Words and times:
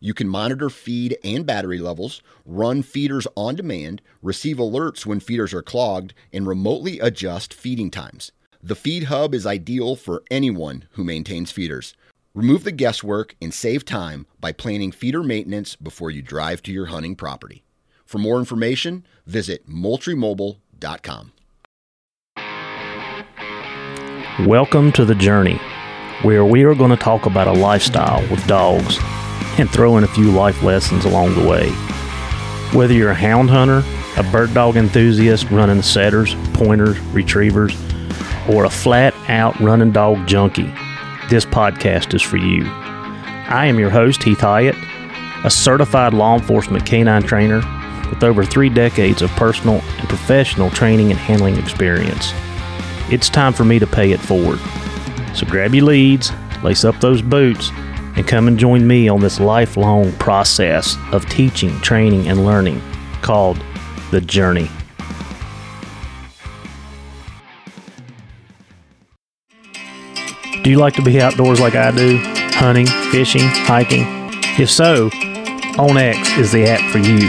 you 0.00 0.14
can 0.14 0.28
monitor 0.28 0.70
feed 0.70 1.16
and 1.24 1.46
battery 1.46 1.78
levels, 1.78 2.22
run 2.44 2.82
feeders 2.82 3.26
on 3.36 3.54
demand, 3.54 4.02
receive 4.22 4.56
alerts 4.56 5.06
when 5.06 5.20
feeders 5.20 5.54
are 5.54 5.62
clogged, 5.62 6.14
and 6.32 6.46
remotely 6.46 7.00
adjust 7.00 7.54
feeding 7.54 7.90
times. 7.90 8.32
The 8.62 8.74
Feed 8.74 9.04
Hub 9.04 9.34
is 9.34 9.46
ideal 9.46 9.96
for 9.96 10.22
anyone 10.30 10.84
who 10.92 11.04
maintains 11.04 11.52
feeders. 11.52 11.94
Remove 12.34 12.64
the 12.64 12.72
guesswork 12.72 13.36
and 13.40 13.54
save 13.54 13.84
time 13.84 14.26
by 14.40 14.52
planning 14.52 14.92
feeder 14.92 15.22
maintenance 15.22 15.76
before 15.76 16.10
you 16.10 16.20
drive 16.20 16.62
to 16.62 16.72
your 16.72 16.86
hunting 16.86 17.16
property. 17.16 17.62
For 18.04 18.18
more 18.18 18.38
information, 18.38 19.06
visit 19.26 19.68
moultriemobile.com. 19.68 21.32
Welcome 24.46 24.92
to 24.92 25.04
the 25.06 25.14
journey, 25.14 25.58
where 26.22 26.44
we 26.44 26.64
are 26.64 26.74
going 26.74 26.90
to 26.90 26.96
talk 26.96 27.26
about 27.26 27.48
a 27.48 27.52
lifestyle 27.52 28.20
with 28.28 28.46
dogs 28.46 28.98
and 29.58 29.70
throw 29.70 29.96
in 29.96 30.04
a 30.04 30.08
few 30.08 30.30
life 30.30 30.62
lessons 30.62 31.04
along 31.04 31.34
the 31.34 31.48
way. 31.48 31.70
Whether 32.72 32.94
you're 32.94 33.10
a 33.10 33.14
hound 33.14 33.50
hunter, 33.50 33.82
a 34.16 34.22
bird 34.30 34.52
dog 34.54 34.76
enthusiast 34.76 35.50
running 35.50 35.82
setters, 35.82 36.34
pointers, 36.52 36.98
retrievers, 37.12 37.76
or 38.48 38.64
a 38.64 38.70
flat 38.70 39.14
out 39.28 39.58
running 39.60 39.92
dog 39.92 40.26
junkie, 40.26 40.72
this 41.30 41.44
podcast 41.44 42.14
is 42.14 42.22
for 42.22 42.36
you. 42.36 42.64
I 42.64 43.66
am 43.66 43.78
your 43.78 43.90
host, 43.90 44.22
Heath 44.22 44.40
Hyatt, 44.40 44.76
a 45.44 45.50
certified 45.50 46.14
law 46.14 46.36
enforcement 46.36 46.84
canine 46.86 47.22
trainer 47.22 47.62
with 48.10 48.22
over 48.22 48.44
three 48.44 48.68
decades 48.68 49.22
of 49.22 49.30
personal 49.30 49.80
and 49.98 50.08
professional 50.08 50.70
training 50.70 51.10
and 51.10 51.18
handling 51.18 51.56
experience. 51.56 52.32
It's 53.10 53.28
time 53.28 53.52
for 53.52 53.64
me 53.64 53.78
to 53.78 53.86
pay 53.86 54.12
it 54.12 54.20
forward. 54.20 54.58
So 55.34 55.46
grab 55.46 55.74
your 55.74 55.84
leads, 55.84 56.32
lace 56.62 56.84
up 56.84 56.98
those 57.00 57.22
boots, 57.22 57.70
and 58.16 58.26
come 58.26 58.48
and 58.48 58.58
join 58.58 58.86
me 58.86 59.08
on 59.08 59.20
this 59.20 59.38
lifelong 59.38 60.12
process 60.14 60.96
of 61.12 61.28
teaching, 61.28 61.78
training, 61.80 62.28
and 62.28 62.44
learning 62.44 62.80
called 63.22 63.62
The 64.10 64.20
Journey. 64.20 64.70
Do 70.62 70.70
you 70.70 70.78
like 70.78 70.94
to 70.94 71.02
be 71.02 71.20
outdoors 71.20 71.60
like 71.60 71.76
I 71.76 71.92
do? 71.92 72.18
Hunting, 72.54 72.86
fishing, 73.12 73.42
hiking? 73.44 74.04
If 74.58 74.70
so, 74.70 75.10
OnX 75.76 76.38
is 76.38 76.50
the 76.50 76.66
app 76.66 76.80
for 76.90 76.98
you. 76.98 77.28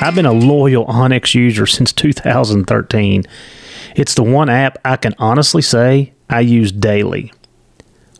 I've 0.00 0.14
been 0.14 0.24
a 0.24 0.32
loyal 0.32 0.86
OnX 0.86 1.34
user 1.34 1.66
since 1.66 1.92
2013. 1.92 3.24
It's 3.96 4.14
the 4.14 4.22
one 4.22 4.48
app 4.48 4.78
I 4.84 4.96
can 4.96 5.14
honestly 5.18 5.60
say 5.60 6.12
I 6.30 6.40
use 6.40 6.70
daily. 6.70 7.32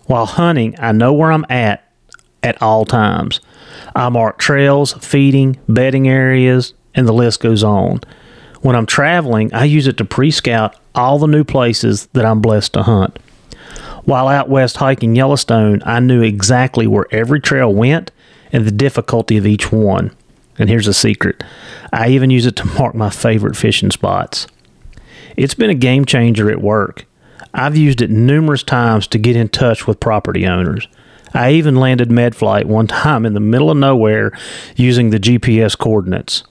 While 0.09 0.25
hunting, 0.25 0.75
I 0.79 0.93
know 0.93 1.13
where 1.13 1.31
I'm 1.31 1.45
at 1.51 1.85
at 2.43 2.61
all 2.63 2.87
times. 2.87 3.41
I 3.95 4.09
mark 4.09 4.39
trails, 4.39 4.95
feeding, 4.95 5.59
bedding 5.69 6.09
areas, 6.09 6.73
and 6.95 7.07
the 7.07 7.13
list 7.13 7.41
goes 7.41 7.63
on. 7.63 8.01
When 8.63 8.75
I'm 8.75 8.87
traveling, 8.87 9.53
I 9.53 9.65
use 9.65 9.87
it 9.87 9.99
to 9.99 10.07
pre 10.07 10.31
scout 10.31 10.75
all 10.95 11.19
the 11.19 11.27
new 11.27 11.45
places 11.45 12.07
that 12.15 12.25
I'm 12.25 12.41
blessed 12.41 12.73
to 12.73 12.85
hunt. 12.85 13.19
While 14.05 14.29
out 14.29 14.49
west 14.49 14.79
hiking 14.79 15.15
Yellowstone, 15.15 15.83
I 15.85 16.01
knew 16.01 16.23
exactly 16.23 16.87
where 16.87 17.07
every 17.11 17.39
trail 17.39 17.73
went 17.73 18.11
and 18.51 18.67
the 18.67 18.73
difficulty 18.73 19.37
of 19.37 19.47
each 19.47 19.71
one. 19.71 20.17
And 20.59 20.71
here's 20.71 20.89
a 20.89 20.95
secret 20.95 21.45
I 21.93 22.09
even 22.09 22.31
use 22.31 22.47
it 22.47 22.57
to 22.57 22.65
mark 22.65 22.95
my 22.95 23.11
favorite 23.11 23.59
fishing 23.59 23.91
spots. 23.91 24.47
It's 25.37 25.55
been 25.55 25.69
a 25.69 25.75
game 25.75 26.07
changer 26.07 26.51
at 26.51 26.63
work. 26.63 27.05
I've 27.55 27.77
used 27.77 28.03
it 28.03 28.11
numerous 28.11 28.63
times 28.63 29.07
to 29.09 29.19
get 29.19 29.37
in 29.37 29.49
touch 29.49 29.87
with 29.87 30.01
property 30.01 30.47
owners. 30.47 30.87
I 31.35 31.53
even 31.53 31.77
landed 31.77 32.09
MedFlight 32.09 32.65
one 32.65 32.87
time 32.89 33.27
in 33.27 33.35
the 33.35 33.41
middle 33.41 33.71
of 33.71 33.77
nowhere 33.77 34.33
using 34.77 35.11
the 35.11 35.21
GPS 35.21 35.77
coordinates. 35.77 36.45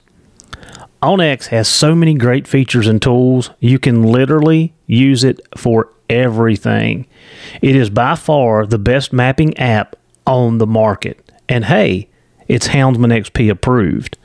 OnX 1.02 1.46
has 1.48 1.68
so 1.68 1.94
many 1.94 2.14
great 2.14 2.48
features 2.48 2.88
and 2.88 3.00
tools, 3.00 3.50
you 3.60 3.78
can 3.78 4.02
literally 4.02 4.74
use 4.86 5.22
it 5.22 5.40
for 5.56 5.92
everything. 6.10 7.06
It 7.62 7.76
is 7.76 7.88
by 7.88 8.16
far 8.16 8.66
the 8.66 8.78
best 8.78 9.12
mapping 9.12 9.56
app 9.58 9.94
on 10.26 10.58
the 10.58 10.66
market. 10.66 11.30
And 11.48 11.66
hey, 11.66 12.08
it's 12.48 12.68
Houndsman 12.68 13.12
XP 13.12 13.48
approved. 13.48 14.18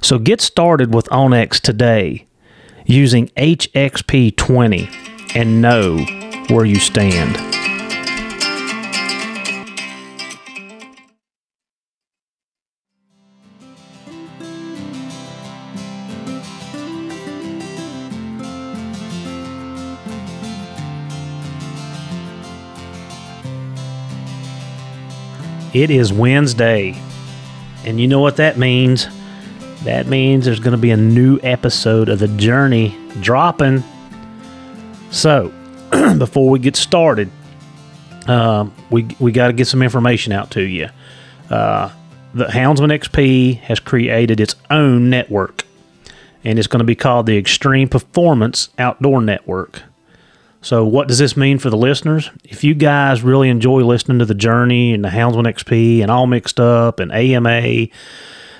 So 0.00 0.18
get 0.18 0.40
started 0.40 0.94
with 0.94 1.06
OnX 1.06 1.60
today 1.60 2.26
using 2.86 3.28
HXP20 3.28 5.11
and 5.34 5.62
know 5.62 5.98
where 6.48 6.64
you 6.64 6.76
stand. 6.76 7.36
It 25.74 25.90
is 25.90 26.12
Wednesday. 26.12 27.00
And 27.86 27.98
you 27.98 28.06
know 28.06 28.20
what 28.20 28.36
that 28.36 28.58
means? 28.58 29.06
That 29.84 30.06
means 30.06 30.44
there's 30.44 30.60
going 30.60 30.76
to 30.76 30.78
be 30.78 30.90
a 30.90 30.98
new 30.98 31.40
episode 31.42 32.10
of 32.10 32.18
The 32.18 32.28
Journey 32.28 32.96
dropping 33.20 33.82
so, 35.12 35.52
before 36.18 36.50
we 36.50 36.58
get 36.58 36.74
started, 36.74 37.30
uh, 38.26 38.66
we 38.90 39.06
we 39.20 39.30
got 39.30 39.48
to 39.48 39.52
get 39.52 39.66
some 39.66 39.82
information 39.82 40.32
out 40.32 40.50
to 40.52 40.62
you. 40.62 40.88
Uh, 41.50 41.90
the 42.34 42.46
Houndsman 42.46 42.90
XP 42.98 43.58
has 43.60 43.78
created 43.78 44.40
its 44.40 44.56
own 44.70 45.10
network, 45.10 45.64
and 46.44 46.58
it's 46.58 46.66
going 46.66 46.78
to 46.78 46.84
be 46.84 46.94
called 46.94 47.26
the 47.26 47.36
Extreme 47.36 47.88
Performance 47.88 48.70
Outdoor 48.78 49.20
Network. 49.20 49.82
So, 50.62 50.84
what 50.84 51.08
does 51.08 51.18
this 51.18 51.36
mean 51.36 51.58
for 51.58 51.70
the 51.70 51.76
listeners? 51.76 52.30
If 52.44 52.64
you 52.64 52.74
guys 52.74 53.22
really 53.22 53.48
enjoy 53.48 53.82
listening 53.82 54.20
to 54.20 54.24
the 54.24 54.34
Journey 54.34 54.94
and 54.94 55.04
the 55.04 55.08
Houndsman 55.08 55.44
XP 55.44 56.00
and 56.00 56.10
all 56.10 56.26
mixed 56.26 56.58
up 56.58 57.00
and 57.00 57.12
AMA, 57.12 57.88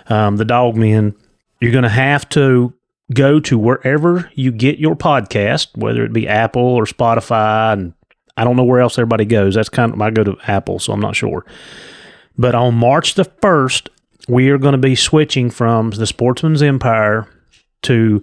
um, 0.08 0.36
the 0.36 0.44
Dogmen, 0.44 1.14
you're 1.60 1.72
going 1.72 1.84
to 1.84 1.88
have 1.88 2.28
to 2.30 2.74
go 3.14 3.40
to 3.40 3.58
wherever 3.58 4.30
you 4.34 4.52
get 4.52 4.78
your 4.78 4.94
podcast, 4.94 5.76
whether 5.76 6.04
it 6.04 6.12
be 6.12 6.28
Apple 6.28 6.62
or 6.62 6.84
Spotify, 6.84 7.72
and 7.72 7.94
I 8.36 8.44
don't 8.44 8.56
know 8.56 8.64
where 8.64 8.80
else 8.80 8.98
everybody 8.98 9.24
goes. 9.24 9.54
That's 9.54 9.68
kind 9.68 9.92
of 9.92 10.00
I 10.00 10.10
go 10.10 10.24
to 10.24 10.36
Apple, 10.46 10.78
so 10.78 10.92
I'm 10.92 11.00
not 11.00 11.16
sure. 11.16 11.44
But 12.38 12.54
on 12.54 12.74
March 12.74 13.14
the 13.14 13.24
first, 13.24 13.90
we 14.28 14.48
are 14.50 14.58
going 14.58 14.72
to 14.72 14.78
be 14.78 14.94
switching 14.94 15.50
from 15.50 15.90
the 15.90 16.06
Sportsman's 16.06 16.62
Empire 16.62 17.28
to 17.82 18.22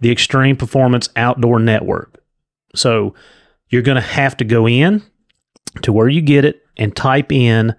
the 0.00 0.10
Extreme 0.10 0.56
Performance 0.56 1.08
Outdoor 1.16 1.58
Network. 1.58 2.22
So 2.74 3.14
you're 3.68 3.82
going 3.82 3.96
to 3.96 4.00
have 4.00 4.36
to 4.38 4.44
go 4.44 4.66
in 4.66 5.02
to 5.82 5.92
where 5.92 6.08
you 6.08 6.22
get 6.22 6.44
it 6.44 6.64
and 6.76 6.94
type 6.94 7.32
in 7.32 7.74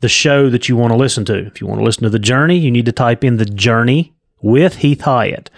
the 0.00 0.08
show 0.08 0.50
that 0.50 0.68
you 0.68 0.76
want 0.76 0.92
to 0.92 0.98
listen 0.98 1.24
to. 1.24 1.46
If 1.46 1.60
you 1.60 1.66
want 1.66 1.80
to 1.80 1.84
listen 1.84 2.02
to 2.02 2.10
The 2.10 2.18
Journey, 2.18 2.58
you 2.58 2.70
need 2.70 2.86
to 2.86 2.92
type 2.92 3.24
in 3.24 3.38
The 3.38 3.46
Journey 3.46 4.12
with 4.42 4.76
Heath 4.76 5.00
Hyatt. 5.02 5.48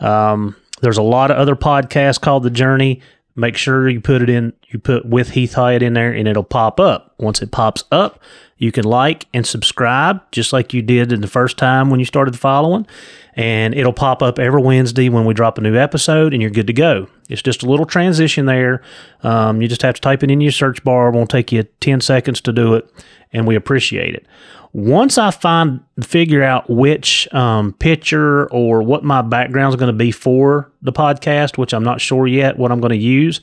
Um, 0.00 0.56
there's 0.80 0.98
a 0.98 1.02
lot 1.02 1.30
of 1.30 1.36
other 1.36 1.56
podcasts 1.56 2.20
called 2.20 2.42
The 2.42 2.50
Journey. 2.50 3.00
Make 3.36 3.56
sure 3.56 3.88
you 3.88 4.00
put 4.00 4.22
it 4.22 4.28
in, 4.28 4.52
you 4.68 4.78
put 4.78 5.06
with 5.06 5.30
Heath 5.30 5.54
Hyatt 5.54 5.82
in 5.82 5.94
there 5.94 6.12
and 6.12 6.26
it'll 6.26 6.42
pop 6.42 6.80
up. 6.80 7.14
Once 7.18 7.40
it 7.40 7.52
pops 7.52 7.84
up, 7.92 8.20
you 8.58 8.72
can 8.72 8.84
like 8.84 9.26
and 9.32 9.46
subscribe 9.46 10.20
just 10.32 10.52
like 10.52 10.74
you 10.74 10.82
did 10.82 11.12
in 11.12 11.20
the 11.20 11.26
first 11.26 11.56
time 11.56 11.90
when 11.90 12.00
you 12.00 12.06
started 12.06 12.38
following. 12.38 12.86
And 13.34 13.74
it'll 13.74 13.92
pop 13.92 14.22
up 14.22 14.38
every 14.38 14.60
Wednesday 14.60 15.08
when 15.08 15.24
we 15.24 15.32
drop 15.32 15.56
a 15.56 15.60
new 15.60 15.76
episode 15.76 16.32
and 16.32 16.42
you're 16.42 16.50
good 16.50 16.66
to 16.66 16.72
go. 16.72 17.08
It's 17.28 17.40
just 17.40 17.62
a 17.62 17.66
little 17.66 17.86
transition 17.86 18.46
there. 18.46 18.82
Um, 19.22 19.62
you 19.62 19.68
just 19.68 19.82
have 19.82 19.94
to 19.94 20.00
type 20.00 20.22
it 20.22 20.30
in 20.30 20.40
your 20.40 20.52
search 20.52 20.82
bar. 20.82 21.08
It 21.08 21.12
won't 21.12 21.30
take 21.30 21.52
you 21.52 21.62
10 21.62 22.00
seconds 22.00 22.40
to 22.42 22.52
do 22.52 22.74
it. 22.74 22.92
And 23.32 23.46
we 23.46 23.54
appreciate 23.54 24.14
it. 24.14 24.26
Once 24.72 25.18
I 25.18 25.32
find 25.32 25.80
figure 26.00 26.44
out 26.44 26.70
which 26.70 27.32
um, 27.34 27.72
picture 27.72 28.48
or 28.52 28.82
what 28.82 29.02
my 29.02 29.20
background 29.20 29.74
is 29.74 29.78
going 29.78 29.92
to 29.92 29.96
be 29.96 30.12
for 30.12 30.70
the 30.80 30.92
podcast, 30.92 31.58
which 31.58 31.74
I'm 31.74 31.82
not 31.82 32.00
sure 32.00 32.26
yet 32.26 32.56
what 32.56 32.70
I'm 32.70 32.80
going 32.80 32.92
to 32.92 32.96
use, 32.96 33.40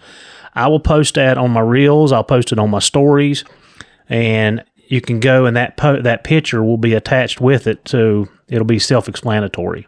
I 0.54 0.68
will 0.68 0.80
post 0.80 1.16
that 1.16 1.38
on 1.38 1.52
my 1.52 1.60
reels. 1.60 2.12
I'll 2.12 2.24
post 2.24 2.52
it 2.52 2.60
on 2.60 2.70
my 2.70 2.80
stories, 2.80 3.44
and 4.08 4.64
you 4.88 5.02
can 5.02 5.20
go 5.20 5.46
and 5.46 5.58
that 5.58 5.76
po- 5.76 6.02
that 6.02 6.24
picture 6.24 6.64
will 6.64 6.78
be 6.78 6.94
attached 6.94 7.42
with 7.42 7.68
it, 7.68 7.88
so 7.88 8.30
it'll 8.48 8.66
be 8.66 8.80
self-explanatory. 8.80 9.88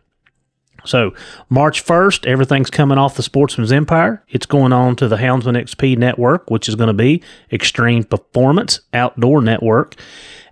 So 0.86 1.14
March 1.50 1.86
1st, 1.86 2.26
everything's 2.26 2.70
coming 2.70 2.98
off 2.98 3.16
the 3.16 3.24
Sportsman's 3.24 3.72
Empire. 3.72 4.24
It's 4.30 4.46
going 4.46 4.74
on 4.74 4.96
to 4.98 5.08
the 5.08 5.18
Houndsman 5.18 5.62
XP 5.62 5.98
network, 5.98 6.50
which 6.50 6.70
is 6.70 6.76
going 6.76 6.88
to 6.88 6.94
be 6.94 7.22
Extreme 7.52 8.06
Performance 8.06 8.82
Outdoor 8.94 9.42
Network. 9.42 9.96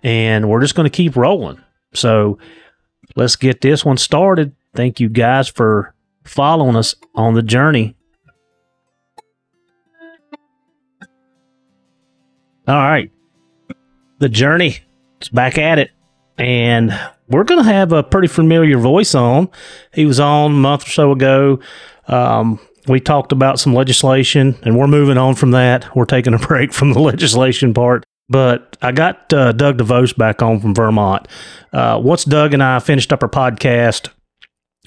And 0.04 0.50
we're 0.50 0.62
just 0.62 0.76
going 0.76 0.90
to 0.90 0.96
keep 0.96 1.16
rolling. 1.16 1.62
So 1.94 2.38
let's 3.16 3.36
get 3.36 3.62
this 3.62 3.84
one 3.84 3.98
started. 3.98 4.56
Thank 4.76 5.00
you 5.00 5.10
guys 5.10 5.48
for 5.48 5.94
following 6.24 6.76
us 6.76 6.96
on 7.16 7.34
the 7.34 7.42
journey. 7.42 7.96
All 12.68 12.76
right. 12.76 13.12
The 14.20 14.30
journey 14.30 14.80
is 15.22 15.30
back 15.30 15.58
at 15.58 15.80
it. 15.80 15.92
And 16.38 16.98
we're 17.30 17.46
going 17.46 17.64
to 17.64 17.72
have 17.72 17.92
a 17.92 18.04
pretty 18.04 18.28
familiar 18.28 18.78
voice 18.78 19.16
on. 19.16 19.50
He 19.94 20.06
was 20.06 20.20
on 20.20 20.52
a 20.52 20.56
month 20.56 20.88
or 20.88 20.92
so 20.92 21.12
ago. 21.12 21.60
Um, 22.08 22.60
we 22.88 23.00
talked 23.00 23.32
about 23.32 23.60
some 23.60 23.74
legislation, 23.74 24.58
and 24.64 24.78
we're 24.78 24.88
moving 24.88 25.18
on 25.18 25.36
from 25.36 25.52
that. 25.52 25.94
We're 25.96 26.06
taking 26.06 26.34
a 26.34 26.38
break 26.48 26.74
from 26.74 26.94
the 26.94 27.00
legislation 27.00 27.74
part. 27.74 28.06
But 28.30 28.78
I 28.82 28.92
got 28.92 29.32
uh, 29.32 29.54
Doug 29.54 29.78
Devost 29.78 30.18
back 30.18 30.42
on 30.42 30.60
from 30.60 30.76
Vermont. 30.76 31.28
Uh, 31.72 32.00
once 32.04 32.26
Doug 32.26 32.54
and 32.54 32.62
I 32.62 32.80
finished 32.80 33.14
up 33.14 33.24
our 33.24 33.30
podcast, 33.30 34.10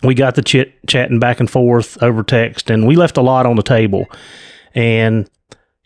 we 0.03 0.15
got 0.15 0.35
the 0.35 0.43
chit 0.43 0.75
chatting 0.87 1.19
back 1.19 1.41
and 1.41 1.51
forth 1.51 2.03
over 2.03 2.23
text, 2.23 2.71
and 2.71 2.87
we 2.87 2.97
left 2.97 3.17
a 3.17 3.23
lot 3.23 3.47
on 3.47 3.57
the 3.57 3.63
table. 3.63 4.07
And 4.75 5.29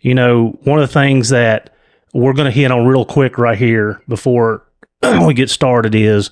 you 0.04 0.14
know, 0.14 0.58
one 0.64 0.78
of 0.78 0.86
the 0.86 0.92
things 0.92 1.30
that 1.30 1.74
we're 2.12 2.34
going 2.34 2.44
to 2.44 2.50
hit 2.50 2.70
on 2.70 2.86
real 2.86 3.06
quick 3.06 3.38
right 3.38 3.56
here 3.56 4.02
before 4.06 4.62
we 5.26 5.32
get 5.32 5.48
started 5.48 5.94
is, 5.94 6.30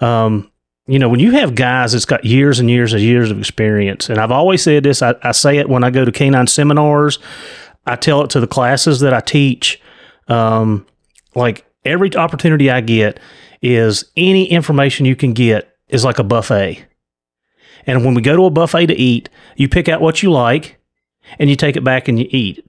um, 0.00 0.50
you 0.86 1.00
know, 1.00 1.08
when 1.08 1.18
you 1.18 1.32
have 1.32 1.56
guys 1.56 1.92
that's 1.92 2.04
got 2.04 2.24
years 2.24 2.60
and 2.60 2.70
years 2.70 2.92
and 2.92 3.02
years 3.02 3.30
of 3.32 3.38
experience, 3.38 4.08
and 4.08 4.18
I've 4.20 4.30
always 4.30 4.62
said 4.62 4.84
this, 4.84 5.02
I, 5.02 5.16
I 5.22 5.32
say 5.32 5.58
it 5.58 5.68
when 5.68 5.82
I 5.82 5.90
go 5.90 6.04
to 6.04 6.12
canine 6.12 6.46
seminars, 6.46 7.18
I 7.84 7.96
tell 7.96 8.22
it 8.22 8.30
to 8.30 8.40
the 8.40 8.46
classes 8.46 9.00
that 9.00 9.12
I 9.12 9.20
teach. 9.20 9.82
Um, 10.28 10.86
like 11.34 11.64
every 11.84 12.14
opportunity 12.14 12.70
I 12.70 12.80
get 12.80 13.20
is 13.62 14.04
any 14.16 14.46
information 14.50 15.06
you 15.06 15.16
can 15.16 15.32
get 15.32 15.74
is 15.88 16.04
like 16.04 16.18
a 16.18 16.24
buffet. 16.24 16.84
And 17.86 18.04
when 18.04 18.14
we 18.14 18.22
go 18.22 18.36
to 18.36 18.44
a 18.44 18.50
buffet 18.50 18.86
to 18.86 18.94
eat, 18.94 19.28
you 19.56 19.68
pick 19.68 19.88
out 19.88 20.00
what 20.00 20.22
you 20.22 20.30
like 20.30 20.78
and 21.38 21.48
you 21.48 21.56
take 21.56 21.76
it 21.76 21.84
back 21.84 22.08
and 22.08 22.18
you 22.18 22.28
eat. 22.30 22.64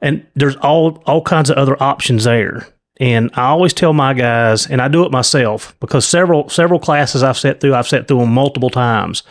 And 0.00 0.26
there's 0.34 0.56
all 0.56 1.02
all 1.06 1.22
kinds 1.22 1.48
of 1.48 1.56
other 1.56 1.80
options 1.82 2.24
there. 2.24 2.66
And 3.00 3.30
I 3.34 3.46
always 3.46 3.72
tell 3.72 3.92
my 3.92 4.12
guys, 4.12 4.66
and 4.66 4.80
I 4.82 4.88
do 4.88 5.04
it 5.04 5.12
myself 5.12 5.74
because 5.80 6.06
several 6.06 6.48
several 6.48 6.78
classes 6.78 7.22
I've 7.22 7.38
set 7.38 7.60
through, 7.60 7.74
I've 7.74 7.88
set 7.88 8.08
through 8.08 8.18
them 8.18 8.32
multiple 8.32 8.70
times. 8.70 9.22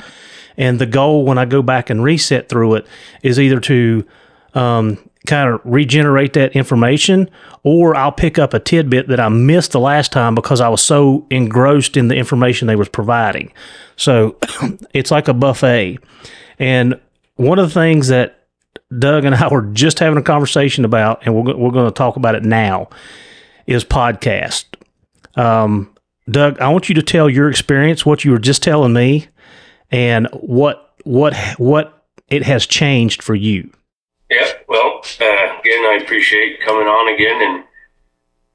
And 0.58 0.80
the 0.80 0.86
goal 0.86 1.26
when 1.26 1.38
I 1.38 1.46
go 1.46 1.62
back 1.62 1.90
and 1.90 2.04
reset 2.04 2.50
through 2.50 2.76
it 2.76 2.88
is 3.24 3.40
either 3.40 3.60
to 3.62 4.06
um, 4.54 4.98
kind 5.28 5.54
of 5.54 5.62
regenerate 5.64 6.34
that 6.34 6.56
information, 6.56 7.30
or 7.64 7.96
I'll 7.96 8.12
pick 8.12 8.40
up 8.40 8.54
a 8.54 8.60
tidbit 8.60 9.08
that 9.10 9.20
I 9.20 9.30
missed 9.30 9.72
the 9.72 9.80
last 9.80 10.12
time 10.12 10.36
because 10.36 10.62
I 10.62 10.70
was 10.70 10.82
so 10.82 11.28
engrossed 11.30 11.96
in 11.96 12.08
the 12.08 12.16
information 12.16 12.68
they 12.68 12.76
was 12.76 12.90
providing. 12.90 13.54
So 13.96 14.38
it's 14.94 15.12
like 15.12 15.28
a 15.28 15.34
buffet. 15.34 16.00
And 16.58 17.00
one 17.36 17.60
of 17.60 17.68
the 17.68 17.74
things 17.74 18.08
that 18.08 18.48
Doug 18.98 19.26
and 19.26 19.36
I 19.36 19.48
were 19.52 19.64
just 19.74 20.00
having 20.00 20.18
a 20.18 20.24
conversation 20.24 20.86
about, 20.86 21.26
and 21.26 21.36
we're, 21.36 21.56
we're 21.56 21.72
going 21.72 21.88
to 21.88 21.92
talk 21.92 22.16
about 22.16 22.36
it 22.36 22.44
now, 22.44 22.90
is 23.68 23.86
podcast. 23.86 24.66
Um, 25.36 25.96
Doug, 26.30 26.60
I 26.60 26.70
want 26.70 26.90
you 26.90 26.96
to 26.96 27.04
tell 27.04 27.30
your 27.30 27.50
experience, 27.50 28.06
what 28.06 28.26
you 28.26 28.32
were 28.32 28.40
just 28.40 28.64
telling 28.64 28.94
me, 28.94 29.28
and 29.92 30.28
what 30.32 30.94
what 31.04 31.36
what 31.58 32.06
it 32.28 32.44
has 32.44 32.66
changed 32.66 33.22
for 33.22 33.36
you. 33.36 33.72
Yeah, 34.32 34.48
well, 34.70 35.02
uh, 35.20 35.60
again, 35.60 35.84
I 35.84 36.00
appreciate 36.02 36.62
coming 36.62 36.88
on 36.88 37.14
again, 37.14 37.42
and 37.42 37.66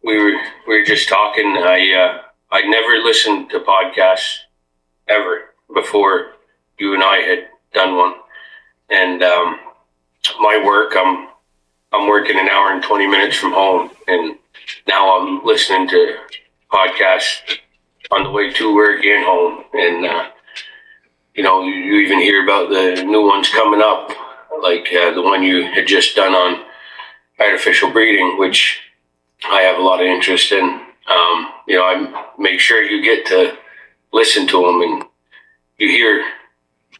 we 0.02 0.16
were 0.16 0.40
we 0.66 0.78
were 0.78 0.86
just 0.86 1.06
talking. 1.06 1.44
I 1.44 1.92
uh, 1.92 2.22
I 2.50 2.62
never 2.62 3.04
listened 3.04 3.50
to 3.50 3.60
podcasts 3.60 4.38
ever 5.06 5.54
before 5.74 6.32
you 6.78 6.94
and 6.94 7.02
I 7.02 7.18
had 7.18 7.48
done 7.74 7.94
one, 7.94 8.14
and 8.88 9.22
um, 9.22 9.60
my 10.40 10.62
work, 10.64 10.94
I'm 10.96 11.28
I'm 11.92 12.08
working 12.08 12.38
an 12.38 12.48
hour 12.48 12.72
and 12.72 12.82
twenty 12.82 13.06
minutes 13.06 13.36
from 13.36 13.52
home, 13.52 13.90
and 14.08 14.38
now 14.88 15.18
I'm 15.20 15.44
listening 15.44 15.88
to 15.90 16.16
podcasts 16.72 17.58
on 18.12 18.24
the 18.24 18.30
way 18.30 18.50
to 18.54 18.74
work 18.74 19.04
and 19.04 19.26
home, 19.26 19.64
and 19.74 20.06
uh, 20.06 20.30
you 21.34 21.42
know, 21.42 21.62
you, 21.62 21.74
you 21.74 22.00
even 22.00 22.18
hear 22.18 22.42
about 22.42 22.70
the 22.70 23.02
new 23.04 23.26
ones 23.26 23.50
coming 23.50 23.82
up, 23.82 24.10
like 24.62 24.88
uh, 24.92 25.12
the 25.12 25.22
one 25.22 25.42
you 25.42 25.64
had 25.64 25.86
just 25.86 26.16
done 26.16 26.34
on 26.34 26.64
artificial 27.38 27.90
breeding, 27.90 28.38
which 28.38 28.80
I 29.44 29.62
have 29.62 29.78
a 29.78 29.82
lot 29.82 30.00
of 30.00 30.06
interest 30.06 30.52
in. 30.52 30.64
Um, 30.64 31.52
you 31.68 31.76
know, 31.76 31.84
I 31.84 32.32
make 32.38 32.60
sure 32.60 32.82
you 32.82 33.02
get 33.02 33.26
to 33.26 33.56
listen 34.12 34.46
to 34.48 34.62
them, 34.62 34.80
and 34.82 35.04
you 35.78 35.88
hear 35.88 36.24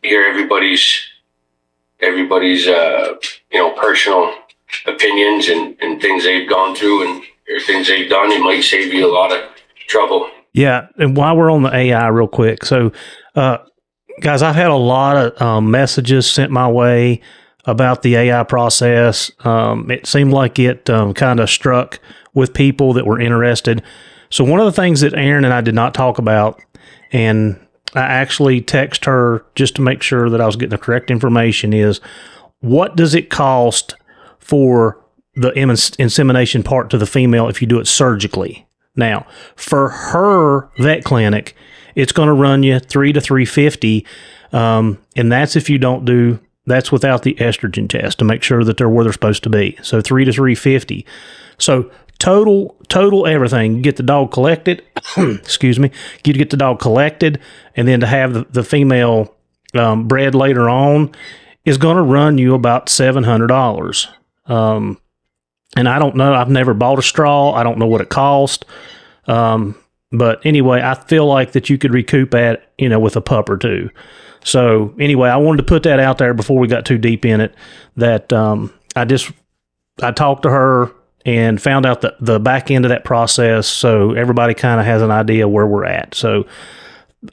hear 0.03 0.25
everybody's 0.27 1.01
everybody's 2.01 2.69
uh, 2.69 3.15
you 3.53 3.59
know 3.59 3.73
personal 3.73 4.33
opinions 4.87 5.49
and, 5.49 5.77
and 5.81 6.01
things 6.01 6.25
they've 6.25 6.49
gone 6.49 6.75
through 6.75 7.09
and 7.09 7.23
things 7.65 7.89
they've 7.89 8.09
done. 8.09 8.31
It 8.31 8.41
might 8.41 8.63
save 8.63 8.93
you 8.93 9.11
a 9.11 9.13
lot 9.13 9.33
of 9.33 9.43
trouble. 9.89 10.29
Yeah, 10.53 10.89
and 10.97 11.17
while 11.17 11.37
we're 11.37 11.53
on 11.53 11.63
the 11.63 11.75
AI, 11.75 12.09
real 12.09 12.29
quick, 12.29 12.65
so 12.65 12.93
uh, 13.35 13.59
guys, 14.21 14.43
I've 14.43 14.55
had 14.55 14.71
a 14.71 14.77
lot 14.77 15.17
of 15.17 15.43
um, 15.43 15.71
messages 15.71 16.31
sent 16.31 16.51
my 16.51 16.69
way 16.69 17.21
about 17.67 18.03
the 18.03 18.17
AI 18.17 18.43
process. 18.45 19.31
Um, 19.41 19.91
it 19.91 20.07
seemed 20.07 20.33
like 20.33 20.59
it 20.59 20.89
um, 20.89 21.13
kind 21.13 21.41
of 21.41 21.51
struck 21.51 22.01
with 22.33 22.55
people 22.55 22.93
that 22.93 23.07
were 23.07 23.21
interested. 23.21 23.83
So 24.31 24.45
one 24.45 24.61
of 24.61 24.67
the 24.67 24.73
things 24.73 25.01
that 25.01 25.15
Aaron 25.15 25.45
and 25.45 25.55
I 25.55 25.61
did 25.61 25.75
not 25.75 25.95
talk 25.95 26.19
about, 26.19 26.61
and 27.13 27.59
I 27.95 28.01
actually 28.01 28.61
text 28.61 29.05
her 29.05 29.45
just 29.55 29.75
to 29.77 29.83
make 29.83 30.03
sure 30.03 30.31
that 30.31 30.41
I 30.41 30.47
was 30.47 30.57
getting 30.57 30.71
the 30.71 30.79
correct 30.79 31.11
information, 31.11 31.73
is 31.73 32.01
what 32.61 32.97
does 32.97 33.15
it 33.15 33.31
cost 33.31 33.95
for 34.39 35.03
the 35.35 35.53
insemination 35.99 36.63
part 36.63 36.91
to 36.91 36.99
the 36.99 37.07
female 37.07 37.49
if 37.49 37.61
you 37.61 37.69
do 37.69 37.79
it 37.79 37.87
surgically? 37.87 38.67
Now, 38.95 39.27
for 39.55 39.91
her 39.91 40.71
vet 40.79 41.05
clinic, 41.05 41.55
it's 41.95 42.13
going 42.13 42.29
to 42.29 42.33
run 42.33 42.63
you 42.63 42.79
three 42.79 43.13
to 43.13 43.21
three 43.21 43.45
fifty, 43.45 44.07
um, 44.53 44.99
and 45.17 45.31
that's 45.31 45.57
if 45.57 45.69
you 45.69 45.79
don't 45.79 46.05
do 46.05 46.39
that's 46.67 46.91
without 46.91 47.23
the 47.23 47.35
estrogen 47.35 47.89
test 47.89 48.19
to 48.19 48.25
make 48.25 48.43
sure 48.43 48.65
that 48.65 48.77
they're 48.77 48.89
where 48.89 49.05
they're 49.05 49.13
supposed 49.13 49.43
to 49.45 49.51
be. 49.51 49.79
So 49.83 50.01
three 50.01 50.25
to 50.25 50.33
three 50.33 50.55
fifty. 50.55 51.07
So 51.59 51.91
total 52.19 52.77
total 52.89 53.27
everything. 53.27 53.77
You 53.77 53.83
get 53.83 53.97
the 53.97 54.03
dog 54.03 54.33
collected. 54.33 54.83
excuse 55.17 55.79
me. 55.79 55.91
You 56.25 56.33
get 56.33 56.51
the 56.51 56.57
dog 56.57 56.81
collected, 56.81 57.41
and 57.77 57.87
then 57.87 58.01
to 58.01 58.07
have 58.07 58.35
the, 58.35 58.47
the 58.51 58.65
female 58.65 59.35
um, 59.75 60.09
bred 60.09 60.35
later 60.35 60.69
on 60.69 61.13
is 61.65 61.79
going 61.79 61.97
to 61.97 62.03
run 62.03 62.39
you 62.39 62.55
about 62.55 62.89
seven 62.89 63.25
hundred 63.25 63.49
dollars. 63.49 64.09
Um, 64.47 65.01
and 65.77 65.89
I 65.89 65.99
don't 65.99 66.17
know. 66.17 66.33
I've 66.33 66.49
never 66.49 66.75
bought 66.75 66.99
a 66.99 67.03
straw. 67.03 67.53
I 67.53 67.63
don't 67.63 67.79
know 67.79 67.87
what 67.87 68.01
it 68.01 68.09
cost. 68.09 68.65
Um, 69.27 69.77
but 70.13 70.45
anyway, 70.47 70.81
I 70.81 70.95
feel 70.95 71.27
like 71.27 71.53
that 71.53 71.69
you 71.69 71.79
could 71.79 71.93
recoup 71.93 72.31
that, 72.31 72.73
you 72.79 72.89
know, 72.89 73.01
with 73.01 73.17
a 73.17 73.21
pup 73.21 73.51
or 73.51 73.57
two. 73.57 73.91
So 74.47 74.95
anyway, 75.01 75.29
I 75.29 75.39
wanted 75.39 75.57
to 75.59 75.63
put 75.65 75.83
that 75.83 75.99
out 75.99 76.19
there 76.19 76.33
before 76.33 76.59
we 76.61 76.69
got 76.69 76.87
too 76.87 76.99
deep 76.99 77.25
in 77.25 77.41
it. 77.41 77.53
That 77.97 78.33
um, 78.33 78.73
I 78.95 79.05
just 79.05 79.33
I 80.01 80.13
talked 80.13 80.45
to 80.45 80.51
her 80.51 80.93
and 81.25 81.61
found 81.61 81.85
out 81.85 82.01
the 82.01 82.15
the 82.21 82.39
back 82.39 82.71
end 82.71 82.85
of 82.85 82.91
that 82.91 83.05
process, 83.05 83.67
so 83.67 84.13
everybody 84.13 84.55
kind 84.55 84.79
of 84.79 84.87
has 84.87 85.03
an 85.03 85.11
idea 85.11 85.49
where 85.49 85.67
we're 85.67 85.85
at. 85.85 86.15
So, 86.15 86.47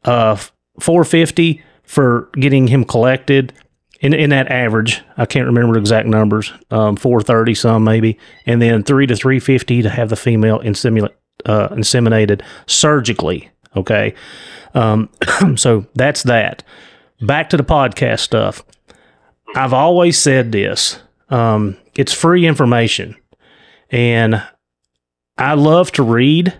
uh, 0.05 0.37
four 0.79 1.03
fifty 1.03 1.61
for 1.83 2.29
getting 2.33 2.67
him 2.67 2.83
collected. 2.83 3.53
In, 4.01 4.13
in 4.13 4.31
that 4.31 4.51
average, 4.51 5.01
I 5.15 5.25
can't 5.25 5.45
remember 5.45 5.77
exact 5.77 6.07
numbers. 6.07 6.51
Um, 6.71 6.95
four 6.95 7.21
thirty 7.21 7.53
some 7.53 7.83
maybe, 7.83 8.17
and 8.47 8.59
then 8.59 8.83
three 8.83 9.05
to 9.05 9.15
three 9.15 9.39
fifty 9.39 9.83
to 9.83 9.89
have 9.89 10.09
the 10.09 10.15
female 10.15 10.59
inseminate, 10.61 11.13
uh, 11.45 11.69
inseminated 11.69 12.41
surgically. 12.65 13.51
Okay, 13.77 14.15
um, 14.73 15.09
so 15.55 15.85
that's 15.93 16.23
that. 16.23 16.63
Back 17.25 17.49
to 17.51 17.57
the 17.57 17.63
podcast 17.63 18.19
stuff. 18.19 18.65
I've 19.55 19.71
always 19.71 20.17
said 20.19 20.51
this. 20.51 20.99
Um, 21.29 21.77
it's 21.95 22.11
free 22.11 22.45
information, 22.45 23.15
and 23.89 24.43
I 25.37 25.53
love 25.53 25.91
to 25.93 26.03
read, 26.03 26.53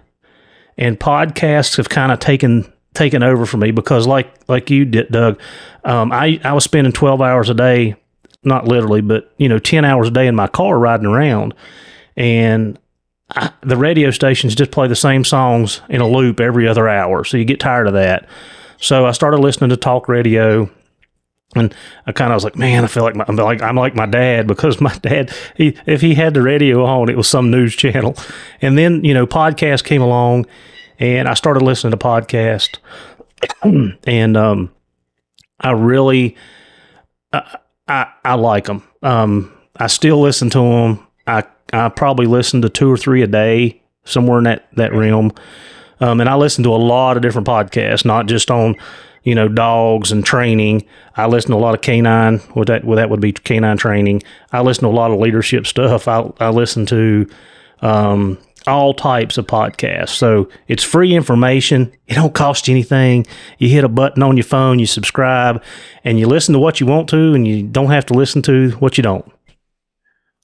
and 0.77 0.97
podcasts 0.97 1.75
have 1.77 1.89
kind 1.89 2.13
of 2.13 2.19
taken 2.19 2.71
taken 2.93 3.23
over 3.23 3.45
for 3.45 3.57
me 3.57 3.71
because, 3.71 4.07
like 4.07 4.33
like 4.47 4.69
you 4.69 4.85
did, 4.85 5.09
Doug, 5.09 5.39
um, 5.83 6.13
I 6.13 6.39
I 6.45 6.53
was 6.53 6.63
spending 6.63 6.93
twelve 6.93 7.21
hours 7.21 7.49
a 7.49 7.53
day, 7.53 7.95
not 8.43 8.65
literally, 8.65 9.01
but 9.01 9.33
you 9.37 9.49
know, 9.49 9.59
ten 9.59 9.83
hours 9.83 10.07
a 10.07 10.11
day 10.11 10.27
in 10.27 10.35
my 10.35 10.47
car 10.47 10.79
riding 10.79 11.07
around, 11.07 11.55
and 12.15 12.79
I, 13.35 13.51
the 13.61 13.75
radio 13.75 14.11
stations 14.11 14.55
just 14.55 14.71
play 14.71 14.87
the 14.87 14.95
same 14.95 15.25
songs 15.25 15.81
in 15.89 15.99
a 15.99 16.07
loop 16.07 16.39
every 16.39 16.69
other 16.69 16.87
hour, 16.87 17.25
so 17.25 17.35
you 17.35 17.43
get 17.43 17.59
tired 17.59 17.87
of 17.87 17.93
that. 17.93 18.29
So 18.83 19.05
I 19.05 19.13
started 19.13 19.39
listening 19.39 19.69
to 19.69 19.77
talk 19.77 20.09
radio, 20.09 20.69
and 21.55 21.73
I 22.05 22.11
kind 22.11 22.33
of 22.33 22.35
was 22.35 22.43
like, 22.43 22.57
man, 22.57 22.83
I 22.83 22.87
feel 22.87 23.03
like 23.03 23.15
my, 23.15 23.23
I'm 23.29 23.37
like 23.37 23.61
I'm 23.61 23.77
like 23.77 23.95
my 23.95 24.05
dad 24.05 24.45
because 24.53 24.81
my 24.81 24.93
dad, 24.95 25.31
he, 25.55 25.77
if 25.85 26.01
he 26.01 26.15
had 26.15 26.33
the 26.33 26.41
radio 26.41 26.83
on, 26.83 27.07
it 27.07 27.15
was 27.15 27.29
some 27.29 27.49
news 27.49 27.75
channel, 27.77 28.17
and 28.61 28.77
then 28.77 29.05
you 29.05 29.13
know 29.13 29.25
podcast 29.25 29.85
came 29.85 30.01
along, 30.01 30.47
and 30.99 31.29
I 31.29 31.33
started 31.33 31.63
listening 31.63 31.91
to 31.91 31.97
podcast, 31.97 32.79
and 34.03 34.35
um, 34.35 34.69
I 35.61 35.71
really, 35.71 36.35
I 37.31 37.57
I, 37.87 38.07
I 38.25 38.33
like 38.33 38.65
them. 38.65 38.83
Um, 39.01 39.57
I 39.77 39.87
still 39.87 40.19
listen 40.19 40.49
to 40.49 40.59
them. 40.59 41.07
I 41.25 41.43
I 41.71 41.87
probably 41.87 42.25
listen 42.25 42.61
to 42.63 42.69
two 42.69 42.91
or 42.91 42.97
three 42.97 43.21
a 43.21 43.27
day, 43.27 43.81
somewhere 44.03 44.39
in 44.39 44.43
that 44.43 44.67
that 44.75 44.91
realm. 44.91 45.31
Um, 45.99 46.19
and 46.19 46.29
I 46.29 46.35
listen 46.35 46.63
to 46.63 46.69
a 46.69 46.77
lot 46.77 47.17
of 47.17 47.23
different 47.23 47.47
podcasts, 47.47 48.05
not 48.05 48.27
just 48.27 48.51
on 48.51 48.75
you 49.23 49.35
know 49.35 49.47
dogs 49.47 50.11
and 50.11 50.25
training. 50.25 50.85
I 51.15 51.27
listen 51.27 51.51
to 51.51 51.57
a 51.57 51.59
lot 51.59 51.75
of 51.75 51.81
canine. 51.81 52.39
What 52.53 52.67
that 52.67 52.83
what 52.83 52.95
that 52.95 53.09
would 53.09 53.21
be 53.21 53.31
canine 53.31 53.77
training. 53.77 54.23
I 54.51 54.61
listen 54.61 54.83
to 54.83 54.89
a 54.89 54.91
lot 54.91 55.11
of 55.11 55.19
leadership 55.19 55.67
stuff. 55.67 56.07
I 56.07 56.31
I 56.39 56.49
listen 56.49 56.85
to 56.87 57.29
um, 57.81 58.37
all 58.67 58.93
types 58.93 59.37
of 59.37 59.47
podcasts. 59.47 60.09
So 60.09 60.49
it's 60.67 60.83
free 60.83 61.15
information. 61.15 61.91
It 62.07 62.15
don't 62.15 62.33
cost 62.33 62.67
you 62.67 62.73
anything. 62.73 63.25
You 63.57 63.69
hit 63.69 63.83
a 63.83 63.89
button 63.89 64.23
on 64.23 64.37
your 64.37 64.43
phone, 64.43 64.79
you 64.79 64.85
subscribe, 64.85 65.63
and 66.03 66.19
you 66.19 66.27
listen 66.27 66.53
to 66.53 66.59
what 66.59 66.79
you 66.79 66.85
want 66.85 67.09
to, 67.09 67.33
and 67.33 67.47
you 67.47 67.63
don't 67.63 67.91
have 67.91 68.05
to 68.07 68.13
listen 68.13 68.41
to 68.43 68.71
what 68.71 68.97
you 68.97 69.03
don't. 69.03 69.29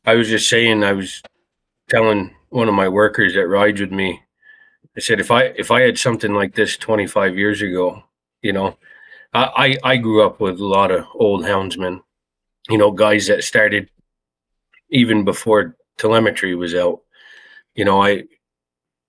I 0.06 0.15
was 0.15 0.29
just 0.29 0.50
saying, 0.50 0.84
I 0.84 0.94
was 0.94 1.22
telling 1.89 2.36
one 2.50 2.68
of 2.68 2.74
my 2.74 2.89
workers 2.89 3.36
that 3.36 3.48
rides 3.48 3.79
with 3.79 3.91
me, 3.91 4.22
I 5.00 5.01
said, 5.01 5.22
if 5.22 5.32
I 5.32 5.44
if 5.44 5.72
I 5.72 5.79
had 5.79 5.98
something 5.98 6.34
like 6.34 6.56
this 6.56 6.75
25 6.75 7.38
years 7.38 7.62
ago, 7.62 8.03
you 8.41 8.51
know, 8.51 8.75
I 9.34 9.77
I, 9.82 9.96
grew 9.96 10.22
up 10.22 10.41
with 10.41 10.60
a 10.60 10.65
lot 10.65 10.91
of 10.91 11.06
old 11.15 11.46
houndsmen, 11.46 12.01
you 12.68 12.77
know, 12.77 12.91
guys 12.91 13.27
that 13.27 13.46
started 13.46 13.89
even 14.89 15.24
before 15.24 15.77
telemetry 15.98 16.53
was 16.53 16.75
out. 16.75 17.00
You 17.75 17.86
know, 17.86 18.03
I 18.03 18.25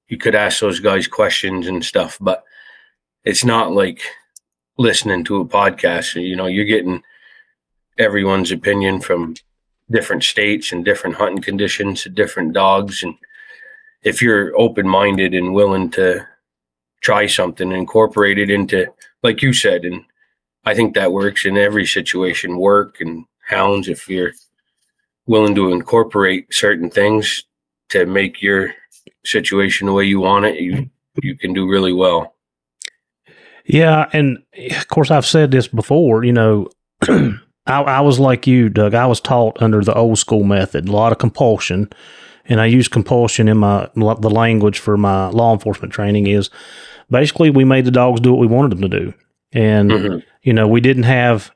you 0.07 0.17
could 0.17 0.37
ask 0.37 0.61
those 0.61 0.79
guys 0.79 1.09
questions 1.09 1.67
and 1.67 1.85
stuff, 1.85 2.19
but 2.21 2.45
it's 3.25 3.45
not 3.45 3.73
like 3.73 4.01
listening 4.79 5.25
to 5.25 5.41
a 5.41 5.45
podcast. 5.45 6.23
You 6.23 6.37
know, 6.37 6.47
you're 6.47 6.67
getting 6.67 7.03
everyone's 7.99 8.53
opinion 8.53 9.01
from 9.01 9.35
different 9.91 10.23
states 10.23 10.71
and 10.71 10.85
different 10.85 11.17
hunting 11.17 11.43
conditions, 11.43 12.07
different 12.15 12.53
dogs. 12.53 13.03
And 13.03 13.17
if 14.03 14.23
you're 14.23 14.59
open 14.59 14.89
minded 14.89 15.35
and 15.35 15.55
willing 15.55 15.91
to 15.91 16.27
try 17.01 17.27
something, 17.27 17.73
incorporate 17.73 18.39
it 18.39 18.51
into, 18.51 18.87
like 19.23 19.43
you 19.43 19.53
said, 19.53 19.85
and 19.85 20.05
I 20.65 20.75
think 20.75 20.95
that 20.95 21.13
works 21.13 21.45
in 21.45 21.57
every 21.57 21.87
situation, 21.87 22.59
work 22.59 23.01
and 23.01 23.25
hounds, 23.49 23.89
if 23.89 24.09
you're 24.09 24.33
willing 25.27 25.55
to 25.55 25.73
incorporate 25.73 26.53
certain 26.53 26.91
things 26.91 27.45
to 27.91 28.07
make 28.07 28.43
your 28.43 28.75
situation 29.25 29.87
the 29.87 29.93
way 29.93 30.05
you 30.05 30.21
want 30.21 30.45
it, 30.45 30.61
you 30.61 30.91
you 31.23 31.37
can 31.37 31.53
do 31.53 31.69
really 31.69 31.93
well. 31.93 32.35
Yeah, 33.65 34.09
and 34.13 34.39
of 34.77 34.89
course 34.89 35.11
I've 35.11 35.27
said 35.27 35.51
this 35.51 35.69
before, 35.69 36.25
you 36.25 36.33
know, 36.33 36.69
I, 37.09 37.37
I, 37.67 38.01
was 38.01 38.19
like 38.19 38.47
you, 38.47 38.69
Doug. 38.69 38.95
I 38.95 39.07
was 39.07 39.21
taught 39.21 39.61
under 39.63 39.83
the 39.83 39.95
old 39.95 40.19
school 40.19 40.45
method, 40.45 40.89
a 40.89 40.93
lot 40.93 41.13
of 41.13 41.19
compulsion, 41.19 41.91
and 42.51 42.61
I 42.61 42.67
use 42.67 42.89
compulsion 42.89 43.49
in 43.49 43.57
my 43.57 43.89
the 43.95 44.31
language 44.31 44.79
for 44.79 44.99
my 44.99 45.29
law 45.29 45.55
enforcement 45.55 45.95
training 45.95 46.27
is 46.27 46.51
basically 47.11 47.49
we 47.49 47.65
made 47.65 47.87
the 47.87 47.91
dogs 47.91 48.21
do 48.21 48.33
what 48.33 48.41
we 48.41 48.47
wanted 48.47 48.73
them 48.73 48.83
to 48.83 49.01
do, 49.01 49.15
and 49.53 49.91
mm-hmm. 49.91 50.19
you 50.43 50.53
know 50.53 50.69
we 50.69 50.83
didn't 50.83 51.05
have 51.05 51.51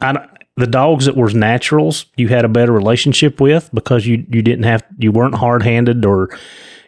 I, 0.00 0.26
the 0.56 0.66
dogs 0.66 1.04
that 1.04 1.16
were 1.16 1.30
naturals. 1.30 2.06
You 2.16 2.28
had 2.28 2.46
a 2.46 2.48
better 2.48 2.72
relationship 2.72 3.40
with 3.40 3.68
because 3.74 4.06
you 4.06 4.24
you 4.30 4.40
didn't 4.40 4.64
have 4.64 4.82
you 4.96 5.12
weren't 5.12 5.34
hard 5.34 5.62
handed 5.62 6.06
or 6.06 6.30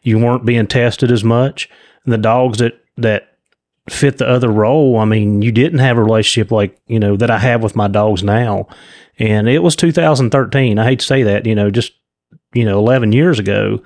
you 0.02 0.18
weren't 0.18 0.46
being 0.46 0.66
tested 0.66 1.12
as 1.12 1.22
much. 1.22 1.68
And 2.04 2.12
the 2.12 2.18
dogs 2.18 2.58
that 2.58 2.80
that 2.96 3.32
fit 3.88 4.18
the 4.18 4.28
other 4.28 4.50
role. 4.50 4.98
I 4.98 5.04
mean, 5.04 5.42
you 5.42 5.52
didn't 5.52 5.80
have 5.80 5.98
a 5.98 6.04
relationship 6.04 6.50
like, 6.50 6.78
you 6.86 7.00
know, 7.00 7.16
that 7.16 7.30
I 7.30 7.38
have 7.38 7.62
with 7.62 7.76
my 7.76 7.88
dogs 7.88 8.22
now. 8.22 8.68
And 9.18 9.48
it 9.48 9.62
was 9.62 9.76
2013. 9.76 10.78
I 10.78 10.84
hate 10.84 11.00
to 11.00 11.04
say 11.04 11.22
that, 11.24 11.46
you 11.46 11.54
know, 11.54 11.70
just, 11.70 11.92
you 12.54 12.64
know, 12.64 12.78
11 12.78 13.12
years 13.12 13.38
ago 13.38 13.82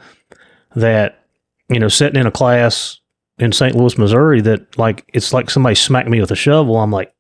that, 0.75 1.25
you 1.69 1.79
know, 1.79 1.89
sitting 1.89 2.21
in 2.21 2.27
a 2.27 2.33
class 2.33 3.01
in 3.39 3.53
St. 3.53 3.75
Louis, 3.75 3.99
Missouri, 3.99 4.41
that 4.43 4.79
like, 4.79 5.09
it's 5.13 5.33
like 5.33 5.51
somebody 5.51 5.75
smacked 5.75 6.09
me 6.09 6.21
with 6.21 6.31
a 6.31 6.37
shovel. 6.37 6.77
I'm 6.77 6.91
like, 6.91 7.13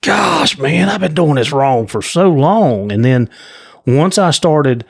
gosh, 0.00 0.58
man, 0.58 0.88
I've 0.88 1.00
been 1.00 1.14
doing 1.14 1.36
this 1.36 1.52
wrong 1.52 1.86
for 1.86 2.02
so 2.02 2.30
long. 2.30 2.92
And 2.92 3.04
then 3.04 3.30
once 3.86 4.18
I 4.18 4.30
started 4.30 4.84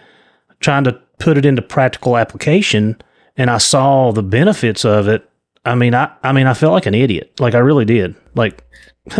trying 0.60 0.84
to 0.84 1.00
put 1.18 1.38
it 1.38 1.46
into 1.46 1.62
practical 1.62 2.16
application 2.16 3.00
and 3.36 3.50
I 3.50 3.58
saw 3.58 4.12
the 4.12 4.22
benefits 4.22 4.84
of 4.84 5.08
it, 5.08 5.28
I 5.64 5.74
mean, 5.74 5.94
I, 5.94 6.12
I 6.22 6.32
mean, 6.32 6.46
I 6.46 6.54
felt 6.54 6.72
like 6.72 6.86
an 6.86 6.94
idiot. 6.94 7.38
Like 7.38 7.54
I 7.54 7.58
really 7.58 7.84
did. 7.84 8.16
Like, 8.34 8.64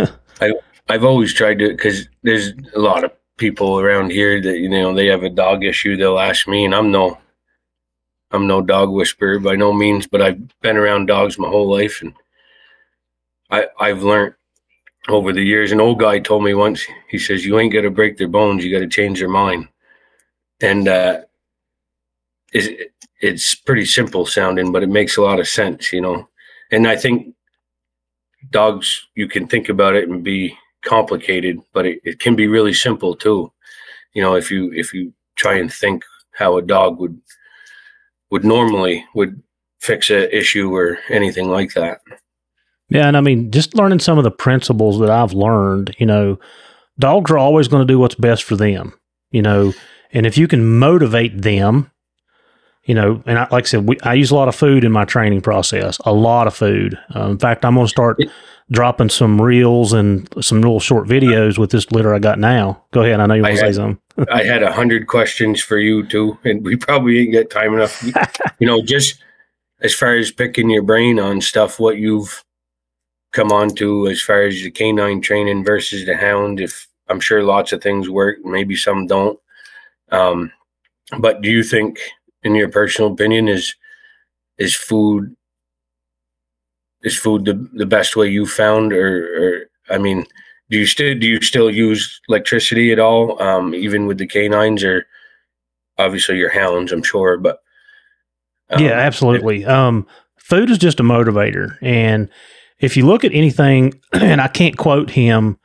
I, 0.41 0.53
I've 0.89 1.05
always 1.05 1.33
tried 1.33 1.59
to, 1.59 1.69
because 1.69 2.07
there's 2.23 2.51
a 2.75 2.79
lot 2.79 3.03
of 3.03 3.11
people 3.37 3.79
around 3.79 4.11
here 4.11 4.41
that 4.41 4.57
you 4.57 4.69
know 4.69 4.93
they 4.93 5.07
have 5.07 5.23
a 5.23 5.29
dog 5.29 5.63
issue. 5.63 5.97
They'll 5.97 6.19
ask 6.19 6.47
me, 6.47 6.65
and 6.65 6.75
I'm 6.75 6.91
no, 6.91 7.17
I'm 8.31 8.47
no 8.47 8.61
dog 8.61 8.89
whisperer 8.91 9.39
by 9.39 9.55
no 9.55 9.73
means, 9.73 10.07
but 10.07 10.21
I've 10.21 10.59
been 10.61 10.77
around 10.77 11.07
dogs 11.07 11.39
my 11.39 11.47
whole 11.47 11.69
life, 11.69 12.01
and 12.01 12.13
I, 13.49 13.67
I've 13.79 14.03
learned 14.03 14.35
over 15.09 15.33
the 15.33 15.43
years. 15.43 15.71
An 15.71 15.81
old 15.81 15.99
guy 15.99 16.19
told 16.19 16.43
me 16.43 16.53
once. 16.53 16.85
He 17.09 17.19
says, 17.19 17.45
"You 17.45 17.59
ain't 17.59 17.73
got 17.73 17.81
to 17.81 17.91
break 17.91 18.17
their 18.17 18.27
bones. 18.27 18.63
You 18.63 18.71
got 18.71 18.83
to 18.83 18.89
change 18.89 19.19
their 19.19 19.29
mind." 19.29 19.67
And 20.61 20.87
uh, 20.87 21.21
it's, 22.53 22.69
it's 23.21 23.55
pretty 23.55 23.85
simple 23.85 24.25
sounding, 24.25 24.71
but 24.71 24.83
it 24.83 24.89
makes 24.89 25.17
a 25.17 25.21
lot 25.21 25.39
of 25.39 25.47
sense, 25.47 25.91
you 25.91 26.01
know 26.01 26.27
and 26.73 26.87
I 26.87 26.95
think 26.95 27.35
dogs 28.49 29.07
you 29.15 29.27
can 29.27 29.47
think 29.47 29.69
about 29.69 29.95
it 29.95 30.09
and 30.09 30.23
be 30.23 30.57
complicated, 30.83 31.59
but 31.73 31.85
it, 31.85 31.99
it 32.03 32.19
can 32.19 32.35
be 32.35 32.47
really 32.47 32.73
simple 32.73 33.15
too. 33.15 33.51
You 34.13 34.21
know, 34.21 34.35
if 34.35 34.51
you 34.51 34.71
if 34.73 34.93
you 34.93 35.13
try 35.35 35.55
and 35.55 35.71
think 35.71 36.03
how 36.31 36.57
a 36.57 36.61
dog 36.61 36.99
would 36.99 37.19
would 38.29 38.43
normally 38.43 39.05
would 39.15 39.41
fix 39.81 40.09
a 40.09 40.35
issue 40.35 40.73
or 40.73 40.99
anything 41.09 41.49
like 41.49 41.73
that. 41.73 41.99
Yeah, 42.89 43.07
and 43.07 43.17
I 43.17 43.21
mean, 43.21 43.51
just 43.51 43.75
learning 43.75 43.99
some 43.99 44.17
of 44.17 44.23
the 44.23 44.31
principles 44.31 44.99
that 44.99 45.09
I've 45.09 45.33
learned, 45.33 45.95
you 45.97 46.05
know, 46.05 46.39
dogs 46.99 47.31
are 47.31 47.37
always 47.37 47.67
going 47.67 47.85
to 47.85 47.91
do 47.91 47.97
what's 47.97 48.15
best 48.15 48.43
for 48.43 48.55
them, 48.55 48.93
you 49.31 49.41
know, 49.41 49.73
and 50.11 50.25
if 50.25 50.37
you 50.37 50.47
can 50.47 50.77
motivate 50.77 51.41
them 51.41 51.91
you 52.85 52.93
know, 52.93 53.23
and 53.25 53.39
I, 53.39 53.47
like 53.49 53.65
I 53.65 53.67
said, 53.67 53.87
we, 53.87 53.97
I 54.01 54.13
use 54.13 54.31
a 54.31 54.35
lot 54.35 54.47
of 54.47 54.55
food 54.55 54.83
in 54.83 54.91
my 54.91 55.05
training 55.05 55.41
process, 55.41 55.97
a 56.05 56.13
lot 56.13 56.47
of 56.47 56.55
food. 56.55 56.97
Uh, 57.15 57.29
in 57.29 57.39
fact, 57.39 57.63
I'm 57.63 57.75
going 57.75 57.85
to 57.85 57.89
start 57.89 58.19
dropping 58.71 59.09
some 59.09 59.41
reels 59.41 59.93
and 59.93 60.27
some 60.41 60.61
little 60.61 60.79
short 60.79 61.07
videos 61.07 61.57
with 61.57 61.71
this 61.71 61.91
litter 61.91 62.13
I 62.13 62.19
got 62.19 62.39
now. 62.39 62.83
Go 62.91 63.01
ahead. 63.01 63.19
I 63.19 63.25
know 63.25 63.33
you 63.35 63.43
want 63.43 63.55
to 63.55 63.59
say 63.59 63.71
something. 63.73 63.99
I 64.31 64.43
had 64.43 64.63
a 64.63 64.71
hundred 64.71 65.07
questions 65.07 65.61
for 65.61 65.77
you 65.77 66.05
too, 66.05 66.37
and 66.43 66.63
we 66.63 66.75
probably 66.75 67.15
didn't 67.15 67.31
get 67.31 67.49
time 67.49 67.73
enough. 67.73 68.03
you 68.59 68.67
know, 68.67 68.81
just 68.81 69.21
as 69.81 69.93
far 69.93 70.15
as 70.15 70.31
picking 70.31 70.69
your 70.69 70.83
brain 70.83 71.19
on 71.19 71.41
stuff, 71.41 71.79
what 71.79 71.97
you've 71.97 72.43
come 73.31 73.51
on 73.51 73.69
to 73.75 74.07
as 74.07 74.21
far 74.21 74.43
as 74.43 74.55
the 74.55 74.71
canine 74.71 75.21
training 75.21 75.63
versus 75.63 76.05
the 76.05 76.15
hound. 76.15 76.59
If 76.59 76.87
I'm 77.09 77.19
sure 77.19 77.43
lots 77.43 77.73
of 77.73 77.81
things 77.81 78.09
work, 78.09 78.37
maybe 78.43 78.75
some 78.75 79.07
don't. 79.07 79.39
Um, 80.11 80.51
but 81.19 81.41
do 81.41 81.49
you 81.49 81.63
think 81.63 81.99
in 82.43 82.55
your 82.55 82.69
personal 82.69 83.11
opinion, 83.11 83.47
is 83.47 83.75
is 84.57 84.75
food 84.75 85.35
is 87.03 87.17
food 87.17 87.45
the, 87.45 87.69
the 87.73 87.85
best 87.85 88.15
way 88.15 88.27
you 88.27 88.45
found 88.45 88.93
or, 88.93 89.25
or 89.37 89.61
I 89.89 89.97
mean, 89.97 90.25
do 90.69 90.79
you 90.79 90.85
still 90.85 91.17
do 91.17 91.27
you 91.27 91.41
still 91.41 91.69
use 91.69 92.21
electricity 92.29 92.91
at 92.91 92.99
all, 92.99 93.41
um, 93.41 93.75
even 93.75 94.07
with 94.07 94.17
the 94.17 94.27
canines 94.27 94.83
or 94.83 95.05
obviously 95.97 96.37
your 96.37 96.49
hounds, 96.49 96.91
I'm 96.91 97.03
sure, 97.03 97.37
but 97.37 97.59
um, 98.69 98.81
yeah, 98.81 98.93
absolutely. 98.93 99.65
Um, 99.65 100.07
food 100.37 100.69
is 100.69 100.77
just 100.77 100.99
a 100.99 101.03
motivator, 101.03 101.77
and 101.81 102.29
if 102.79 102.97
you 102.97 103.05
look 103.05 103.23
at 103.23 103.33
anything, 103.33 103.93
and 104.13 104.41
I 104.41 104.47
can't 104.47 104.77
quote 104.77 105.11
him 105.11 105.59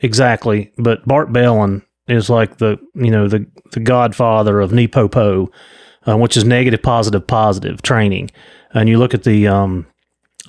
exactly, 0.00 0.72
but 0.78 1.06
Bart 1.06 1.32
Bellon 1.32 1.82
is 2.08 2.30
like 2.30 2.56
the 2.56 2.78
you 2.94 3.10
know 3.10 3.28
the 3.28 3.46
the 3.72 3.80
godfather 3.80 4.60
of 4.60 4.72
NePoPo 4.72 5.52
uh, 6.08 6.16
which 6.16 6.36
is 6.36 6.44
negative, 6.44 6.82
positive, 6.82 7.26
positive 7.26 7.82
training. 7.82 8.30
And 8.72 8.88
you 8.88 8.98
look 8.98 9.14
at 9.14 9.24
the 9.24 9.48
um, 9.48 9.86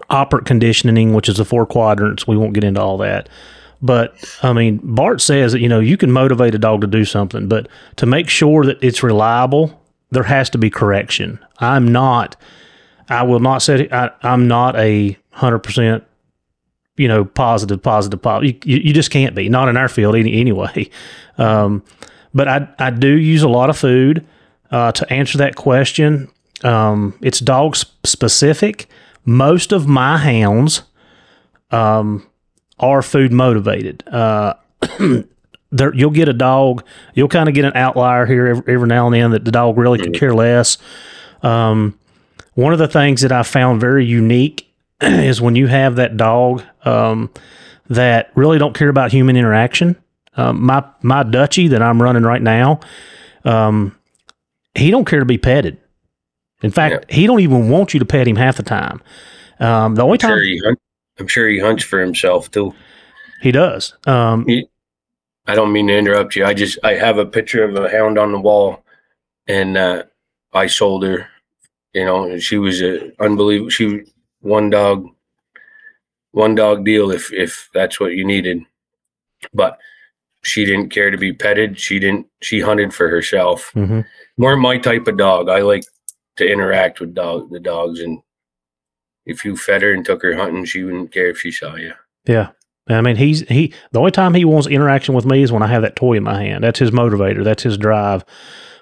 operant 0.10 0.48
conditioning, 0.48 1.14
which 1.14 1.30
is 1.30 1.38
the 1.38 1.46
four 1.46 1.66
quadrants. 1.66 2.28
We 2.28 2.38
won't 2.38 2.54
get 2.54 2.64
into 2.64 2.82
all 2.82 2.98
that. 2.98 3.30
But 3.82 4.14
I 4.44 4.54
mean, 4.54 4.80
Bart 4.84 5.22
says 5.22 5.54
that, 5.54 5.62
you 5.62 5.70
know, 5.70 5.80
you 5.80 5.96
can 5.96 6.12
motivate 6.12 6.54
a 6.56 6.60
dog 6.60 6.82
to 6.82 6.88
do 6.88 7.06
something, 7.06 7.48
but 7.48 7.68
to 7.96 8.06
make 8.06 8.30
sure 8.30 8.66
that 8.66 8.84
it's 8.84 9.04
reliable 9.04 9.80
there 10.12 10.24
has 10.24 10.50
to 10.52 10.58
be 10.58 10.70
correction. 10.70 11.40
I'm 11.60 11.92
not. 11.92 12.36
I 13.10 13.24
will 13.24 13.40
not 13.40 13.62
say 13.62 13.88
I, 13.92 14.12
I'm 14.22 14.48
not 14.48 14.76
a 14.76 15.18
hundred 15.32 15.60
percent. 15.60 16.04
You 16.98 17.08
know, 17.08 17.24
positive, 17.24 17.82
positive, 17.82 18.22
positive. 18.22 18.66
You, 18.66 18.78
you 18.78 18.94
just 18.94 19.10
can't 19.10 19.34
be. 19.34 19.48
Not 19.48 19.70
in 19.70 19.78
our 19.78 19.88
field 19.88 20.16
any, 20.16 20.40
anyway. 20.40 20.90
Um, 21.38 21.86
but 22.34 22.50
I 22.50 22.68
I 22.80 22.90
do 22.90 23.08
use 23.08 23.44
a 23.44 23.48
lot 23.48 23.70
of 23.70 23.78
food 23.78 24.28
uh, 24.72 24.92
to 24.92 25.14
answer 25.14 25.38
that 25.38 25.56
question. 25.56 26.30
Um, 26.66 27.18
it's 27.22 27.40
dog 27.40 27.78
specific. 27.78 28.89
Most 29.30 29.72
of 29.72 29.88
my 29.88 30.18
hounds 30.18 30.82
um, 31.70 32.28
are 32.80 33.04
food 33.04 33.32
motivated. 33.32 34.04
Uh, 34.08 34.56
there, 35.72 35.94
you'll 35.94 36.10
get 36.10 36.28
a 36.28 36.34
dog. 36.34 36.84
You'll 37.14 37.28
kind 37.28 37.48
of 37.48 37.54
get 37.54 37.64
an 37.64 37.74
outlier 37.76 38.26
here 38.26 38.48
every, 38.48 38.74
every, 38.74 38.88
now 38.88 39.06
and 39.06 39.14
then 39.14 39.30
that 39.32 39.46
the 39.46 39.52
dog 39.52 39.78
really 39.78 40.00
could 40.00 40.16
care 40.16 40.34
less. 40.34 40.80
Um, 41.44 42.00
one 42.56 42.74
of 42.74 42.80
the 42.80 42.88
things 42.88 43.22
that 43.22 43.32
I 43.32 43.44
found 43.44 43.80
very 43.80 44.04
unique 44.04 44.68
is 45.02 45.40
when 45.40 45.56
you 45.56 45.68
have 45.68 45.98
that 45.98 46.18
dog 46.18 46.64
um, 46.84 47.30
that 47.88 48.32
really 48.34 48.58
don't 48.58 48.76
care 48.76 48.90
about 48.90 49.12
human 49.12 49.38
interaction. 49.38 49.96
Um, 50.38 50.60
my 50.66 50.84
my 51.04 51.24
Dutchie 51.24 51.70
that 51.70 51.84
I'm 51.84 52.02
running 52.02 52.24
right 52.24 52.42
now, 52.42 52.80
um, 53.46 53.96
he 54.74 54.90
don't 54.90 55.06
care 55.06 55.20
to 55.20 55.26
be 55.26 55.38
petted. 55.38 55.78
In 56.62 56.72
fact, 56.72 57.06
yeah. 57.10 57.16
he 57.16 57.28
don't 57.28 57.40
even 57.40 57.70
want 57.70 57.94
you 57.94 58.00
to 58.00 58.06
pet 58.06 58.28
him 58.28 58.36
half 58.36 58.58
the 58.58 58.64
time. 58.64 59.02
Um, 59.60 59.96
the 59.96 60.04
only 60.04 60.16
I'm 60.16 60.20
time 60.20 60.30
sure 60.30 60.44
he 60.44 60.62
I'm 61.20 61.28
sure 61.28 61.48
he 61.48 61.60
hunts 61.60 61.84
for 61.84 62.00
himself 62.00 62.50
too. 62.52 62.74
He 63.42 63.52
does. 63.52 63.94
Um, 64.06 64.46
he, 64.46 64.68
I 65.48 65.56
don't 65.56 65.72
mean 65.72 65.88
to 65.88 65.98
interrupt 65.98 66.36
you. 66.36 66.46
I 66.46 66.54
just 66.54 66.78
I 66.84 66.94
have 66.94 67.18
a 67.18 67.26
picture 67.26 67.64
of 67.64 67.76
a 67.76 67.90
hound 67.90 68.18
on 68.18 68.32
the 68.32 68.40
wall, 68.40 68.84
and 69.48 69.78
uh, 69.78 70.04
I 70.54 70.68
sold 70.68 71.04
her. 71.04 71.28
You 71.94 72.06
know, 72.06 72.38
she 72.40 72.58
was 72.58 72.82
a 72.82 73.12
unbelievable. 73.22 73.70
She 73.70 74.04
one 74.42 74.70
dog, 74.70 75.08
one 76.32 76.56
dog 76.56 76.86
deal 76.86 77.12
if 77.12 77.34
if 77.34 77.70
that's 77.74 78.00
what 78.00 78.14
you 78.14 78.26
needed, 78.26 78.62
but 79.54 79.80
she 80.44 80.66
didn't 80.66 80.90
care 80.90 81.12
to 81.12 81.18
be 81.18 81.34
petted. 81.34 81.80
She 81.80 82.00
didn't. 82.00 82.28
She 82.42 82.60
hunted 82.60 82.94
for 82.94 83.10
herself. 83.10 83.72
Mm-hmm. 83.76 84.02
More 84.38 84.56
my 84.56 84.78
type 84.78 85.08
of 85.08 85.18
dog. 85.18 85.50
I 85.50 85.62
like 85.62 85.84
to 86.40 86.52
interact 86.52 87.00
with 87.00 87.14
dog 87.14 87.52
the 87.52 87.60
dogs, 87.60 88.00
and 88.00 88.20
if 89.26 89.46
you 89.46 89.56
fed 89.56 89.84
her 89.84 89.94
and 89.94 90.04
took 90.04 90.24
her 90.24 90.36
hunting, 90.36 90.66
she 90.66 90.84
wouldn't 90.84 91.12
care 91.12 91.30
if 91.30 91.40
she 91.40 91.52
saw 91.52 91.76
you. 91.76 91.94
Yeah. 92.26 92.50
I 92.90 93.02
mean, 93.02 93.18
he's 93.18 93.42
he. 93.42 93.72
The 93.92 94.00
only 94.00 94.12
time 94.12 94.34
he 94.34 94.46
wants 94.46 94.66
interaction 94.68 95.14
with 95.14 95.26
me 95.26 95.44
is 95.44 95.52
when 95.52 95.62
I 95.62 95.68
have 95.68 95.84
that 95.84 95.96
toy 95.96 96.14
in 96.14 96.24
my 96.24 96.42
hand. 96.42 96.64
That's 96.64 96.80
his 96.80 96.90
motivator. 96.90 97.44
That's 97.44 97.62
his 97.62 97.78
drive. 97.78 98.26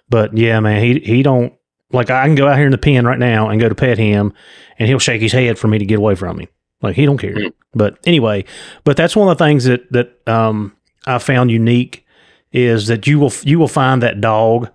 But 0.07 0.37
yeah, 0.37 0.61
man, 0.61 0.81
he 0.81 0.99
he 0.99 1.23
don't 1.23 1.53
like. 1.91 2.09
I 2.09 2.25
can 2.25 2.35
go 2.35 2.47
out 2.47 2.55
here 2.55 2.67
in 2.67 2.71
the 2.71 2.77
pen 2.77 3.05
right 3.05 3.19
now 3.19 3.49
and 3.49 3.59
go 3.59 3.67
to 3.67 3.75
pet 3.75 3.97
him, 3.97 4.31
and 4.79 4.87
he'll 4.87 4.99
shake 4.99 5.21
his 5.21 5.33
head 5.33 5.59
for 5.59 5.67
me 5.67 5.77
to 5.77 5.85
get 5.85 5.97
away 5.97 6.15
from 6.15 6.39
him. 6.39 6.47
Like 6.81 6.95
he 6.95 7.05
don't 7.05 7.17
care. 7.17 7.35
Mm. 7.35 7.53
But 7.73 7.99
anyway, 8.05 8.45
but 8.85 8.95
that's 8.95 9.15
one 9.15 9.27
of 9.27 9.37
the 9.37 9.43
things 9.43 9.65
that 9.65 9.91
that 9.91 10.25
um, 10.25 10.73
I 11.05 11.17
found 11.17 11.51
unique 11.51 12.05
is 12.53 12.87
that 12.87 13.07
you 13.07 13.19
will 13.19 13.33
you 13.43 13.59
will 13.59 13.67
find 13.67 14.01
that 14.03 14.21
dog 14.21 14.69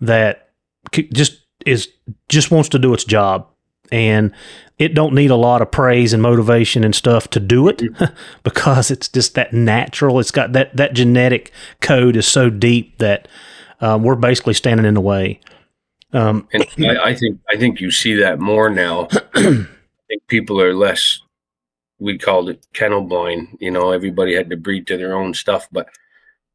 that 0.00 0.50
just 1.12 1.42
is 1.68 1.88
just 2.28 2.50
wants 2.50 2.68
to 2.70 2.78
do 2.78 2.94
its 2.94 3.04
job. 3.04 3.46
And 3.90 4.32
it 4.78 4.94
don't 4.94 5.14
need 5.14 5.30
a 5.30 5.36
lot 5.36 5.62
of 5.62 5.70
praise 5.70 6.12
and 6.12 6.22
motivation 6.22 6.84
and 6.84 6.94
stuff 6.94 7.28
to 7.30 7.40
do 7.40 7.68
it 7.68 7.78
mm-hmm. 7.78 8.14
because 8.42 8.90
it's 8.90 9.08
just 9.08 9.34
that 9.34 9.52
natural. 9.52 10.20
It's 10.20 10.30
got 10.30 10.52
that 10.52 10.76
that 10.76 10.94
genetic 10.94 11.52
code 11.80 12.16
is 12.16 12.26
so 12.26 12.50
deep 12.50 12.98
that 12.98 13.28
um, 13.80 14.02
we're 14.02 14.16
basically 14.16 14.54
standing 14.54 14.86
in 14.86 14.94
the 14.94 15.00
way. 15.00 15.40
Um, 16.12 16.48
and 16.52 16.64
I, 16.86 17.10
I, 17.10 17.14
think 17.14 17.38
i 17.50 17.56
think 17.56 17.80
you 17.80 17.90
see 17.90 18.14
that 18.14 18.38
more 18.38 18.70
now. 18.70 19.08
I 19.34 19.66
think 20.08 20.26
people 20.26 20.60
are 20.60 20.74
less 20.74 21.20
we 21.98 22.16
called 22.16 22.48
it 22.48 22.66
kennel 22.72 23.02
blind 23.02 23.56
you 23.60 23.70
know 23.70 23.90
everybody 23.90 24.34
had 24.34 24.50
to 24.50 24.56
breed 24.56 24.86
to 24.86 24.96
their 24.96 25.14
own 25.14 25.34
stuff 25.34 25.68
but 25.72 25.88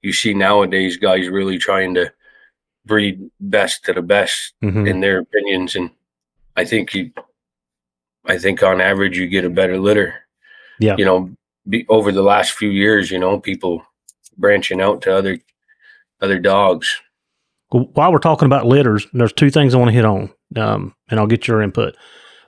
you 0.02 0.14
see 0.14 0.34
nowadays 0.34 0.98
guys 0.98 1.28
really 1.28 1.58
trying 1.58 1.94
to 1.94 2.12
breed 2.86 3.30
best 3.40 3.86
to 3.86 3.94
the 3.94 4.02
best 4.02 4.54
mm-hmm. 4.64 4.86
in 4.88 5.00
their 5.00 5.20
opinions 5.20 5.76
and 5.76 5.90
i 6.56 6.66
think 6.66 6.94
you 6.94 7.12
I 8.26 8.38
think 8.38 8.64
on 8.64 8.82
average 8.82 9.18
you 9.18 9.28
get 9.28 9.46
a 9.46 9.50
better 9.50 9.78
litter. 9.78 10.16
Yeah. 10.80 10.96
You 10.98 11.06
know, 11.06 11.30
be, 11.68 11.86
over 11.90 12.12
the 12.12 12.24
last 12.24 12.54
few 12.54 12.70
years, 12.70 13.12
you 13.12 13.20
know, 13.20 13.40
people 13.40 13.84
branching 14.38 14.82
out 14.82 15.02
to 15.04 15.16
other 15.16 15.40
other 16.22 16.40
dogs. 16.40 17.02
While 17.70 18.12
we're 18.12 18.20
talking 18.20 18.46
about 18.46 18.66
litters, 18.66 19.08
there's 19.14 19.34
two 19.34 19.50
things 19.50 19.74
I 19.74 19.78
want 19.78 19.90
to 19.90 19.96
hit 19.96 20.06
on, 20.06 20.32
um, 20.56 20.96
and 21.10 21.20
I'll 21.20 21.28
get 21.28 21.48
your 21.48 21.62
input. 21.62 21.96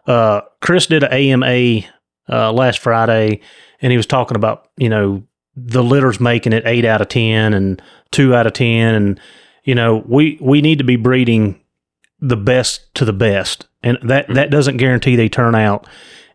Uh, 0.06 0.42
Chris 0.62 0.86
did 0.86 1.04
an 1.04 1.12
AMA 1.12 1.82
uh, 2.30 2.52
last 2.52 2.80
Friday, 2.80 3.42
and 3.82 3.92
he 3.92 3.98
was 3.98 4.06
talking 4.06 4.38
about 4.38 4.70
you 4.78 4.90
know 4.90 5.24
the 5.56 5.84
litters 5.84 6.20
making 6.20 6.54
it 6.54 6.66
eight 6.66 6.86
out 6.86 7.02
of 7.02 7.10
ten 7.10 7.54
and 7.54 7.82
two 8.12 8.36
out 8.36 8.48
of 8.48 8.54
ten, 8.54 8.96
and 8.96 9.20
you 9.66 9.76
know 9.76 10.04
we 10.08 10.38
we 10.40 10.62
need 10.62 10.78
to 10.78 10.86
be 10.86 10.96
breeding 10.96 11.60
the 12.20 12.38
best 12.38 12.94
to 12.96 13.04
the 13.04 13.14
best 13.14 13.68
and 13.86 13.98
that 14.02 14.26
mm-hmm. 14.26 14.34
that 14.34 14.50
doesn't 14.50 14.78
guarantee 14.78 15.16
they 15.16 15.30
turn 15.30 15.56
out. 15.56 15.88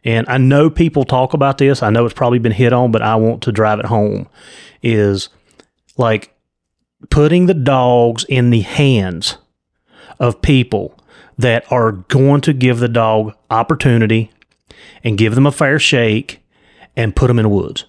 And 0.02 0.26
I 0.30 0.38
know 0.38 0.70
people 0.70 1.04
talk 1.04 1.34
about 1.34 1.58
this. 1.58 1.82
I 1.82 1.90
know 1.90 2.06
it's 2.06 2.14
probably 2.14 2.38
been 2.38 2.52
hit 2.52 2.72
on, 2.72 2.90
but 2.90 3.02
I 3.02 3.16
want 3.16 3.42
to 3.42 3.52
drive 3.52 3.80
it 3.80 3.86
home. 3.86 4.28
Is 4.82 5.28
like 5.98 6.34
putting 7.10 7.46
the 7.46 7.54
dogs 7.54 8.24
in 8.24 8.48
the 8.48 8.60
hands 8.60 9.36
of 10.18 10.40
people 10.40 10.98
that 11.36 11.70
are 11.70 11.92
going 11.92 12.40
to 12.42 12.52
give 12.54 12.78
the 12.78 12.88
dog 12.88 13.34
opportunity 13.50 14.30
and 15.02 15.18
give 15.18 15.34
them 15.34 15.46
a 15.46 15.52
fair 15.52 15.78
shake 15.78 16.40
and 16.96 17.16
put 17.16 17.26
them 17.28 17.38
in 17.38 17.44
the 17.44 17.48
woods. 17.50 17.84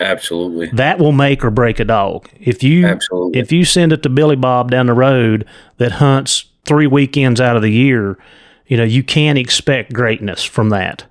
Absolutely. 0.00 0.68
That 0.68 0.98
will 0.98 1.12
make 1.12 1.44
or 1.44 1.50
break 1.50 1.78
a 1.78 1.84
dog. 1.84 2.28
If 2.40 2.62
you 2.62 2.86
Absolutely. 2.86 3.40
if 3.40 3.52
you 3.52 3.64
send 3.64 3.92
it 3.92 4.02
to 4.04 4.08
Billy 4.08 4.36
Bob 4.36 4.70
down 4.70 4.86
the 4.86 4.94
road 4.94 5.46
that 5.76 5.92
hunts 5.92 6.46
3 6.64 6.86
weekends 6.86 7.40
out 7.40 7.56
of 7.56 7.62
the 7.62 7.70
year 7.70 8.18
you 8.66 8.76
know, 8.76 8.84
you 8.84 9.02
can 9.02 9.36
expect 9.36 9.92
greatness 9.92 10.42
from 10.42 10.70
that. 10.70 11.04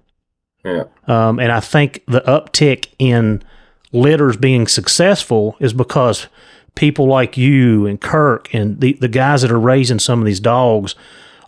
Yeah. 0.65 0.83
Um, 1.07 1.39
and 1.39 1.51
I 1.51 1.59
think 1.59 2.03
the 2.07 2.21
uptick 2.21 2.87
in 2.97 3.43
litters 3.91 4.37
being 4.37 4.67
successful 4.67 5.55
is 5.59 5.73
because 5.73 6.27
people 6.75 7.05
like 7.05 7.37
you 7.37 7.85
and 7.85 8.01
Kirk 8.01 8.53
and 8.53 8.79
the, 8.79 8.93
the 8.93 9.07
guys 9.07 9.41
that 9.41 9.51
are 9.51 9.59
raising 9.59 9.99
some 9.99 10.19
of 10.19 10.25
these 10.25 10.39
dogs 10.39 10.95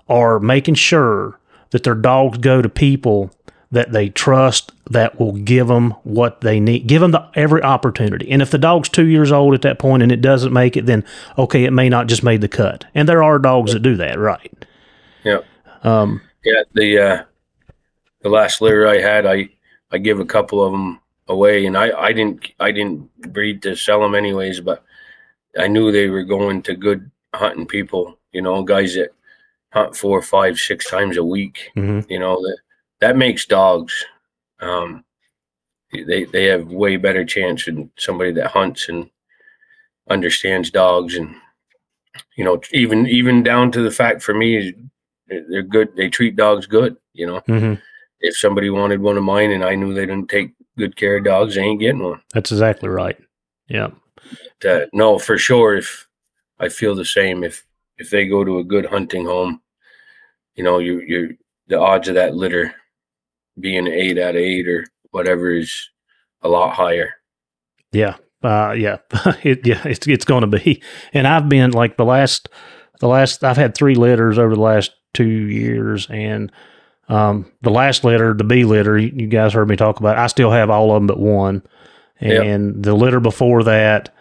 are 0.07 0.39
making 0.39 0.75
sure 0.75 1.39
that 1.71 1.83
their 1.83 1.95
dogs 1.95 2.37
go 2.37 2.61
to 2.61 2.69
people 2.69 3.31
that 3.75 3.91
they 3.91 4.07
trust 4.07 4.71
that 4.89 5.19
will 5.19 5.33
give 5.33 5.67
them 5.67 5.91
what 6.03 6.41
they 6.41 6.61
need, 6.61 6.87
give 6.87 7.01
them 7.01 7.11
the, 7.11 7.29
every 7.35 7.61
opportunity. 7.61 8.31
And 8.31 8.41
if 8.41 8.49
the 8.49 8.57
dog's 8.57 8.87
two 8.87 9.05
years 9.05 9.33
old 9.33 9.53
at 9.53 9.63
that 9.63 9.79
point 9.79 10.01
and 10.01 10.13
it 10.13 10.21
doesn't 10.21 10.53
make 10.53 10.77
it, 10.77 10.85
then 10.85 11.03
okay, 11.37 11.65
it 11.65 11.71
may 11.71 11.89
not 11.89 12.07
just 12.07 12.23
made 12.23 12.39
the 12.39 12.47
cut. 12.47 12.85
And 12.95 13.07
there 13.07 13.21
are 13.21 13.37
dogs 13.37 13.73
that 13.73 13.81
do 13.81 13.97
that, 13.97 14.17
right? 14.17 14.65
Yeah. 15.25 15.39
Um, 15.83 16.21
yeah, 16.45 16.63
the 16.73 16.99
uh, 16.99 17.23
the 18.21 18.29
last 18.29 18.61
litter 18.61 18.87
I 18.87 19.01
had, 19.01 19.25
I 19.25 19.49
I 19.91 19.97
give 19.97 20.19
a 20.19 20.25
couple 20.25 20.63
of 20.63 20.71
them 20.71 21.01
away, 21.27 21.65
and 21.65 21.77
I 21.77 21.91
I 21.91 22.13
didn't 22.13 22.47
I 22.59 22.71
didn't 22.71 23.13
breed 23.33 23.61
to 23.63 23.75
sell 23.75 23.99
them 23.99 24.15
anyways, 24.15 24.61
but 24.61 24.83
I 25.59 25.67
knew 25.67 25.91
they 25.91 26.07
were 26.07 26.23
going 26.23 26.61
to 26.63 26.75
good 26.75 27.11
hunting 27.33 27.67
people, 27.67 28.17
you 28.31 28.41
know, 28.41 28.63
guys 28.63 28.95
that 28.95 29.09
hunt 29.73 29.95
four, 29.95 30.21
five, 30.21 30.57
six 30.57 30.89
times 30.89 31.17
a 31.17 31.23
week. 31.23 31.71
Mm-hmm. 31.75 32.09
You 32.09 32.19
know 32.19 32.35
that 32.41 32.57
that 33.01 33.17
makes 33.17 33.45
dogs. 33.45 33.93
Um, 34.59 35.03
they 35.91 36.25
they 36.25 36.45
have 36.45 36.67
way 36.67 36.97
better 36.97 37.25
chance 37.25 37.65
than 37.65 37.91
somebody 37.97 38.31
that 38.33 38.51
hunts 38.51 38.89
and 38.89 39.09
understands 40.09 40.69
dogs 40.69 41.15
and 41.15 41.35
you 42.35 42.43
know 42.43 42.61
even 42.71 43.07
even 43.07 43.43
down 43.43 43.71
to 43.71 43.81
the 43.81 43.91
fact 43.91 44.21
for 44.21 44.33
me 44.33 44.73
they're 45.27 45.63
good. 45.63 45.95
They 45.95 46.09
treat 46.09 46.35
dogs 46.35 46.67
good. 46.67 46.97
You 47.13 47.27
know, 47.27 47.41
mm-hmm. 47.47 47.75
if 48.19 48.37
somebody 48.37 48.69
wanted 48.69 49.01
one 49.01 49.17
of 49.17 49.23
mine 49.23 49.51
and 49.51 49.63
I 49.63 49.75
knew 49.75 49.93
they 49.93 50.05
didn't 50.05 50.29
take 50.29 50.51
good 50.77 50.95
care 50.95 51.17
of 51.17 51.25
dogs, 51.25 51.55
they 51.55 51.61
ain't 51.61 51.79
getting 51.79 52.03
one. 52.03 52.21
That's 52.33 52.51
exactly 52.51 52.89
right. 52.89 53.17
Yeah. 53.67 53.89
Uh, 54.67 54.81
no, 54.93 55.17
for 55.17 55.37
sure. 55.37 55.75
If 55.75 56.07
I 56.59 56.69
feel 56.69 56.95
the 56.95 57.05
same, 57.05 57.43
if 57.43 57.65
if 57.97 58.09
they 58.09 58.27
go 58.27 58.43
to 58.43 58.59
a 58.59 58.63
good 58.63 58.85
hunting 58.85 59.25
home, 59.25 59.61
you 60.55 60.63
know, 60.63 60.79
you 60.79 61.01
you're 61.01 61.29
the 61.67 61.79
odds 61.79 62.07
of 62.07 62.15
that 62.15 62.35
litter 62.35 62.73
being 63.59 63.87
eight 63.87 64.17
out 64.17 64.35
of 64.35 64.41
eight 64.41 64.67
or 64.67 64.85
whatever 65.11 65.51
is 65.51 65.89
a 66.41 66.49
lot 66.49 66.73
higher. 66.75 67.13
Yeah. 67.91 68.15
Uh, 68.43 68.73
yeah, 68.77 68.97
it, 69.43 69.65
yeah, 69.65 69.81
it's 69.85 70.07
it's 70.07 70.25
going 70.25 70.41
to 70.41 70.59
be. 70.59 70.83
And 71.13 71.25
I've 71.25 71.49
been 71.49 71.71
like 71.71 71.97
the 71.97 72.05
last, 72.05 72.47
the 72.99 73.07
last 73.07 73.43
I've 73.43 73.57
had 73.57 73.73
three 73.73 73.95
litters 73.95 74.37
over 74.37 74.53
the 74.53 74.61
last 74.61 74.91
two 75.15 75.25
years. 75.25 76.07
And 76.11 76.51
um, 77.09 77.51
the 77.61 77.71
last 77.71 78.03
litter, 78.03 78.35
the 78.35 78.43
B 78.43 78.63
litter, 78.63 78.99
you 78.99 79.27
guys 79.27 79.53
heard 79.53 79.67
me 79.67 79.75
talk 79.75 79.99
about. 79.99 80.19
I 80.19 80.27
still 80.27 80.51
have 80.51 80.69
all 80.69 80.91
of 80.91 80.95
them 80.95 81.07
but 81.07 81.19
one. 81.19 81.63
And 82.19 82.75
yep. 82.75 82.83
the 82.83 82.95
litter 82.95 83.19
before 83.19 83.63
that, 83.63 84.13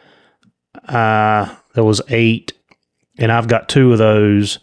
uh, 0.88 1.54
there 1.74 1.84
was 1.84 2.00
eight, 2.08 2.54
and 3.18 3.30
I've 3.30 3.48
got 3.48 3.68
two 3.68 3.92
of 3.92 3.98
those. 3.98 4.58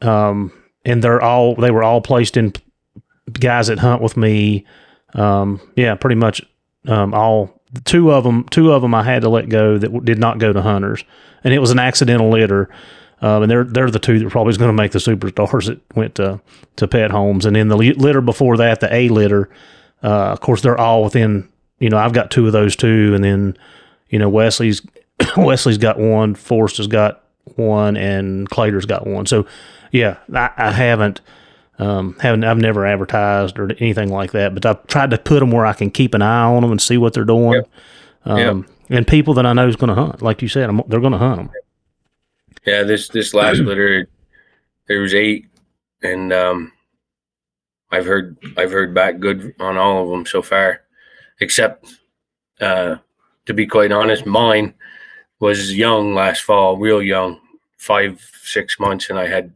um, 0.00 0.52
and 0.84 1.02
they're 1.02 1.22
all 1.22 1.54
they 1.54 1.70
were 1.70 1.82
all 1.82 2.00
placed 2.00 2.36
in 2.36 2.52
guys 3.32 3.68
that 3.68 3.78
hunt 3.78 4.02
with 4.02 4.16
me. 4.16 4.64
Um, 5.14 5.60
yeah, 5.76 5.94
pretty 5.94 6.16
much 6.16 6.42
um, 6.86 7.14
all 7.14 7.60
two 7.84 8.12
of 8.12 8.24
them. 8.24 8.44
Two 8.44 8.72
of 8.72 8.82
them 8.82 8.94
I 8.94 9.02
had 9.02 9.22
to 9.22 9.28
let 9.28 9.48
go 9.48 9.78
that 9.78 10.04
did 10.04 10.18
not 10.18 10.38
go 10.38 10.52
to 10.52 10.62
hunters, 10.62 11.04
and 11.42 11.52
it 11.54 11.58
was 11.58 11.70
an 11.70 11.78
accidental 11.78 12.30
litter. 12.30 12.68
Um, 13.20 13.42
and 13.44 13.50
they're 13.50 13.64
they're 13.64 13.90
the 13.90 13.98
two 13.98 14.18
that 14.18 14.30
probably 14.30 14.56
going 14.56 14.68
to 14.68 14.82
make 14.82 14.92
the 14.92 14.98
superstars 14.98 15.66
that 15.66 15.80
went 15.96 16.16
to 16.16 16.40
to 16.76 16.88
pet 16.88 17.10
homes. 17.10 17.46
And 17.46 17.56
then 17.56 17.68
the 17.68 17.76
litter 17.76 18.20
before 18.20 18.56
that, 18.58 18.80
the 18.80 18.94
A 18.94 19.08
litter, 19.08 19.48
uh, 20.02 20.32
of 20.32 20.40
course, 20.40 20.62
they're 20.62 20.78
all 20.78 21.04
within. 21.04 21.48
You 21.78 21.90
know, 21.90 21.98
I've 21.98 22.12
got 22.12 22.30
two 22.30 22.46
of 22.46 22.52
those 22.52 22.76
too, 22.76 23.14
and 23.14 23.24
then 23.24 23.56
you 24.08 24.18
know 24.18 24.28
Wesley's 24.28 24.82
Wesley's 25.36 25.78
got 25.78 25.98
one, 25.98 26.34
Forrest 26.34 26.76
has 26.76 26.86
got 26.86 27.24
one, 27.56 27.96
and 27.96 28.48
Clater's 28.48 28.86
got 28.86 29.06
one. 29.06 29.26
So 29.26 29.46
yeah, 29.90 30.18
I, 30.34 30.50
I 30.56 30.70
haven't. 30.72 31.20
Um, 31.78 32.16
haven't 32.20 32.44
I've 32.44 32.58
never 32.58 32.86
advertised 32.86 33.58
or 33.58 33.72
anything 33.78 34.10
like 34.10 34.32
that, 34.32 34.54
but 34.54 34.64
I've 34.64 34.86
tried 34.86 35.10
to 35.10 35.18
put 35.18 35.40
them 35.40 35.50
where 35.50 35.66
I 35.66 35.72
can 35.72 35.90
keep 35.90 36.14
an 36.14 36.22
eye 36.22 36.44
on 36.44 36.62
them 36.62 36.70
and 36.70 36.80
see 36.80 36.96
what 36.98 37.14
they're 37.14 37.24
doing. 37.24 37.54
Yep. 37.54 37.68
Um, 38.26 38.66
and 38.88 39.06
people 39.06 39.34
that 39.34 39.46
I 39.46 39.52
know 39.52 39.66
is 39.66 39.76
going 39.76 39.88
to 39.88 39.94
hunt, 39.94 40.22
like 40.22 40.40
you 40.40 40.48
said, 40.48 40.68
I'm, 40.68 40.82
they're 40.86 41.00
going 41.00 41.12
to 41.12 41.18
hunt 41.18 41.36
them. 41.36 41.50
Yeah, 42.64 42.82
this 42.84 43.08
this 43.08 43.34
last 43.34 43.58
litter, 43.60 44.08
there 44.86 45.00
was 45.00 45.14
eight, 45.14 45.46
and 46.02 46.32
um, 46.32 46.72
I've 47.90 48.06
heard 48.06 48.36
I've 48.56 48.72
heard 48.72 48.94
back 48.94 49.18
good 49.18 49.54
on 49.58 49.76
all 49.76 50.04
of 50.04 50.10
them 50.10 50.26
so 50.26 50.42
far, 50.42 50.82
except 51.40 51.92
uh, 52.60 52.96
to 53.46 53.54
be 53.54 53.66
quite 53.66 53.92
honest, 53.92 54.26
mine 54.26 54.74
was 55.40 55.76
young 55.76 56.14
last 56.14 56.42
fall, 56.42 56.76
real 56.76 57.02
young, 57.02 57.40
five 57.76 58.30
six 58.42 58.78
months, 58.78 59.10
and 59.10 59.18
I 59.18 59.26
had 59.26 59.52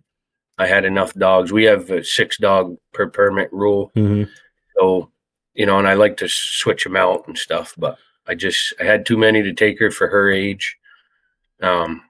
I 0.58 0.66
had 0.66 0.84
enough 0.84 1.14
dogs. 1.14 1.52
We 1.52 1.64
have 1.64 1.90
a 1.90 2.02
six 2.04 2.36
dog 2.38 2.76
per 2.92 3.08
permit 3.08 3.52
rule, 3.52 3.90
hmm 3.94 4.24
so 4.78 5.10
you 5.54 5.66
know, 5.66 5.78
and 5.78 5.88
I 5.88 5.94
like 5.94 6.16
to 6.18 6.28
switch 6.28 6.84
them 6.84 6.94
out 6.96 7.26
and 7.26 7.36
stuff, 7.36 7.74
but 7.76 7.98
I 8.28 8.34
just 8.36 8.72
I 8.80 8.84
had 8.84 9.04
too 9.06 9.16
many 9.16 9.42
to 9.42 9.52
take 9.52 9.78
her 9.80 9.90
for 9.90 10.06
her 10.08 10.30
age. 10.30 10.76
Um, 11.60 12.02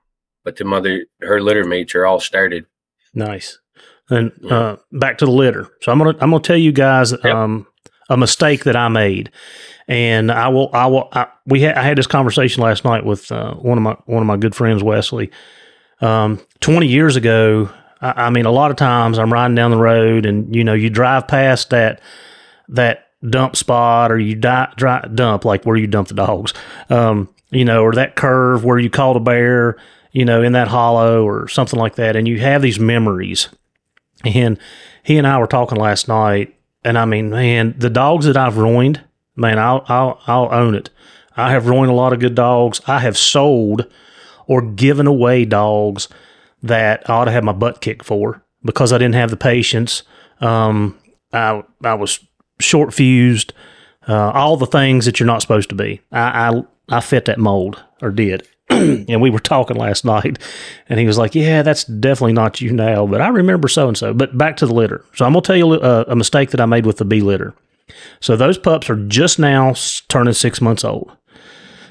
but 0.45 0.57
the 0.57 0.65
mother, 0.65 1.07
her 1.23 1.41
litter 1.41 1.65
mates 1.65 1.95
are 1.95 2.05
all 2.07 2.21
started. 2.21 2.67
Nice. 3.15 3.59
And 4.11 4.33
Yeah. 4.43 4.55
uh, 4.55 4.77
back 4.93 5.19
to 5.19 5.25
the 5.25 5.31
litter. 5.31 5.69
So 5.83 5.93
I'm 5.93 5.99
gonna 5.99 6.17
I'm 6.21 6.31
gonna 6.31 6.41
tell 6.41 6.57
you 6.57 6.73
guys 6.73 7.13
um, 7.25 7.67
a 8.11 8.17
mistake 8.17 8.65
that 8.65 8.77
I 8.77 8.89
made, 8.89 9.31
and 9.87 10.31
I 10.31 10.49
will 10.49 10.71
I 10.75 10.87
will 10.87 11.09
I, 11.13 11.27
we 11.47 11.61
had 11.63 11.77
I 11.77 11.83
had 11.83 11.97
this 11.99 12.07
conversation 12.07 12.63
last 12.63 12.85
night 12.85 13.05
with 13.05 13.31
uh, 13.33 13.55
one 13.55 13.79
of 13.79 13.83
my 13.85 13.97
one 14.07 14.23
of 14.23 14.27
my 14.27 14.37
good 14.37 14.55
friends 14.55 14.83
Wesley. 14.83 15.31
Um, 16.01 16.41
Twenty 16.61 16.87
years 16.87 17.17
ago, 17.17 17.71
I, 18.01 18.27
I 18.27 18.31
mean, 18.31 18.47
a 18.47 18.51
lot 18.51 18.71
of 18.71 18.77
times 18.77 19.19
I'm 19.19 19.33
riding 19.33 19.55
down 19.55 19.71
the 19.71 19.79
road, 19.79 20.27
and 20.27 20.55
you 20.55 20.65
know, 20.65 20.75
you 20.75 20.91
drive 20.91 21.29
past 21.29 21.71
that 21.71 22.01
that 22.69 23.07
dump 23.29 23.57
spot, 23.57 24.13
or 24.13 24.19
you 24.19 24.35
dri 24.35 25.01
dump 25.15 25.45
like 25.45 25.65
where 25.65 25.77
you 25.77 25.87
dump 25.87 26.09
the 26.09 26.15
dogs, 26.15 26.55
um, 26.91 27.29
you 27.51 27.65
know, 27.65 27.83
or 27.83 27.93
that 27.93 28.17
curve 28.17 28.65
where 28.65 28.79
you 28.79 28.91
caught 28.91 29.17
a 29.17 29.21
bear, 29.21 29.77
you 30.13 30.25
know, 30.25 30.43
in 30.43 30.53
that 30.53 30.69
hollow 30.69 31.25
or 31.25 31.49
something 31.49 31.79
like 31.79 31.97
that, 31.97 32.17
and 32.17 32.29
you 32.29 32.39
have 32.41 32.63
these 32.63 32.79
memories. 32.79 33.49
And 34.25 34.59
he 35.03 35.17
and 35.17 35.27
I 35.27 35.39
were 35.39 35.47
talking 35.47 35.79
last 35.79 36.09
night, 36.09 36.55
and 36.85 36.99
I 36.99 37.05
mean, 37.05 37.31
man, 37.31 37.75
the 37.79 37.91
dogs 37.91 38.27
that 38.27 38.37
I've 38.37 38.57
ruined, 38.57 39.03
man, 39.37 39.59
I'll 39.59 39.85
I'll 39.89 40.21
I'll 40.27 40.53
own 40.53 40.75
it. 40.75 40.91
I 41.37 41.53
have 41.53 41.67
ruined 41.67 41.91
a 41.91 41.95
lot 41.95 42.13
of 42.13 42.19
good 42.19 42.35
dogs. 42.35 42.81
I 42.89 42.99
have 42.99 43.17
sold 43.17 43.87
or 44.49 44.61
given 44.61 45.07
away 45.07 45.45
dogs 45.45 46.09
that 46.63 47.09
I 47.09 47.15
ought 47.15 47.25
to 47.25 47.31
have 47.31 47.45
my 47.45 47.53
butt 47.53 47.81
kicked 47.81 48.05
for 48.05 48.43
because 48.65 48.93
I 48.93 48.99
didn't 48.99 49.15
have 49.15 49.31
the 49.31 49.37
patience. 49.37 50.03
Um, 50.41 50.99
I 51.33 51.63
I 51.85 51.95
was 51.95 52.21
short 52.61 52.93
fused, 52.95 53.53
uh, 54.09 54.31
all 54.31 54.57
the 54.57 54.67
things 54.67 55.05
that 55.05 55.21
you're 55.21 55.27
not 55.27 55.43
supposed 55.43 55.69
to 55.71 55.75
be. 55.75 56.01
I 56.13 56.51
I, 56.51 56.63
I 56.89 57.01
fit 57.01 57.27
that 57.27 57.39
mold 57.39 57.83
or 58.03 58.11
did. 58.11 58.47
and 58.71 59.23
we 59.23 59.31
were 59.31 59.39
talking 59.39 59.77
last 59.77 60.05
night, 60.05 60.39
and 60.89 61.01
he 61.01 61.07
was 61.07 61.19
like, 61.19 61.35
"Yeah, 61.35 61.63
that's 61.63 61.85
definitely 61.85 62.35
not 62.35 62.61
you 62.61 62.73
now, 62.73 63.07
but 63.07 63.21
I 63.21 63.29
remember 63.29 63.69
so 63.69 63.89
and 63.89 63.97
so." 63.97 64.13
But 64.13 64.37
back 64.37 64.57
to 64.59 64.67
the 64.67 64.75
litter. 64.75 65.05
So 65.15 65.25
I'm 65.25 65.33
gonna 65.33 65.43
tell 65.43 65.57
you 65.57 65.75
a, 65.75 66.03
a 66.03 66.17
mistake 66.17 66.51
that 66.51 66.61
I 66.61 66.67
made 66.67 66.87
with 66.87 66.99
the 66.99 67.05
B 67.05 67.21
litter. 67.21 67.55
So 68.21 68.37
those 68.37 68.59
pups 68.59 68.91
are 68.91 68.97
just 69.07 69.39
now 69.39 69.75
turning 70.09 70.35
six 70.35 70.61
months 70.61 70.85
old. 70.85 71.11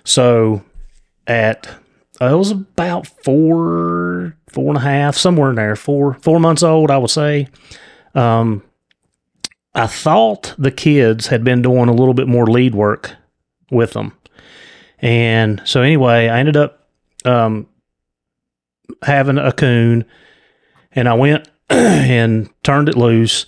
So 0.03 0.63
at 1.25 1.67
uh, 2.21 2.25
it 2.25 2.35
was 2.35 2.51
about 2.51 3.07
four, 3.07 4.35
four 4.47 4.69
and 4.69 4.77
a 4.77 4.81
half, 4.81 5.15
somewhere 5.15 5.49
in 5.49 5.55
there, 5.55 5.75
four, 5.75 6.15
four 6.15 6.39
months 6.39 6.63
old, 6.63 6.89
I 6.89 6.97
would 6.97 7.09
say. 7.09 7.47
Um, 8.15 8.63
I 9.75 9.85
thought 9.87 10.55
the 10.57 10.71
kids 10.71 11.27
had 11.27 11.43
been 11.43 11.61
doing 11.61 11.89
a 11.89 11.93
little 11.93 12.15
bit 12.15 12.27
more 12.27 12.47
lead 12.47 12.73
work 12.73 13.15
with 13.69 13.93
them, 13.93 14.13
and 14.99 15.61
so 15.65 15.81
anyway, 15.81 16.27
I 16.27 16.39
ended 16.39 16.57
up 16.57 16.87
um, 17.25 17.67
having 19.03 19.37
a 19.37 19.51
coon, 19.51 20.05
and 20.91 21.07
I 21.07 21.13
went 21.13 21.47
and 21.69 22.49
turned 22.63 22.89
it 22.89 22.97
loose, 22.97 23.45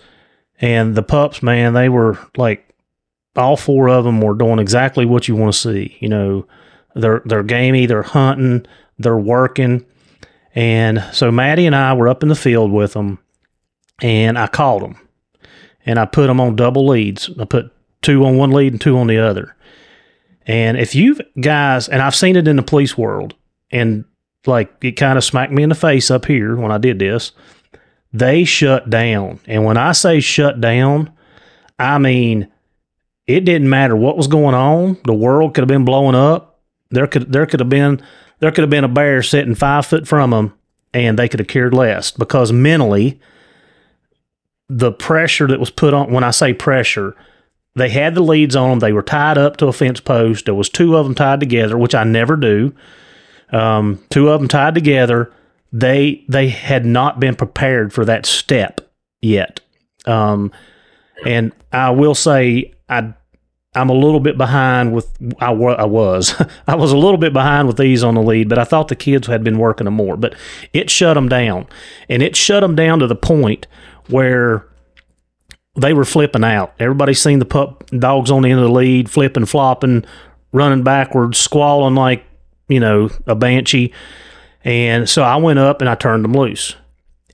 and 0.62 0.94
the 0.96 1.02
pups, 1.04 1.42
man, 1.42 1.74
they 1.74 1.90
were 1.90 2.20
like 2.38 2.70
all 3.36 3.58
four 3.58 3.90
of 3.90 4.04
them 4.04 4.22
were 4.22 4.36
doing 4.36 4.60
exactly 4.60 5.06
what 5.06 5.28
you 5.28 5.36
want 5.36 5.54
to 5.54 5.60
see. 5.60 5.98
You 6.00 6.10
know, 6.10 6.48
they're 7.00 7.22
they're 7.26 7.44
gamey, 7.44 7.86
they're 7.86 8.04
hunting, 8.04 8.66
they're 8.98 9.18
working, 9.18 9.86
and 10.56 11.04
so 11.12 11.32
Maddie 11.32 11.66
and 11.66 11.76
I 11.76 11.94
were 11.94 12.08
up 12.08 12.24
in 12.24 12.30
the 12.30 12.36
field 12.36 12.72
with 12.72 12.94
them, 12.94 13.20
and 14.02 14.38
I 14.38 14.48
called 14.48 14.84
them, 14.84 15.00
and 15.86 16.00
I 16.00 16.06
put 16.06 16.28
them 16.28 16.40
on 16.40 16.56
double 16.56 16.88
leads. 16.88 17.30
I 17.40 17.46
put 17.46 17.72
two 18.02 18.26
on 18.26 18.38
one 18.38 18.52
lead 18.52 18.74
and 18.74 18.82
two 18.82 18.98
on 18.98 19.08
the 19.08 19.18
other. 19.18 19.56
And 20.46 20.78
if 20.78 20.96
you 20.96 21.18
guys, 21.40 21.88
and 21.90 22.02
I've 22.02 22.16
seen 22.16 22.36
it 22.36 22.48
in 22.48 22.56
the 22.56 22.64
police 22.64 22.98
world, 22.98 23.36
and 23.72 24.06
like 24.46 24.74
it 24.82 24.94
kind 24.94 25.18
of 25.18 25.24
smacked 25.24 25.52
me 25.52 25.64
in 25.64 25.70
the 25.70 25.76
face 25.76 26.10
up 26.10 26.26
here 26.26 26.56
when 26.56 26.72
I 26.72 26.78
did 26.78 27.00
this, 27.00 27.32
they 28.14 28.44
shut 28.44 28.90
down. 28.90 29.40
And 29.46 29.64
when 29.66 29.78
I 29.78 29.92
say 29.92 30.20
shut 30.20 30.60
down, 30.60 31.12
I 31.78 31.98
mean 32.00 32.50
it 33.28 33.42
didn't 33.42 33.70
matter 33.70 33.96
what 33.96 34.18
was 34.18 34.26
going 34.26 34.56
on. 34.56 34.98
The 35.06 35.14
world 35.14 35.54
could 35.54 35.62
have 35.62 35.68
been 35.68 35.86
blowing 35.86 36.16
up. 36.16 36.49
There 36.92 37.08
could 37.08 37.32
there 37.32 37.46
could 37.46 37.60
have 37.60 37.70
been 37.70 38.02
there 38.40 38.52
could 38.52 38.64
have 38.64 38.70
been 38.70 38.84
a 38.84 38.90
bear 38.90 39.22
sitting 39.22 39.56
five 39.56 39.86
foot 39.86 40.08
from 40.08 40.32
them, 40.32 40.54
and 40.94 41.18
they 41.18 41.28
could 41.28 41.40
have 41.40 41.48
cared 41.48 41.74
less 41.74 42.12
because 42.12 42.52
mentally, 42.52 43.20
the 44.68 44.92
pressure 44.92 45.48
that 45.48 45.60
was 45.60 45.70
put 45.70 45.94
on. 45.94 46.12
When 46.12 46.24
I 46.24 46.32
say 46.32 46.54
pressure, 46.54 47.16
they 47.76 47.90
had 47.90 48.16
the 48.16 48.22
leads 48.22 48.56
on 48.56 48.72
them. 48.72 48.80
They 48.80 48.94
were 48.94 49.04
tied 49.04 49.38
up 49.38 49.58
to 49.58 49.68
a 49.68 49.74
fence 49.74 50.00
post. 50.00 50.46
There 50.46 50.56
was 50.56 50.70
two 50.70 50.96
of 50.96 51.06
them 51.06 51.16
tied 51.16 51.40
together, 51.40 51.78
which 51.78 51.96
I 51.96 52.04
never 52.04 52.36
do. 52.36 52.74
Um, 53.52 54.04
two 54.10 54.30
of 54.30 54.40
them 54.40 54.48
tied 54.48 54.76
together. 54.76 55.32
They 55.72 56.24
they 56.28 56.50
had 56.50 56.86
not 56.86 57.20
been 57.20 57.36
prepared 57.36 57.94
for 57.94 58.06
that 58.06 58.26
step 58.26 58.82
yet. 59.22 59.62
Um, 60.06 60.52
and 61.26 61.52
I 61.72 61.92
will 61.92 62.16
say 62.16 62.74
I 62.88 63.14
I'm 63.76 63.90
a 63.90 63.94
little 63.94 64.20
bit 64.20 64.38
behind 64.38 64.94
with 64.94 65.12
I, 65.40 65.52
I 65.52 65.86
was 65.86 66.42
I 66.68 66.76
was 66.76 66.92
a 66.92 66.98
little 66.98 67.18
bit 67.18 67.34
behind 67.34 67.68
with 67.68 67.78
these 67.78 68.04
on 68.04 68.16
the 68.16 68.24
lead, 68.24 68.50
but 68.50 68.58
I 68.58 68.64
thought 68.64 68.88
the 68.88 68.96
kids 68.96 69.28
had 69.28 69.44
been 69.44 69.60
working 69.60 69.86
them 69.86 69.94
more. 69.94 70.18
But 70.18 70.36
it 70.74 70.90
shut 70.90 71.16
them 71.16 71.30
down, 71.30 71.68
and 72.08 72.24
it 72.24 72.36
shut 72.36 72.62
them 72.62 72.76
down 72.76 73.00
to 73.00 73.08
the 73.08 73.16
point 73.16 73.68
where 74.08 74.66
they 75.76 75.94
were 75.94 76.06
flipping 76.06 76.44
out. 76.44 76.74
Everybody's 76.80 77.22
seen 77.22 77.40
the 77.40 77.46
pup 77.46 77.88
dogs 77.92 78.32
on 78.32 78.42
the 78.42 78.50
end 78.50 78.60
of 78.60 78.66
the 78.66 78.74
lead, 78.74 79.10
flipping, 79.10 79.46
flopping, 79.46 80.04
running 80.52 80.84
backwards, 80.84 81.38
squalling 81.38 81.96
like 81.96 82.26
you 82.68 82.80
know 82.80 83.10
a 83.28 83.36
banshee. 83.36 83.94
And 84.64 85.08
so 85.08 85.22
I 85.24 85.38
went 85.38 85.60
up 85.60 85.80
and 85.80 85.90
I 85.90 85.96
turned 85.96 86.24
them 86.24 86.34
loose, 86.34 86.76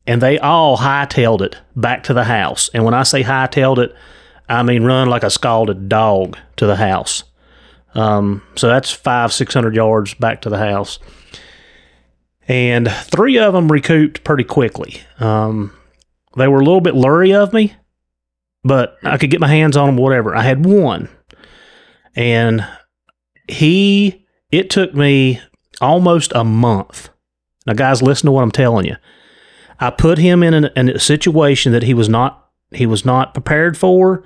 and 0.05 0.21
they 0.21 0.37
all 0.37 0.77
hightailed 0.77 1.41
it 1.41 1.57
back 1.77 2.03
to 2.03 2.13
the 2.13 2.25
house. 2.25 2.69
And 2.73 2.83
when 2.83 2.93
I 2.93 3.03
say 3.03 3.23
hightailed 3.23 3.77
it, 3.77 3.95
I 4.47 4.63
mean 4.63 4.83
run 4.83 5.09
like 5.09 5.23
a 5.23 5.29
scalded 5.29 5.89
dog 5.89 6.37
to 6.57 6.65
the 6.65 6.75
house. 6.75 7.23
Um, 7.93 8.41
so 8.55 8.67
that's 8.67 8.91
five, 8.91 9.31
six 9.33 9.53
hundred 9.53 9.75
yards 9.75 10.13
back 10.13 10.41
to 10.41 10.49
the 10.49 10.57
house. 10.57 10.99
And 12.47 12.91
three 12.91 13.39
of 13.39 13.53
them 13.53 13.71
recouped 13.71 14.23
pretty 14.23 14.43
quickly. 14.43 15.01
Um, 15.19 15.73
they 16.37 16.47
were 16.47 16.59
a 16.59 16.63
little 16.63 16.81
bit 16.81 16.93
leery 16.93 17.33
of 17.33 17.53
me, 17.53 17.73
but 18.63 18.97
I 19.03 19.17
could 19.17 19.31
get 19.31 19.39
my 19.39 19.47
hands 19.47 19.75
on 19.75 19.87
them, 19.87 19.97
whatever. 19.97 20.35
I 20.35 20.43
had 20.43 20.63
one, 20.63 21.09
and 22.15 22.67
he, 23.47 24.27
it 24.51 24.69
took 24.69 24.93
me 24.93 25.41
almost 25.81 26.33
a 26.35 26.43
month. 26.43 27.09
Now, 27.65 27.73
guys, 27.73 28.03
listen 28.03 28.27
to 28.27 28.31
what 28.31 28.43
I'm 28.43 28.51
telling 28.51 28.85
you. 28.85 28.97
I 29.79 29.89
put 29.89 30.19
him 30.19 30.43
in, 30.43 30.53
an, 30.53 30.69
in 30.75 30.89
a 30.89 30.99
situation 30.99 31.71
that 31.71 31.83
he 31.83 31.93
was 31.93 32.09
not 32.09 32.44
he 32.77 32.85
was 32.85 33.05
not 33.05 33.33
prepared 33.33 33.77
for. 33.77 34.23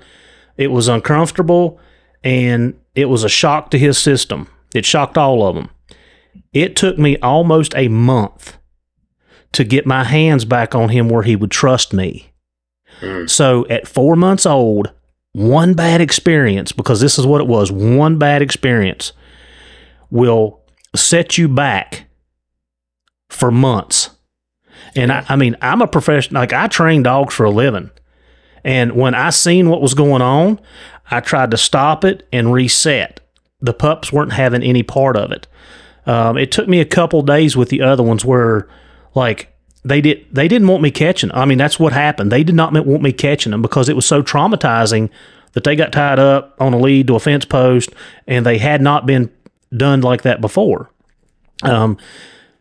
It 0.56 0.68
was 0.68 0.88
uncomfortable, 0.88 1.80
and 2.22 2.78
it 2.94 3.06
was 3.06 3.24
a 3.24 3.28
shock 3.28 3.70
to 3.70 3.78
his 3.78 3.98
system. 3.98 4.48
It 4.74 4.84
shocked 4.84 5.16
all 5.16 5.46
of 5.46 5.54
them. 5.54 5.70
It 6.52 6.76
took 6.76 6.98
me 6.98 7.16
almost 7.18 7.74
a 7.76 7.88
month 7.88 8.56
to 9.52 9.64
get 9.64 9.86
my 9.86 10.04
hands 10.04 10.44
back 10.44 10.74
on 10.74 10.90
him 10.90 11.08
where 11.08 11.22
he 11.22 11.36
would 11.36 11.50
trust 11.50 11.92
me. 11.92 12.32
Mm. 13.00 13.28
So 13.28 13.66
at 13.68 13.88
four 13.88 14.16
months 14.16 14.46
old, 14.46 14.92
one 15.32 15.74
bad 15.74 16.00
experience, 16.00 16.72
because 16.72 17.00
this 17.00 17.18
is 17.18 17.26
what 17.26 17.40
it 17.40 17.46
was 17.46 17.70
one 17.70 18.18
bad 18.18 18.42
experience 18.42 19.12
will 20.10 20.60
set 20.94 21.38
you 21.38 21.48
back 21.48 22.06
for 23.28 23.50
months. 23.50 24.10
And 24.96 25.12
I, 25.12 25.24
I 25.28 25.36
mean, 25.36 25.56
I'm 25.62 25.82
a 25.82 25.86
professional, 25.86 26.42
like 26.42 26.52
I 26.52 26.66
train 26.66 27.02
dogs 27.02 27.34
for 27.34 27.44
a 27.44 27.50
living. 27.50 27.90
And 28.64 28.92
when 28.92 29.14
I 29.14 29.30
seen 29.30 29.68
what 29.68 29.82
was 29.82 29.94
going 29.94 30.22
on, 30.22 30.60
I 31.10 31.20
tried 31.20 31.50
to 31.50 31.56
stop 31.56 32.04
it 32.04 32.26
and 32.32 32.52
reset. 32.52 33.20
The 33.60 33.74
pups 33.74 34.12
weren't 34.12 34.32
having 34.32 34.62
any 34.62 34.82
part 34.82 35.16
of 35.16 35.32
it. 35.32 35.46
Um, 36.06 36.38
it 36.38 36.50
took 36.50 36.68
me 36.68 36.80
a 36.80 36.84
couple 36.84 37.22
days 37.22 37.56
with 37.56 37.68
the 37.68 37.82
other 37.82 38.02
ones 38.02 38.24
where, 38.24 38.68
like, 39.14 39.54
they 39.84 40.00
did 40.00 40.26
they 40.30 40.46
didn't 40.46 40.68
want 40.68 40.82
me 40.82 40.90
catching. 40.90 41.30
I 41.32 41.44
mean, 41.46 41.58
that's 41.58 41.80
what 41.80 41.92
happened. 41.92 42.30
They 42.30 42.44
did 42.44 42.54
not 42.54 42.72
want 42.86 43.02
me 43.02 43.12
catching 43.12 43.52
them 43.52 43.62
because 43.62 43.88
it 43.88 43.96
was 43.96 44.06
so 44.06 44.22
traumatizing 44.22 45.10
that 45.52 45.64
they 45.64 45.74
got 45.74 45.92
tied 45.92 46.18
up 46.18 46.54
on 46.60 46.74
a 46.74 46.78
lead 46.78 47.06
to 47.06 47.16
a 47.16 47.20
fence 47.20 47.44
post, 47.44 47.90
and 48.26 48.44
they 48.44 48.58
had 48.58 48.80
not 48.80 49.06
been 49.06 49.30
done 49.74 50.00
like 50.00 50.22
that 50.22 50.40
before. 50.40 50.90
Um, 51.62 51.96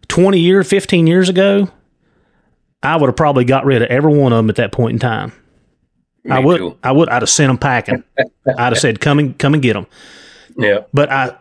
twenty 0.07 0.39
years, 0.39 0.67
fifteen 0.67 1.07
years 1.07 1.29
ago, 1.29 1.69
I 2.81 2.95
would 2.95 3.07
have 3.07 3.17
probably 3.17 3.45
got 3.45 3.65
rid 3.65 3.81
of 3.81 3.89
every 3.89 4.13
one 4.13 4.31
of 4.31 4.38
them 4.38 4.49
at 4.49 4.55
that 4.55 4.71
point 4.71 4.93
in 4.93 4.99
time. 4.99 5.33
Me 6.23 6.32
I 6.32 6.39
would, 6.39 6.58
too. 6.58 6.77
I 6.84 6.91
would, 6.91 7.10
I'd 7.10 7.21
have 7.21 7.29
sent 7.29 7.49
them 7.49 7.58
packing. 7.58 8.03
I'd 8.58 8.73
have 8.73 8.77
said, 8.77 8.99
"Come 8.99 9.19
and 9.19 9.38
come 9.38 9.53
and 9.53 9.63
get 9.63 9.73
them." 9.73 9.88
Yeah. 10.58 10.79
But 10.93 11.12
I, 11.12 11.36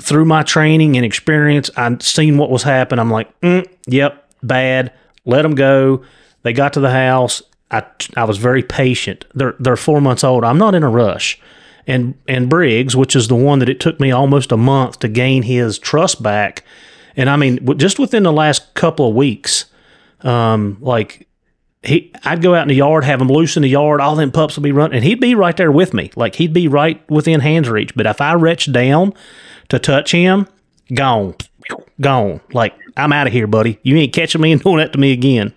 through 0.00 0.24
my 0.24 0.42
training 0.42 0.96
and 0.96 1.04
experience, 1.04 1.70
I'd 1.76 2.02
seen 2.02 2.38
what 2.38 2.50
was 2.50 2.62
happening. 2.62 3.00
I'm 3.00 3.10
like, 3.10 3.40
mm, 3.40 3.66
"Yep, 3.86 4.32
bad. 4.42 4.92
Let 5.24 5.42
them 5.42 5.54
go." 5.54 6.04
They 6.42 6.52
got 6.52 6.72
to 6.74 6.80
the 6.80 6.90
house. 6.90 7.42
I, 7.70 7.84
I 8.16 8.24
was 8.24 8.38
very 8.38 8.62
patient. 8.62 9.24
They're 9.34 9.56
they're 9.58 9.76
four 9.76 10.00
months 10.00 10.24
old. 10.24 10.44
I'm 10.44 10.58
not 10.58 10.74
in 10.74 10.82
a 10.82 10.90
rush. 10.90 11.40
And 11.86 12.14
and 12.28 12.48
Briggs, 12.48 12.94
which 12.94 13.16
is 13.16 13.28
the 13.28 13.34
one 13.34 13.58
that 13.58 13.68
it 13.68 13.80
took 13.80 13.98
me 13.98 14.12
almost 14.12 14.52
a 14.52 14.56
month 14.56 15.00
to 15.00 15.08
gain 15.08 15.42
his 15.42 15.78
trust 15.78 16.22
back, 16.22 16.62
and 17.16 17.28
I 17.28 17.36
mean, 17.36 17.76
just 17.78 17.98
within 17.98 18.22
the 18.22 18.32
last 18.32 18.74
couple 18.74 19.08
of 19.08 19.16
weeks, 19.16 19.64
um, 20.20 20.78
like 20.80 21.26
he, 21.82 22.12
I'd 22.24 22.42
go 22.42 22.54
out 22.54 22.62
in 22.62 22.68
the 22.68 22.74
yard, 22.74 23.04
have 23.04 23.20
him 23.20 23.28
loose 23.28 23.56
in 23.56 23.62
the 23.62 23.68
yard, 23.68 24.00
all 24.00 24.14
them 24.14 24.30
pups 24.30 24.56
would 24.56 24.62
be 24.62 24.72
running, 24.72 24.96
and 24.96 25.04
he'd 25.04 25.20
be 25.20 25.34
right 25.34 25.56
there 25.56 25.72
with 25.72 25.92
me, 25.92 26.10
like 26.14 26.36
he'd 26.36 26.52
be 26.52 26.68
right 26.68 27.08
within 27.10 27.40
hands 27.40 27.68
reach. 27.68 27.94
But 27.94 28.06
if 28.06 28.20
I 28.20 28.34
reached 28.34 28.72
down 28.72 29.14
to 29.68 29.78
touch 29.78 30.12
him, 30.12 30.46
gone, 30.94 31.34
gone. 32.00 32.40
Like 32.52 32.74
I'm 32.96 33.12
out 33.12 33.26
of 33.26 33.32
here, 33.32 33.46
buddy. 33.46 33.80
You 33.82 33.96
ain't 33.96 34.12
catching 34.12 34.40
me 34.40 34.52
and 34.52 34.62
doing 34.64 34.78
that 34.78 34.92
to 34.92 34.98
me 34.98 35.12
again. 35.12 35.52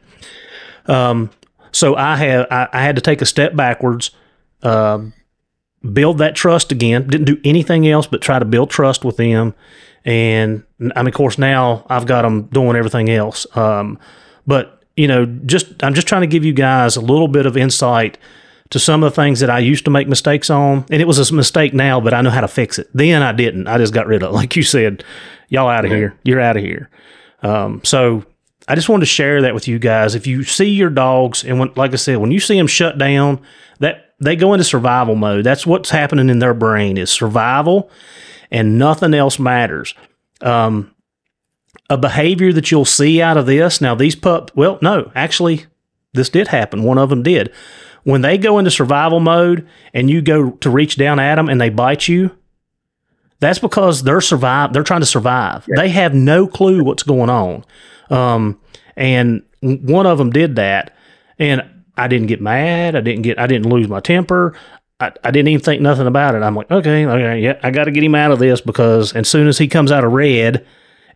Um, 0.87 1.29
so 1.71 1.95
I 1.95 2.15
have 2.15 2.47
I, 2.49 2.69
I 2.73 2.81
had 2.81 2.95
to 2.95 3.01
take 3.01 3.21
a 3.21 3.25
step 3.25 3.55
backwards, 3.55 4.11
um, 4.63 5.13
build 5.93 6.17
that 6.17 6.35
trust 6.35 6.71
again. 6.71 7.07
Didn't 7.07 7.25
do 7.25 7.39
anything 7.43 7.87
else 7.87 8.07
but 8.07 8.21
try 8.21 8.39
to 8.39 8.45
build 8.45 8.71
trust 8.71 9.05
with 9.05 9.17
them. 9.17 9.53
And 10.05 10.63
I 10.95 11.01
mean, 11.01 11.07
of 11.07 11.13
course, 11.13 11.37
now 11.37 11.85
I've 11.89 12.05
got 12.05 12.23
them 12.23 12.43
doing 12.43 12.75
everything 12.75 13.09
else. 13.09 13.45
Um, 13.55 13.99
but 14.47 14.74
you 14.95 15.07
know, 15.07 15.25
just 15.25 15.83
I'm 15.83 15.93
just 15.93 16.07
trying 16.07 16.21
to 16.21 16.27
give 16.27 16.45
you 16.45 16.53
guys 16.53 16.95
a 16.95 17.01
little 17.01 17.27
bit 17.27 17.45
of 17.45 17.57
insight 17.57 18.17
to 18.71 18.79
some 18.79 19.03
of 19.03 19.11
the 19.11 19.15
things 19.15 19.41
that 19.41 19.49
I 19.49 19.59
used 19.59 19.85
to 19.85 19.91
make 19.91 20.07
mistakes 20.07 20.49
on, 20.49 20.85
and 20.89 21.01
it 21.01 21.05
was 21.05 21.29
a 21.29 21.33
mistake 21.33 21.73
now, 21.73 21.99
but 21.99 22.13
I 22.13 22.21
know 22.21 22.31
how 22.31 22.41
to 22.41 22.47
fix 22.47 22.79
it. 22.79 22.89
Then 22.93 23.21
I 23.21 23.31
didn't. 23.31 23.67
I 23.67 23.77
just 23.77 23.93
got 23.93 24.07
rid 24.07 24.23
of 24.23 24.29
it. 24.29 24.33
Like 24.33 24.55
you 24.55 24.63
said, 24.63 25.03
y'all 25.49 25.69
out 25.69 25.85
of 25.85 25.91
here. 25.91 26.17
You're 26.23 26.41
out 26.41 26.57
of 26.57 26.63
here. 26.63 26.89
Um, 27.43 27.81
so 27.83 28.25
I 28.67 28.75
just 28.75 28.89
wanted 28.89 29.01
to 29.01 29.07
share 29.07 29.43
that 29.43 29.53
with 29.53 29.67
you 29.67 29.77
guys. 29.77 30.15
If 30.15 30.25
you 30.25 30.43
see 30.43 30.69
your 30.69 30.89
dogs, 30.89 31.43
and 31.43 31.59
when, 31.59 31.71
like 31.75 31.93
I 31.93 31.97
said, 31.97 32.17
when 32.17 32.31
you 32.31 32.39
see 32.39 32.57
them 32.57 32.67
shut 32.67 32.97
down, 32.97 33.39
that 33.79 34.15
they 34.19 34.35
go 34.35 34.53
into 34.53 34.63
survival 34.63 35.15
mode. 35.15 35.43
That's 35.43 35.67
what's 35.67 35.89
happening 35.89 36.29
in 36.29 36.39
their 36.39 36.53
brain 36.53 36.97
is 36.97 37.11
survival, 37.11 37.91
and 38.49 38.79
nothing 38.79 39.13
else 39.13 39.37
matters. 39.37 39.93
Um, 40.41 40.94
a 41.89 41.97
behavior 41.97 42.51
that 42.53 42.71
you'll 42.71 42.85
see 42.85 43.21
out 43.21 43.37
of 43.37 43.45
this. 43.45 43.81
Now, 43.81 43.95
these 43.95 44.15
pup, 44.15 44.51
well, 44.55 44.79
no, 44.81 45.11
actually, 45.15 45.65
this 46.13 46.29
did 46.29 46.47
happen. 46.47 46.83
One 46.83 46.97
of 46.97 47.09
them 47.09 47.23
did. 47.23 47.53
When 48.03 48.21
they 48.21 48.37
go 48.37 48.59
into 48.59 48.71
survival 48.71 49.19
mode 49.19 49.67
and 49.93 50.09
you 50.09 50.21
go 50.21 50.51
to 50.51 50.69
reach 50.69 50.95
down 50.95 51.19
at 51.19 51.35
them 51.35 51.49
and 51.49 51.59
they 51.59 51.69
bite 51.69 52.07
you, 52.07 52.31
that's 53.39 53.59
because 53.59 54.03
they're 54.03 54.21
survive. 54.21 54.73
They're 54.73 54.83
trying 54.83 55.01
to 55.01 55.05
survive. 55.05 55.65
They 55.75 55.89
have 55.89 56.13
no 56.13 56.47
clue 56.47 56.83
what's 56.83 57.03
going 57.03 57.29
on. 57.29 57.65
Um, 58.09 58.59
and 58.95 59.43
one 59.61 60.05
of 60.05 60.17
them 60.17 60.29
did 60.29 60.55
that, 60.55 60.95
and 61.37 61.63
I 61.97 62.07
didn't 62.07 62.27
get 62.27 62.41
mad. 62.41 62.95
I 62.95 63.01
didn't 63.01 63.23
get. 63.23 63.39
I 63.39 63.47
didn't 63.47 63.69
lose 63.69 63.87
my 63.87 63.99
temper. 63.99 64.55
I, 64.99 65.11
I 65.23 65.31
didn't 65.31 65.49
even 65.49 65.63
think 65.63 65.81
nothing 65.81 66.07
about 66.07 66.35
it. 66.35 66.43
I'm 66.43 66.55
like, 66.55 66.71
okay, 66.71 67.05
okay, 67.05 67.39
yeah, 67.39 67.59
I 67.61 67.71
got 67.71 67.85
to 67.85 67.91
get 67.91 68.03
him 68.03 68.15
out 68.15 68.31
of 68.31 68.39
this 68.39 68.61
because 68.61 69.13
as 69.13 69.27
soon 69.27 69.47
as 69.47 69.57
he 69.57 69.67
comes 69.67 69.91
out 69.91 70.05
of 70.05 70.13
red, 70.13 70.65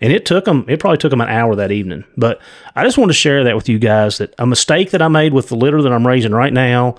and 0.02 0.14
it 0.14 0.26
took 0.26 0.48
him, 0.48 0.66
it 0.68 0.80
probably 0.80 0.98
took 0.98 1.10
them 1.10 1.22
an 1.22 1.30
hour 1.30 1.56
that 1.56 1.72
evening. 1.72 2.06
But 2.16 2.42
I 2.76 2.84
just 2.84 2.98
want 2.98 3.10
to 3.10 3.14
share 3.14 3.44
that 3.44 3.56
with 3.56 3.68
you 3.68 3.80
guys 3.80 4.18
that 4.20 4.34
a 4.38 4.46
mistake 4.46 4.92
that 4.92 5.02
I 5.02 5.08
made 5.08 5.34
with 5.34 5.50
the 5.50 5.56
litter 5.56 5.82
that 5.82 5.92
I'm 5.92 6.08
raising 6.08 6.32
right 6.32 6.54
now. 6.54 6.96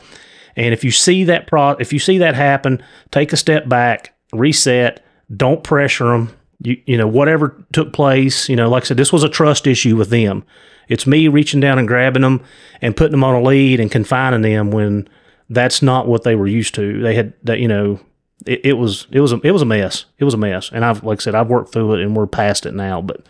And 0.57 0.75
if 0.75 0.85
you 0.85 0.91
see 0.91 1.25
that 1.25 1.47
pro, 1.47 1.71
if 1.73 1.93
you 1.93 1.99
see 1.99 2.19
that 2.19 2.35
happen, 2.35 2.83
take 3.11 3.33
a 3.33 3.37
step 3.37 3.69
back, 3.69 4.15
reset. 4.33 5.05
Don't 5.35 5.63
pressure 5.63 6.09
them. 6.09 6.37
You, 6.63 6.81
you 6.85 6.99
know 6.99 7.07
whatever 7.07 7.65
took 7.73 7.93
place. 7.93 8.49
You 8.49 8.57
know, 8.57 8.69
like 8.69 8.83
I 8.83 8.87
said, 8.87 8.97
this 8.97 9.13
was 9.13 9.23
a 9.23 9.29
trust 9.29 9.67
issue 9.67 9.97
with 9.97 10.11
them. 10.11 10.45
It's 10.89 11.07
me 11.07 11.29
reaching 11.29 11.61
down 11.61 11.79
and 11.79 11.89
grabbing 11.89 12.23
them 12.23 12.43
and 12.83 12.97
putting 12.97 13.13
them 13.13 13.25
on 13.25 13.37
a 13.37 13.43
lead 13.43 13.81
and 13.81 13.91
confining 13.91 14.43
them 14.43 14.73
when 14.73 15.09
that's 15.49 15.83
not 15.83 16.09
what 16.09 16.25
they 16.25 16.35
were 16.35 16.49
used 16.49 16.75
to. 16.75 17.01
They 17.01 17.15
had 17.15 17.33
that, 17.45 17.61
you 17.61 17.69
know, 17.69 18.01
it, 18.47 18.61
it 18.65 18.73
was 18.75 19.07
it 19.11 19.21
was 19.21 19.33
a, 19.33 19.41
it 19.43 19.51
was 19.51 19.63
a 19.63 19.67
mess. 19.67 20.07
It 20.19 20.25
was 20.25 20.35
a 20.35 20.39
mess. 20.39 20.71
And 20.73 20.85
I've 20.85 21.05
like 21.05 21.21
I 21.21 21.23
said, 21.23 21.35
I've 21.35 21.49
worked 21.49 21.73
through 21.73 21.95
it 21.95 22.03
and 22.03 22.17
we're 22.17 22.27
past 22.27 22.67
it 22.67 22.75
now. 22.75 23.01
But 23.03 23.27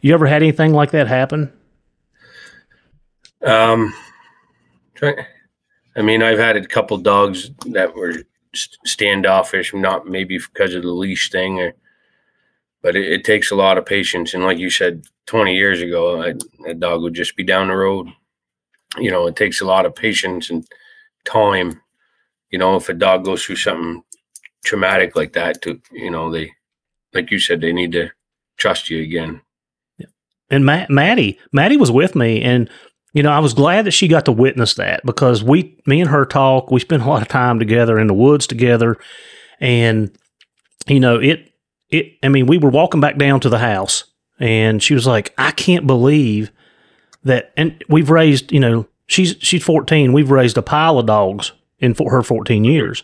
you 0.00 0.14
ever 0.14 0.26
had 0.26 0.42
anything 0.42 0.72
like 0.72 0.90
that 0.92 1.06
happen? 1.06 1.52
Um, 3.44 3.94
I 5.96 6.02
mean, 6.02 6.22
I've 6.22 6.38
had 6.38 6.56
a 6.56 6.66
couple 6.66 6.98
dogs 6.98 7.50
that 7.66 7.94
were 7.94 8.14
standoffish, 8.54 9.72
not 9.74 10.06
maybe 10.06 10.38
because 10.38 10.74
of 10.74 10.82
the 10.82 10.90
leash 10.90 11.30
thing, 11.30 11.60
or, 11.60 11.74
but 12.82 12.96
it, 12.96 13.10
it 13.10 13.24
takes 13.24 13.50
a 13.50 13.56
lot 13.56 13.78
of 13.78 13.86
patience. 13.86 14.34
And 14.34 14.44
like 14.44 14.58
you 14.58 14.70
said, 14.70 15.04
20 15.26 15.54
years 15.54 15.80
ago, 15.80 16.22
I, 16.22 16.34
that 16.66 16.80
dog 16.80 17.02
would 17.02 17.14
just 17.14 17.36
be 17.36 17.44
down 17.44 17.68
the 17.68 17.76
road. 17.76 18.08
You 18.98 19.10
know, 19.10 19.26
it 19.26 19.36
takes 19.36 19.60
a 19.60 19.66
lot 19.66 19.86
of 19.86 19.94
patience 19.94 20.50
and 20.50 20.66
time. 21.24 21.80
You 22.50 22.58
know, 22.58 22.76
if 22.76 22.88
a 22.88 22.94
dog 22.94 23.24
goes 23.24 23.44
through 23.44 23.56
something 23.56 24.02
traumatic 24.64 25.16
like 25.16 25.32
that, 25.34 25.62
to 25.62 25.80
you 25.92 26.10
know, 26.10 26.30
they, 26.30 26.50
like 27.14 27.30
you 27.30 27.38
said, 27.38 27.60
they 27.60 27.72
need 27.72 27.92
to 27.92 28.10
trust 28.56 28.90
you 28.90 29.02
again. 29.02 29.40
and 30.50 30.64
Matt, 30.64 30.90
Maddie, 30.90 31.38
Maddie 31.52 31.76
was 31.76 31.90
with 31.90 32.14
me, 32.14 32.42
and 32.42 32.68
you 33.12 33.22
know 33.22 33.32
I 33.32 33.38
was 33.40 33.54
glad 33.54 33.86
that 33.86 33.92
she 33.92 34.08
got 34.08 34.24
to 34.26 34.32
witness 34.32 34.74
that 34.74 35.04
because 35.04 35.42
we, 35.42 35.78
me 35.86 36.00
and 36.00 36.10
her 36.10 36.24
talk, 36.24 36.70
we 36.70 36.80
spent 36.80 37.02
a 37.02 37.08
lot 37.08 37.22
of 37.22 37.28
time 37.28 37.58
together 37.58 37.98
in 37.98 38.06
the 38.06 38.14
woods 38.14 38.46
together, 38.46 38.96
and 39.60 40.16
you 40.86 41.00
know 41.00 41.16
it, 41.16 41.52
it. 41.88 42.16
I 42.22 42.28
mean, 42.28 42.46
we 42.46 42.58
were 42.58 42.70
walking 42.70 43.00
back 43.00 43.16
down 43.16 43.40
to 43.40 43.48
the 43.48 43.58
house, 43.58 44.04
and 44.38 44.82
she 44.82 44.94
was 44.94 45.06
like, 45.06 45.34
"I 45.38 45.52
can't 45.52 45.86
believe 45.86 46.50
that," 47.24 47.52
and 47.56 47.82
we've 47.88 48.10
raised, 48.10 48.52
you 48.52 48.60
know, 48.60 48.86
she's 49.06 49.36
she's 49.40 49.64
fourteen, 49.64 50.12
we've 50.12 50.30
raised 50.30 50.58
a 50.58 50.62
pile 50.62 50.98
of 50.98 51.06
dogs 51.06 51.52
in 51.78 51.94
for 51.94 52.10
her 52.10 52.22
fourteen 52.22 52.64
years, 52.64 53.02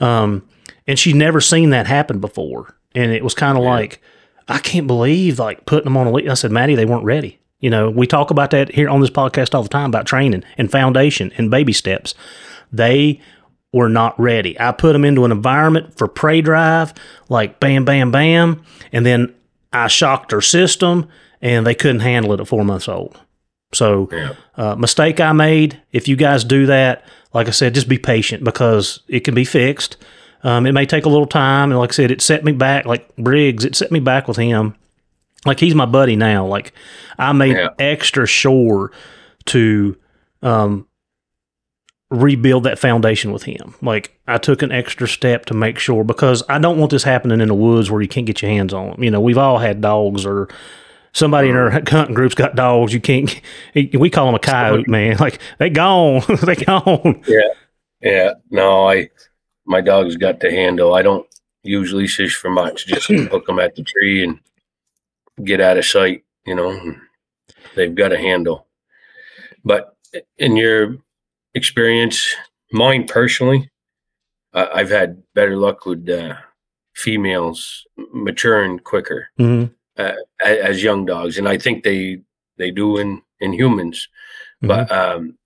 um, 0.00 0.46
and 0.86 0.98
she'd 0.98 1.16
never 1.16 1.40
seen 1.40 1.70
that 1.70 1.86
happen 1.86 2.18
before, 2.20 2.76
and 2.94 3.12
it 3.12 3.24
was 3.24 3.34
kind 3.34 3.56
of 3.58 3.64
like. 3.64 4.00
I 4.46 4.58
can't 4.58 4.86
believe 4.86 5.38
like 5.38 5.64
putting 5.64 5.84
them 5.84 5.96
on 5.96 6.06
a 6.06 6.10
lead. 6.12 6.28
I 6.28 6.34
said, 6.34 6.52
Maddie, 6.52 6.74
they 6.74 6.84
weren't 6.84 7.04
ready. 7.06 7.38
You 7.60 7.70
know, 7.70 7.88
we 7.88 8.06
talk 8.06 8.30
about 8.30 8.50
that 8.50 8.70
here 8.74 8.90
on 8.90 9.00
this 9.00 9.08
podcast 9.08 9.54
all 9.54 9.62
the 9.62 9.70
time 9.70 9.88
about 9.88 10.04
training 10.04 10.44
and 10.58 10.70
foundation 10.70 11.32
and 11.38 11.50
baby 11.50 11.72
steps. 11.72 12.14
They 12.70 13.22
were 13.72 13.88
not 13.88 14.20
ready. 14.20 14.60
I 14.60 14.72
put 14.72 14.92
them 14.92 15.02
into 15.02 15.24
an 15.24 15.32
environment 15.32 15.96
for 15.96 16.06
prey 16.08 16.42
drive, 16.42 16.92
like 17.30 17.58
bam, 17.58 17.86
bam, 17.86 18.10
bam. 18.10 18.62
And 18.92 19.06
then 19.06 19.34
I 19.72 19.88
shocked 19.88 20.28
their 20.28 20.42
system 20.42 21.08
and 21.40 21.66
they 21.66 21.74
couldn't 21.74 22.00
handle 22.00 22.34
it 22.34 22.40
at 22.40 22.46
four 22.46 22.66
months 22.66 22.86
old. 22.86 23.18
So, 23.72 24.10
Yeah. 24.12 24.34
uh, 24.58 24.74
mistake 24.76 25.20
I 25.20 25.32
made. 25.32 25.80
If 25.90 26.06
you 26.06 26.16
guys 26.16 26.44
do 26.44 26.66
that, 26.66 27.02
like 27.32 27.48
I 27.48 27.52
said, 27.52 27.74
just 27.74 27.88
be 27.88 27.96
patient 27.96 28.44
because 28.44 29.00
it 29.08 29.20
can 29.20 29.34
be 29.34 29.46
fixed. 29.46 29.96
Um, 30.44 30.66
it 30.66 30.72
may 30.72 30.86
take 30.86 31.06
a 31.06 31.08
little 31.08 31.26
time, 31.26 31.70
and 31.72 31.78
like 31.80 31.90
I 31.90 31.94
said, 31.94 32.10
it 32.10 32.20
set 32.22 32.44
me 32.44 32.52
back. 32.52 32.84
Like 32.84 33.14
Briggs, 33.16 33.64
it 33.64 33.74
set 33.74 33.90
me 33.90 33.98
back 33.98 34.28
with 34.28 34.36
him. 34.36 34.74
Like 35.46 35.58
he's 35.58 35.74
my 35.74 35.86
buddy 35.86 36.14
now. 36.16 36.46
Like 36.46 36.72
I 37.18 37.32
made 37.32 37.56
Yeah. 37.56 37.70
extra 37.78 38.26
sure 38.26 38.92
to 39.46 39.96
um, 40.42 40.86
rebuild 42.10 42.64
that 42.64 42.78
foundation 42.78 43.32
with 43.32 43.44
him. 43.44 43.74
Like 43.82 44.18
I 44.26 44.38
took 44.38 44.62
an 44.62 44.70
extra 44.72 45.08
step 45.08 45.46
to 45.46 45.54
make 45.54 45.78
sure 45.78 46.04
because 46.04 46.42
I 46.48 46.58
don't 46.58 46.78
want 46.78 46.90
this 46.90 47.04
happening 47.04 47.40
in 47.40 47.48
the 47.48 47.54
woods 47.54 47.90
where 47.90 48.00
you 48.02 48.08
can't 48.08 48.26
get 48.26 48.40
your 48.42 48.50
hands 48.50 48.72
on 48.72 48.90
them. 48.90 49.02
You 49.02 49.10
know, 49.10 49.20
we've 49.20 49.38
all 49.38 49.58
had 49.58 49.80
dogs 49.80 50.24
or 50.24 50.48
somebody 51.12 51.48
in 51.48 51.56
our 51.56 51.70
hunting 51.70 52.14
group's 52.14 52.34
got 52.34 52.54
dogs, 52.54 52.92
you 52.92 53.00
can't. 53.00 53.34
We 53.74 54.10
call 54.10 54.26
them 54.26 54.34
a 54.34 54.38
coyote, 54.38 54.88
man. 54.88 55.16
Like 55.20 55.40
they 55.58 55.70
gone, 55.70 56.22
they 56.42 56.56
gone. 56.56 57.22
Yeah, 57.26 57.40
yeah. 58.02 58.32
No, 58.50 58.88
I 58.88 59.08
my 59.66 59.80
dog's 59.80 60.16
got 60.16 60.40
the 60.40 60.50
handle. 60.50 60.94
I 60.94 61.02
don't 61.02 61.26
use 61.62 61.92
leashes 61.92 62.34
for 62.34 62.50
much. 62.50 62.86
Just 62.86 63.06
hook 63.30 63.46
them 63.46 63.58
at 63.58 63.74
the 63.76 63.82
tree 63.82 64.22
and 64.24 64.38
get 65.44 65.60
out 65.60 65.78
of 65.78 65.84
sight. 65.84 66.24
You 66.46 66.54
know, 66.54 66.94
they've 67.74 67.94
got 67.94 68.12
a 68.12 68.18
handle. 68.18 68.66
But 69.64 69.96
in 70.38 70.56
your 70.56 70.96
experience, 71.54 72.34
mine 72.72 73.06
personally, 73.06 73.70
uh, 74.52 74.68
I've 74.74 74.90
had 74.90 75.22
better 75.34 75.56
luck 75.56 75.86
with 75.86 76.08
uh, 76.08 76.34
females 76.94 77.84
maturing 78.12 78.78
quicker 78.78 79.28
Mm-hmm. 79.38 79.72
uh, 79.98 80.12
a- 80.44 80.64
as 80.64 80.82
young 80.82 81.06
dogs, 81.06 81.38
and 81.38 81.48
I 81.48 81.56
think 81.58 81.82
they 81.82 82.20
they 82.58 82.70
do 82.70 82.98
in 82.98 83.22
in 83.40 83.52
humans. 83.52 84.08
But 84.60 84.90
um, 84.92 85.36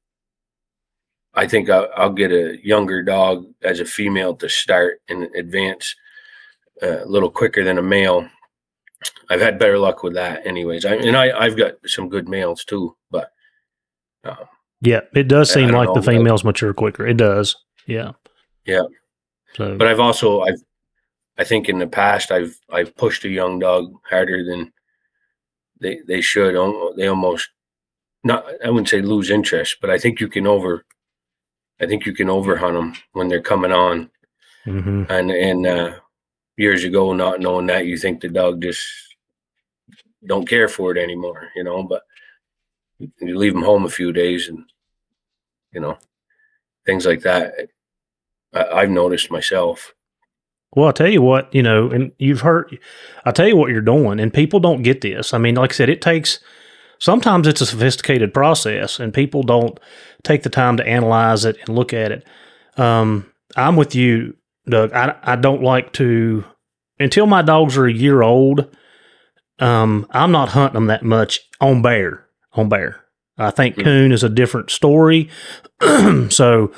I 1.34 1.46
think 1.46 1.70
I'll, 1.70 1.88
I'll 1.96 2.12
get 2.12 2.32
a 2.32 2.58
younger 2.64 3.02
dog 3.02 3.46
as 3.62 3.80
a 3.80 3.84
female 3.84 4.34
to 4.36 4.48
start 4.48 5.00
and 5.08 5.24
advance 5.36 5.94
uh, 6.82 7.04
a 7.04 7.06
little 7.06 7.30
quicker 7.30 7.64
than 7.64 7.78
a 7.78 7.82
male. 7.82 8.28
I've 9.30 9.40
had 9.40 9.58
better 9.58 9.78
luck 9.78 10.02
with 10.02 10.14
that, 10.14 10.46
anyways. 10.46 10.84
I, 10.84 10.94
and 10.94 11.16
I 11.16 11.38
I've 11.38 11.56
got 11.56 11.74
some 11.86 12.08
good 12.08 12.28
males 12.28 12.64
too, 12.64 12.96
but 13.10 13.30
um, 14.24 14.36
Yeah, 14.80 15.00
it 15.14 15.28
does 15.28 15.52
seem 15.52 15.70
like 15.70 15.92
the 15.94 16.02
females 16.02 16.44
mature 16.44 16.74
quicker. 16.74 17.06
It 17.06 17.16
does. 17.16 17.56
Yeah. 17.86 18.12
Yeah. 18.64 18.84
So, 19.54 19.76
but 19.76 19.86
I've 19.86 20.00
also 20.00 20.40
I've 20.40 20.62
I 21.36 21.44
think 21.44 21.68
in 21.68 21.78
the 21.78 21.86
past 21.86 22.32
I've 22.32 22.58
I've 22.70 22.96
pushed 22.96 23.24
a 23.24 23.28
young 23.28 23.58
dog 23.58 23.92
harder 24.08 24.44
than 24.44 24.72
they 25.80 26.00
they 26.06 26.20
should. 26.20 26.54
They 26.96 27.06
almost 27.06 27.48
not 28.24 28.44
I 28.64 28.70
wouldn't 28.70 28.88
say 28.88 29.00
lose 29.00 29.30
interest, 29.30 29.76
but 29.80 29.90
I 29.90 29.98
think 29.98 30.20
you 30.20 30.28
can 30.28 30.46
over 30.46 30.84
I 31.80 31.86
think 31.86 32.06
you 32.06 32.12
can 32.12 32.28
overhunt 32.28 32.74
them 32.74 32.94
when 33.12 33.28
they're 33.28 33.40
coming 33.40 33.72
on. 33.72 34.10
hmm 34.64 35.04
And 35.08 35.30
and 35.30 35.66
uh, 35.66 35.94
years 36.56 36.84
ago, 36.84 37.12
not 37.12 37.40
knowing 37.40 37.66
that, 37.66 37.86
you 37.86 37.96
think 37.96 38.20
the 38.20 38.28
dog 38.28 38.60
just 38.62 38.84
don't 40.26 40.48
care 40.48 40.68
for 40.68 40.90
it 40.92 40.98
anymore, 41.02 41.48
you 41.54 41.64
know. 41.64 41.82
But 41.82 42.02
you 42.98 43.38
leave 43.38 43.54
them 43.54 43.62
home 43.62 43.84
a 43.84 43.90
few 43.90 44.12
days, 44.12 44.48
and 44.48 44.64
you 45.72 45.80
know 45.80 45.98
things 46.84 47.06
like 47.06 47.22
that. 47.22 47.54
I, 48.52 48.64
I've 48.64 48.90
noticed 48.90 49.30
myself. 49.30 49.94
Well, 50.74 50.86
I'll 50.86 50.92
tell 50.92 51.08
you 51.08 51.22
what, 51.22 51.54
you 51.54 51.62
know, 51.62 51.90
and 51.90 52.12
you've 52.18 52.42
heard, 52.42 52.78
I'll 53.24 53.32
tell 53.32 53.48
you 53.48 53.56
what 53.56 53.70
you're 53.70 53.80
doing, 53.80 54.20
and 54.20 54.32
people 54.32 54.60
don't 54.60 54.82
get 54.82 55.00
this. 55.00 55.32
I 55.32 55.38
mean, 55.38 55.54
like 55.54 55.72
I 55.72 55.74
said, 55.74 55.88
it 55.88 56.02
takes, 56.02 56.40
sometimes 56.98 57.46
it's 57.46 57.60
a 57.60 57.66
sophisticated 57.66 58.32
process, 58.34 58.98
and 59.00 59.12
people 59.14 59.42
don't 59.42 59.78
take 60.24 60.42
the 60.42 60.50
time 60.50 60.76
to 60.76 60.86
analyze 60.86 61.44
it 61.44 61.56
and 61.66 61.76
look 61.76 61.92
at 61.92 62.12
it. 62.12 62.26
Um, 62.76 63.26
I'm 63.56 63.76
with 63.76 63.94
you, 63.94 64.36
Doug. 64.68 64.92
I, 64.92 65.16
I 65.22 65.36
don't 65.36 65.62
like 65.62 65.92
to, 65.94 66.44
until 66.98 67.26
my 67.26 67.42
dogs 67.42 67.76
are 67.76 67.86
a 67.86 67.92
year 67.92 68.22
old, 68.22 68.74
um, 69.58 70.06
I'm 70.10 70.30
not 70.32 70.50
hunting 70.50 70.74
them 70.74 70.86
that 70.86 71.02
much 71.04 71.40
on 71.60 71.82
bear, 71.82 72.26
on 72.52 72.68
bear. 72.68 73.04
I 73.36 73.50
think 73.50 73.76
Mhm. 73.76 73.84
coon 73.84 74.12
is 74.12 74.22
a 74.24 74.28
different 74.28 74.70
story. 74.70 75.28
so, 76.28 76.72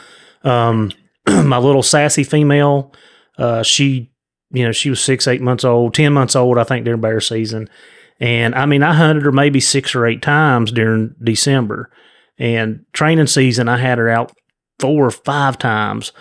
um, 0.45 0.91
my 1.27 1.59
little 1.59 1.83
sassy 1.83 2.25
female, 2.25 2.93
uh, 3.39 3.63
she, 3.63 4.11
you 4.51 4.65
know, 4.65 4.73
she 4.73 4.91
was 4.91 5.01
six, 5.01 5.27
eight 5.27 5.41
months 5.41 5.65
old, 5.65 5.95
10 5.95 6.13
months 6.13 6.37
old, 6.37 6.59
I 6.59 6.65
think, 6.65 6.85
during 6.85 7.01
bear 7.01 7.21
season. 7.21 7.69
And 8.21 8.55
I 8.55 8.67
mean, 8.67 8.83
I 8.83 8.93
hunted 8.95 9.25
her 9.25 9.33
maybe 9.33 9.61
six 9.61 9.95
or 9.95 10.07
eight 10.07 10.23
times 10.23 10.71
during 10.71 11.15
December. 11.23 11.91
And 12.39 12.85
training 12.93 13.27
season, 13.27 13.69
I 13.69 13.79
had 13.79 13.99
her 13.99 14.09
out 14.09 14.33
four 14.79 15.07
or 15.07 15.11
five 15.11 15.59
times. 15.59 16.13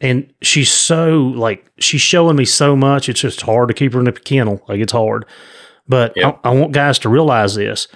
And 0.00 0.32
she's 0.42 0.70
so, 0.70 1.18
like, 1.18 1.70
she's 1.78 2.00
showing 2.00 2.36
me 2.36 2.44
so 2.44 2.74
much. 2.76 3.08
It's 3.08 3.20
just 3.20 3.42
hard 3.42 3.68
to 3.68 3.74
keep 3.74 3.92
her 3.92 3.98
in 3.98 4.06
the 4.06 4.12
kennel. 4.12 4.62
Like, 4.68 4.80
it's 4.80 4.92
hard. 4.92 5.26
But 5.86 6.14
Yep. 6.16 6.40
I, 6.44 6.50
I 6.50 6.54
want 6.54 6.72
guys 6.72 6.98
to 7.00 7.08
realize 7.08 7.54
this. 7.54 7.88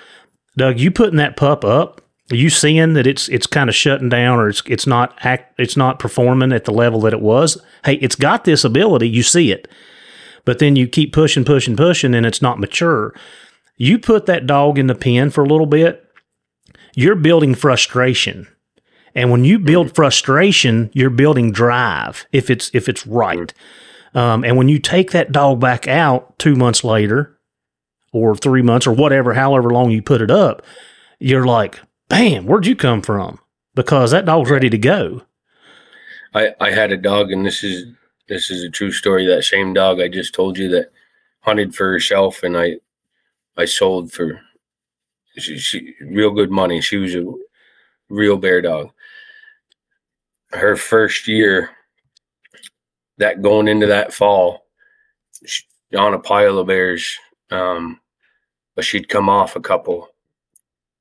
Doug, 0.57 0.79
you 0.79 0.91
putting 0.91 1.17
that 1.17 1.37
pup 1.37 1.65
up, 1.65 2.03
are 2.31 2.37
you 2.37 2.51
seeing 2.51 2.93
that 2.93 3.07
it's 3.07 3.29
it's 3.29 3.47
kind 3.47 3.71
of 3.71 3.75
shutting 3.77 4.11
down 4.11 4.39
or 4.39 4.49
it's 4.49 4.63
it's 4.67 4.87
not 4.87 5.15
act 5.25 5.59
it's 5.59 5.79
not 5.79 5.99
performing 5.99 6.53
at 6.53 6.65
the 6.67 6.73
level 6.73 7.01
that 7.03 7.15
it 7.15 7.23
was? 7.23 7.63
Hey, 7.85 7.95
it's 7.95 8.17
got 8.17 8.45
this 8.45 8.65
ability, 8.65 9.09
you 9.09 9.23
see 9.23 9.51
it. 9.51 9.67
But 10.49 10.61
then 10.61 10.77
you 10.77 10.89
keep 10.89 11.13
pushing, 11.13 11.45
pushing, 11.45 11.77
pushing, 11.77 12.15
and 12.15 12.25
it's 12.25 12.41
not 12.41 12.59
mature. 12.59 13.15
You 13.77 13.99
put 13.99 14.25
that 14.25 14.47
dog 14.47 14.79
in 14.79 14.87
the 14.87 14.95
pen 14.95 15.29
for 15.29 15.45
a 15.45 15.47
little 15.47 15.67
bit, 15.67 16.11
you're 16.97 17.17
building 17.17 17.55
frustration. 17.55 18.49
And 19.15 19.31
when 19.31 19.45
you 19.45 19.59
build 19.59 19.95
frustration, 19.95 20.89
you're 20.95 21.11
building 21.11 21.53
drive 21.53 22.25
if 22.33 22.49
it's 22.49 22.71
if 22.73 22.89
it's 22.89 23.07
right. 23.07 23.53
Um, 24.15 24.43
and 24.43 24.57
when 24.57 24.71
you 24.71 24.79
take 24.79 25.11
that 25.11 25.33
dog 25.33 25.61
back 25.61 25.87
out 25.87 26.39
two 26.39 26.57
months 26.57 26.83
later, 26.83 27.39
or 28.15 28.35
three 28.35 28.63
months, 28.63 28.87
or 28.87 28.95
whatever, 28.95 29.35
however 29.35 29.69
long 29.69 29.91
you 29.91 30.01
put 30.01 30.23
it 30.23 30.31
up, 30.31 30.63
you're 31.19 31.45
like, 31.45 31.79
bam, 32.09 32.47
where'd 32.47 32.67
you 32.67 32.75
come 32.75 33.03
from? 33.03 33.39
Because 33.75 34.13
that 34.13 34.25
dog's 34.25 34.51
ready 34.51 34.71
to 34.71 34.79
go. 34.79 35.21
I 36.33 36.55
I 36.59 36.71
had 36.71 36.91
a 36.91 36.97
dog, 36.97 37.33
and 37.33 37.45
this 37.45 37.63
is 37.63 37.93
this 38.29 38.51
is 38.51 38.63
a 38.63 38.71
true 38.71 38.93
story. 38.93 39.27
That 39.27 39.45
same 39.45 39.73
dog 39.73 40.01
I 40.01 40.09
just 40.09 40.35
told 40.35 40.59
you 40.59 40.69
that 40.71 40.91
hunted 41.41 41.75
for 41.75 41.91
herself, 41.91 42.43
and 42.43 42.57
I 42.57 42.77
I 43.57 43.65
sold 43.65 44.13
for 44.13 44.41
she, 45.37 45.59
she 45.59 45.95
real 46.01 46.31
good 46.31 46.51
money. 46.51 46.81
She 46.81 46.97
was 46.97 47.15
a 47.15 47.25
real 48.09 48.37
bear 48.37 48.61
dog. 48.61 48.91
Her 50.53 50.77
first 50.77 51.29
year, 51.29 51.71
that 53.19 53.43
going 53.43 53.69
into 53.69 53.87
that 53.87 54.13
fall, 54.13 54.67
she, 55.45 55.65
on 55.97 56.15
a 56.15 56.19
pile 56.19 56.59
of 56.59 56.67
bears, 56.67 57.19
um, 57.51 58.01
but 58.77 58.85
she'd 58.85 59.09
come 59.09 59.29
off 59.29 59.57
a 59.57 59.61
couple, 59.61 60.09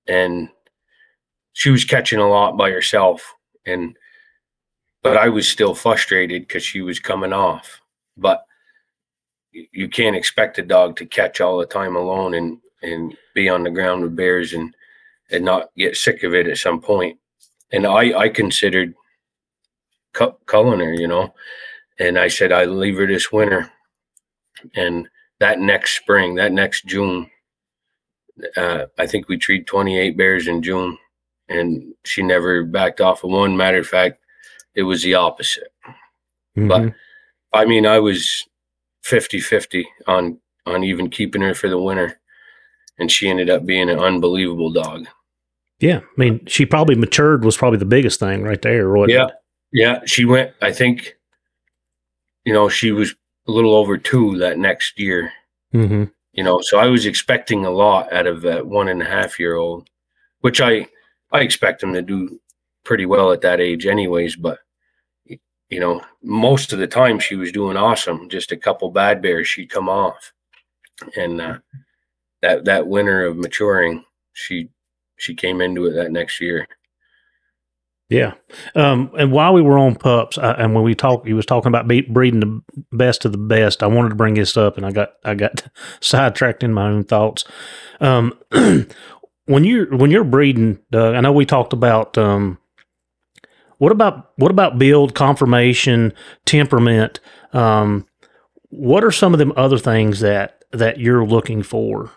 and 0.08 0.50
she 1.54 1.70
was 1.70 1.86
catching 1.86 2.20
a 2.20 2.28
lot 2.28 2.58
by 2.58 2.72
herself, 2.72 3.34
and 3.66 3.96
but 5.08 5.17
I 5.17 5.30
was 5.30 5.48
still 5.48 5.74
frustrated 5.76 6.43
because 6.43 6.63
she 6.63 6.82
was 6.82 7.00
coming 7.00 7.34
off. 7.34 7.82
But 8.17 8.43
you 9.52 9.88
can't 9.89 10.15
expect 10.15 10.60
a 10.60 10.63
dog 10.63 10.98
to 10.98 11.06
catch 11.06 11.41
all 11.41 11.58
the 11.58 11.65
time 11.65 11.96
alone 11.96 12.34
and 12.34 12.60
and 12.84 13.15
be 13.34 13.50
on 13.50 13.63
the 13.63 13.72
ground 13.72 14.04
with 14.04 14.15
bears 14.15 14.54
and 14.54 14.76
and 15.32 15.43
not 15.43 15.70
get 15.76 15.96
sick 15.96 16.24
of 16.24 16.34
it 16.34 16.48
at 16.48 16.58
some 16.58 16.82
point. 16.82 17.20
And 17.72 17.86
I 17.86 18.17
I 18.17 18.30
considered 18.30 18.93
cu- 20.13 20.38
culling 20.46 20.80
her, 20.80 20.93
you 20.93 21.08
know, 21.08 21.34
and 22.00 22.17
I 22.20 22.28
said 22.28 22.52
I 22.52 22.65
leave 22.65 22.98
her 22.98 23.08
this 23.08 23.32
winter, 23.32 23.72
and 24.76 25.08
that 25.39 25.60
next 25.60 25.98
spring, 25.98 26.36
that 26.36 26.52
next 26.52 26.86
June, 26.86 27.30
uh, 28.56 28.86
I 28.98 29.08
think 29.08 29.28
we 29.28 29.38
treed 29.38 29.67
28 29.67 30.17
bears 30.17 30.48
in 30.48 30.62
June, 30.62 30.98
and 31.50 31.93
she 32.04 32.24
never 32.24 32.63
backed 32.63 33.02
off 33.02 33.24
of 33.24 33.32
one. 33.32 33.58
Matter 33.58 33.80
of 33.80 33.88
fact, 33.88 34.20
it 34.78 34.84
was 34.84 35.04
the 35.04 35.16
opposite. 35.16 35.74
But 36.56 36.94
I 37.54 37.66
mean, 37.66 37.86
I 37.86 38.00
was 38.00 38.48
50 39.04 39.40
50 39.42 39.86
on, 40.08 40.40
on 40.66 40.84
even 40.86 41.10
keeping 41.10 41.42
her 41.42 41.54
for 41.54 41.68
the 41.70 41.78
winter. 41.80 42.20
And 43.00 43.12
she 43.12 43.30
ended 43.30 43.50
up 43.50 43.66
being 43.66 43.90
an 43.90 44.00
unbelievable 44.00 44.72
dog. 44.72 45.06
yeah, 45.80 46.00
I 46.00 46.04
mean, 46.20 46.44
she 46.48 46.66
probably 46.66 46.96
matured 46.96 47.44
was 47.46 47.56
probably 47.58 47.78
the 47.78 47.86
biggest 47.86 48.20
thing 48.20 48.42
right 48.44 48.62
there. 48.62 48.96
Yeah. 49.08 49.26
it? 49.28 49.32
Yeah. 49.72 50.00
She 50.06 50.26
went, 50.26 50.54
I 50.63 50.72
think, 50.72 51.16
you 52.46 52.54
know, 52.54 52.70
she 52.70 52.92
was 52.92 53.13
a 53.48 53.52
little 53.52 53.76
over 53.76 53.98
two 53.98 54.38
that 54.40 54.58
next 54.58 54.98
year, 55.00 55.32
Mhm. 55.76 56.12
you 56.34 56.44
know, 56.44 56.60
so 56.62 56.80
I 56.80 56.88
was 56.88 57.06
expecting 57.06 57.66
a 57.66 57.70
lot 57.72 58.12
out 58.12 58.26
of 58.26 58.42
that 58.42 58.66
one 58.66 58.90
and 58.90 59.02
a 59.02 59.06
half 59.06 59.40
year 59.40 59.56
old, 59.56 59.90
which 60.42 60.60
I, 60.60 60.88
I 61.32 61.42
expect 61.42 61.82
them 61.82 61.94
to 61.94 62.02
do 62.02 62.40
pretty 62.84 63.06
well 63.06 63.32
at 63.32 63.42
that 63.42 63.60
age 63.62 63.86
anyways, 63.86 64.36
but 64.38 64.58
you 65.70 65.80
know, 65.80 66.02
most 66.24 66.72
of 66.74 66.80
the 66.80 66.88
time 66.88 67.20
she 67.20 67.36
was 67.36 67.52
doing 67.52 67.78
awesome. 67.78 68.30
Just 68.30 68.52
a 68.52 68.58
couple 68.58 68.90
bad 68.90 69.22
bears, 69.22 69.48
she'd 69.48 69.70
come 69.70 69.90
off. 69.90 70.34
And 71.15 71.42
uh, 71.42 71.60
that 72.42 72.65
that 72.65 72.88
winter 72.88 73.26
of 73.26 73.38
maturing, 73.38 74.06
she 74.34 74.70
she 75.18 75.36
came 75.36 75.62
into 75.62 75.86
it 75.86 75.94
that 75.94 76.12
next 76.12 76.40
year. 76.40 76.68
Yeah. 78.10 78.36
Um, 78.74 79.12
and 79.20 79.34
while 79.34 79.54
we 79.54 79.62
were 79.62 79.78
on 79.78 79.96
pups, 79.96 80.38
uh, 80.38 80.56
and 80.58 80.74
when 80.74 80.84
we 80.86 80.96
talked, 80.96 81.28
he 81.28 81.34
was 81.34 81.46
talking 81.46 81.68
about 81.68 81.90
be- 81.90 82.02
breeding 82.02 82.40
the 82.40 82.62
best 82.94 83.26
of 83.26 83.34
the 83.34 83.38
best. 83.38 83.84
I 83.84 83.88
wanted 83.88 84.10
to 84.10 84.15
bring 84.15 84.36
this 84.36 84.56
up, 84.56 84.78
and 84.78 84.86
I 84.86 84.92
got 84.92 85.13
I 85.26 85.36
got 85.36 85.68
sidetracked 86.00 86.63
in 86.63 86.74
my 86.74 86.88
own 86.88 87.04
thoughts. 87.04 87.44
Um, 88.00 88.34
when 89.46 89.63
you 89.65 89.88
when 89.92 90.10
you're 90.10 90.24
breeding, 90.24 90.80
Doug, 90.90 91.15
I 91.15 91.20
know 91.20 91.34
we 91.34 91.46
talked 91.46 91.74
about 91.74 92.18
um, 92.18 92.58
what 93.78 93.92
about 93.92 94.32
what 94.38 94.52
about 94.52 94.80
build, 94.80 95.15
conformation, 95.15 96.13
temperament? 96.46 97.19
Um, 97.54 98.08
what 98.69 99.04
are 99.04 99.12
some 99.12 99.34
of 99.34 99.40
them 99.40 99.54
other 99.56 99.78
things 99.78 100.19
that 100.21 100.63
that 100.71 101.00
you're 101.00 101.25
looking 101.25 101.63
for? 101.63 102.12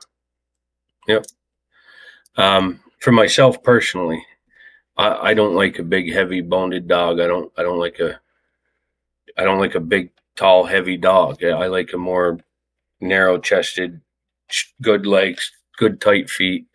Yep. 1.07 1.27
Um, 2.37 2.81
for 3.01 3.13
myself 3.13 3.63
personally, 3.63 4.25
I, 4.97 5.31
I 5.31 5.35
don't 5.35 5.55
like 5.55 5.79
a 5.79 5.85
big, 5.85 6.13
heavy 6.13 6.41
boned 6.41 6.89
dog. 6.89 7.21
I 7.21 7.27
don't. 7.27 7.53
I 7.57 7.63
don't 7.63 7.79
like 7.79 7.99
a. 8.01 8.21
I 9.37 9.45
don't 9.45 9.61
like 9.61 9.75
a 9.75 9.81
big, 9.81 10.11
tall, 10.37 10.65
heavy 10.65 10.97
dog. 10.97 11.43
I 11.45 11.67
like 11.67 11.93
a 11.93 11.99
more 11.99 12.39
narrow 13.01 13.39
chested, 13.39 14.01
good 14.83 15.07
legs, 15.07 15.51
good 15.79 16.01
tight 16.01 16.29
feet. 16.29 16.67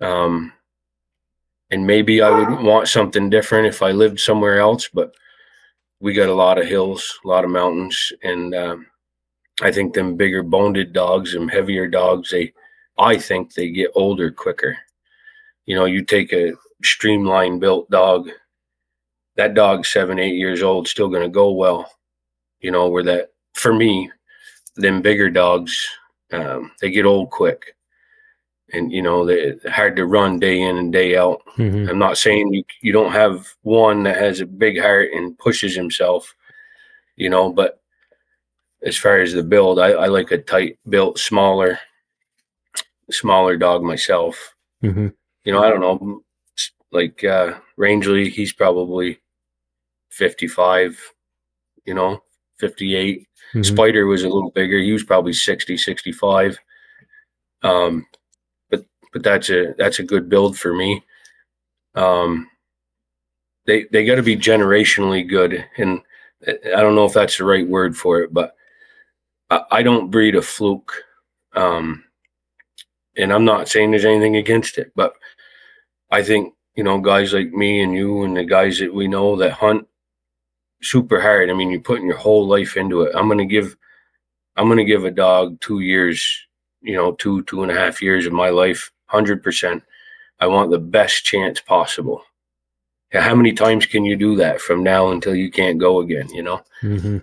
Um, 0.00 0.52
and 1.70 1.86
maybe 1.86 2.22
I 2.22 2.30
would 2.30 2.62
want 2.62 2.88
something 2.88 3.28
different 3.28 3.66
if 3.66 3.82
I 3.82 3.90
lived 3.90 4.20
somewhere 4.20 4.58
else, 4.58 4.88
but 4.92 5.14
we 6.00 6.12
got 6.14 6.28
a 6.28 6.34
lot 6.34 6.58
of 6.58 6.66
hills, 6.66 7.18
a 7.24 7.28
lot 7.28 7.44
of 7.44 7.50
mountains, 7.50 8.12
and 8.22 8.54
um, 8.54 8.86
I 9.60 9.70
think 9.72 9.92
them 9.92 10.16
bigger 10.16 10.42
boned 10.42 10.92
dogs, 10.92 11.32
them 11.32 11.48
heavier 11.48 11.86
dogs, 11.86 12.30
they, 12.30 12.52
I 12.98 13.18
think 13.18 13.52
they 13.52 13.70
get 13.70 13.90
older 13.94 14.30
quicker. 14.30 14.78
You 15.66 15.74
know, 15.74 15.84
you 15.84 16.04
take 16.04 16.32
a 16.32 16.52
streamline 16.82 17.58
built 17.58 17.90
dog, 17.90 18.30
that 19.36 19.54
dog's 19.54 19.88
seven, 19.88 20.18
eight 20.18 20.36
years 20.36 20.62
old, 20.62 20.88
still 20.88 21.08
going 21.08 21.22
to 21.22 21.28
go 21.28 21.52
well. 21.52 21.90
You 22.60 22.70
know, 22.70 22.88
where 22.88 23.04
that 23.04 23.32
for 23.54 23.74
me, 23.74 24.10
them 24.76 25.02
bigger 25.02 25.30
dogs, 25.30 25.86
um, 26.32 26.72
they 26.80 26.90
get 26.90 27.04
old 27.04 27.30
quick 27.30 27.76
and 28.72 28.92
you 28.92 29.02
know 29.02 29.24
they're 29.24 29.56
hard 29.66 29.96
to 29.96 30.06
run 30.06 30.38
day 30.38 30.60
in 30.60 30.76
and 30.76 30.92
day 30.92 31.16
out. 31.16 31.40
Mm-hmm. 31.56 31.88
I'm 31.88 31.98
not 31.98 32.18
saying 32.18 32.52
you 32.52 32.64
you 32.82 32.92
don't 32.92 33.12
have 33.12 33.48
one 33.62 34.02
that 34.04 34.16
has 34.16 34.40
a 34.40 34.46
big 34.46 34.80
heart 34.80 35.10
and 35.12 35.38
pushes 35.38 35.74
himself, 35.74 36.34
you 37.16 37.30
know, 37.30 37.52
but 37.52 37.80
as 38.82 38.96
far 38.96 39.18
as 39.18 39.32
the 39.32 39.42
build, 39.42 39.78
I, 39.78 39.88
I 39.88 40.06
like 40.06 40.30
a 40.30 40.38
tight 40.38 40.78
built, 40.88 41.18
smaller, 41.18 41.78
smaller 43.10 43.56
dog 43.56 43.82
myself. 43.82 44.54
Mm-hmm. 44.82 45.08
You 45.44 45.52
know, 45.52 45.62
I 45.62 45.70
don't 45.70 45.80
know, 45.80 46.22
like 46.92 47.24
uh, 47.24 47.54
Rangeley, 47.76 48.28
he's 48.28 48.52
probably 48.52 49.20
55, 50.10 51.12
you 51.84 51.94
know, 51.94 52.22
58. 52.58 53.20
Mm-hmm. 53.20 53.62
Spider 53.62 54.06
was 54.06 54.22
a 54.22 54.28
little 54.28 54.50
bigger. 54.50 54.78
He 54.78 54.92
was 54.92 55.04
probably 55.04 55.32
60, 55.32 55.76
65. 55.76 56.58
Um, 57.62 58.06
but 59.12 59.22
that's 59.22 59.50
a 59.50 59.74
that's 59.78 59.98
a 59.98 60.04
good 60.04 60.28
build 60.28 60.58
for 60.58 60.74
me. 60.74 61.04
Um, 61.94 62.48
they 63.66 63.84
they 63.92 64.04
got 64.04 64.16
to 64.16 64.22
be 64.22 64.36
generationally 64.36 65.28
good, 65.28 65.64
and 65.76 66.00
I 66.46 66.80
don't 66.80 66.94
know 66.94 67.04
if 67.04 67.12
that's 67.12 67.38
the 67.38 67.44
right 67.44 67.66
word 67.66 67.96
for 67.96 68.20
it, 68.20 68.32
but 68.32 68.56
I, 69.50 69.62
I 69.70 69.82
don't 69.82 70.10
breed 70.10 70.36
a 70.36 70.42
fluke. 70.42 70.92
Um, 71.54 72.04
and 73.16 73.32
I'm 73.32 73.44
not 73.44 73.68
saying 73.68 73.90
there's 73.90 74.04
anything 74.04 74.36
against 74.36 74.78
it, 74.78 74.92
but 74.94 75.14
I 76.10 76.22
think 76.22 76.54
you 76.76 76.84
know 76.84 77.00
guys 77.00 77.32
like 77.32 77.52
me 77.52 77.82
and 77.82 77.92
you 77.94 78.22
and 78.22 78.36
the 78.36 78.44
guys 78.44 78.78
that 78.78 78.94
we 78.94 79.08
know 79.08 79.36
that 79.36 79.52
hunt 79.52 79.86
super 80.82 81.20
hard. 81.20 81.50
I 81.50 81.54
mean, 81.54 81.70
you're 81.70 81.80
putting 81.80 82.06
your 82.06 82.16
whole 82.16 82.46
life 82.46 82.76
into 82.76 83.02
it. 83.02 83.14
I'm 83.14 83.28
gonna 83.28 83.46
give 83.46 83.76
I'm 84.56 84.68
gonna 84.68 84.84
give 84.84 85.04
a 85.04 85.10
dog 85.10 85.60
two 85.60 85.80
years, 85.80 86.46
you 86.80 86.94
know, 86.94 87.12
two 87.12 87.42
two 87.44 87.62
and 87.62 87.72
a 87.72 87.74
half 87.74 88.00
years 88.02 88.26
of 88.26 88.32
my 88.32 88.50
life 88.50 88.90
100%. 89.10 89.82
I 90.40 90.46
want 90.46 90.70
the 90.70 90.78
best 90.78 91.24
chance 91.24 91.60
possible. 91.60 92.22
How 93.12 93.34
many 93.34 93.52
times 93.52 93.86
can 93.86 94.04
you 94.04 94.16
do 94.16 94.36
that 94.36 94.60
from 94.60 94.82
now 94.82 95.10
until 95.10 95.34
you 95.34 95.50
can't 95.50 95.78
go 95.78 96.00
again, 96.00 96.28
you 96.30 96.42
know? 96.42 96.62
Mm-hmm. 96.82 97.18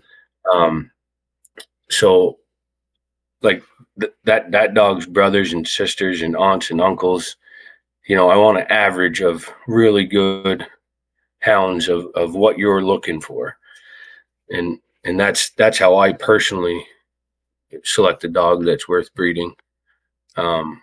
Um, 0.51 0.91
so 1.89 2.39
like 3.41 3.63
th- 3.99 4.13
that, 4.23 4.51
that 4.51 4.73
dog's 4.73 5.05
brothers 5.05 5.53
and 5.53 5.67
sisters 5.67 6.21
and 6.21 6.35
aunts 6.35 6.71
and 6.71 6.81
uncles, 6.81 7.37
you 8.07 8.15
know, 8.15 8.29
I 8.29 8.35
want 8.35 8.57
an 8.57 8.67
average 8.69 9.21
of 9.21 9.47
really 9.67 10.05
good 10.05 10.65
hounds 11.39 11.87
of, 11.87 12.07
of 12.15 12.35
what 12.35 12.57
you're 12.57 12.83
looking 12.83 13.21
for. 13.21 13.57
And, 14.49 14.79
and 15.03 15.19
that's, 15.19 15.51
that's 15.51 15.77
how 15.77 15.97
I 15.97 16.13
personally 16.13 16.85
select 17.83 18.23
a 18.23 18.27
dog 18.27 18.65
that's 18.65 18.87
worth 18.87 19.13
breeding. 19.13 19.53
Um, 20.35 20.81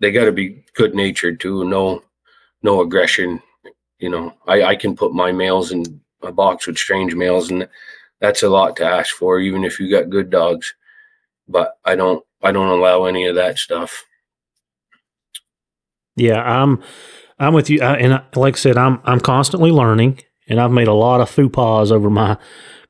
they 0.00 0.12
got 0.12 0.24
to 0.24 0.32
be 0.32 0.64
good 0.74 0.94
natured 0.94 1.40
too. 1.40 1.64
No, 1.64 2.02
no 2.62 2.80
aggression. 2.80 3.42
You 3.98 4.10
know, 4.10 4.34
I, 4.46 4.62
I 4.62 4.76
can 4.76 4.94
put 4.94 5.14
my 5.14 5.32
males 5.32 5.72
in 5.72 6.00
a 6.22 6.32
box 6.32 6.66
with 6.66 6.76
strange 6.78 7.14
males, 7.14 7.50
and 7.50 7.68
that's 8.20 8.42
a 8.42 8.48
lot 8.48 8.76
to 8.76 8.84
ask 8.84 9.14
for, 9.14 9.40
even 9.40 9.64
if 9.64 9.80
you 9.80 9.90
got 9.90 10.10
good 10.10 10.30
dogs. 10.30 10.74
But 11.48 11.78
I 11.84 11.94
don't, 11.94 12.24
I 12.42 12.52
don't 12.52 12.68
allow 12.68 13.04
any 13.04 13.26
of 13.26 13.36
that 13.36 13.58
stuff. 13.58 14.04
Yeah, 16.16 16.42
I'm, 16.42 16.82
I'm 17.38 17.54
with 17.54 17.70
you. 17.70 17.80
I, 17.80 17.96
and 17.96 18.14
I, 18.14 18.22
like 18.34 18.54
I 18.54 18.58
said, 18.58 18.76
I'm, 18.76 19.00
I'm 19.04 19.20
constantly 19.20 19.70
learning, 19.70 20.20
and 20.48 20.60
I've 20.60 20.70
made 20.70 20.88
a 20.88 20.94
lot 20.94 21.20
of 21.20 21.30
faux 21.30 21.90
over 21.90 22.10
my 22.10 22.36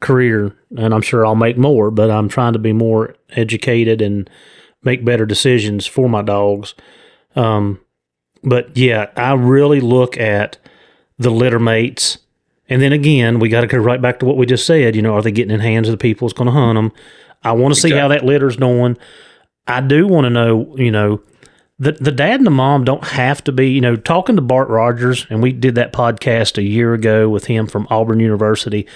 career, 0.00 0.56
and 0.76 0.94
I'm 0.94 1.02
sure 1.02 1.26
I'll 1.26 1.34
make 1.34 1.58
more. 1.58 1.90
But 1.90 2.10
I'm 2.10 2.28
trying 2.28 2.54
to 2.54 2.58
be 2.58 2.72
more 2.72 3.14
educated 3.30 4.00
and 4.00 4.28
make 4.86 5.04
better 5.04 5.26
decisions 5.26 5.86
for 5.86 6.08
my 6.08 6.22
dogs. 6.22 6.74
Um, 7.34 7.80
but 8.42 8.76
yeah, 8.76 9.10
I 9.16 9.34
really 9.34 9.80
look 9.80 10.16
at 10.16 10.56
the 11.18 11.30
litter 11.30 11.58
mates. 11.58 12.18
And 12.68 12.80
then 12.80 12.92
again, 12.92 13.38
we 13.38 13.48
got 13.48 13.60
to 13.60 13.66
go 13.66 13.78
right 13.78 14.00
back 14.00 14.20
to 14.20 14.26
what 14.26 14.36
we 14.36 14.46
just 14.46 14.66
said. 14.66 14.96
You 14.96 15.02
know, 15.02 15.14
are 15.14 15.22
they 15.22 15.32
getting 15.32 15.54
in 15.54 15.60
hands 15.60 15.88
of 15.88 15.92
the 15.92 15.98
people 15.98 16.26
that's 16.26 16.36
going 16.36 16.46
to 16.46 16.52
hunt 16.52 16.76
them? 16.76 16.92
I 17.42 17.52
want 17.52 17.74
to 17.74 17.80
see 17.80 17.90
how 17.92 18.08
that 18.08 18.24
litter's 18.24 18.56
doing. 18.56 18.96
I 19.66 19.80
do 19.80 20.06
want 20.06 20.24
to 20.24 20.30
know, 20.30 20.74
you 20.76 20.90
know, 20.90 21.20
the 21.78 21.92
the 21.92 22.12
dad 22.12 22.40
and 22.40 22.46
the 22.46 22.50
mom 22.50 22.84
don't 22.84 23.04
have 23.04 23.44
to 23.44 23.52
be, 23.52 23.68
you 23.68 23.80
know, 23.80 23.96
talking 23.96 24.36
to 24.36 24.42
Bart 24.42 24.68
Rogers, 24.68 25.26
and 25.28 25.42
we 25.42 25.52
did 25.52 25.74
that 25.74 25.92
podcast 25.92 26.56
a 26.56 26.62
year 26.62 26.94
ago 26.94 27.28
with 27.28 27.46
him 27.46 27.66
from 27.66 27.86
Auburn 27.90 28.20
University. 28.20 28.86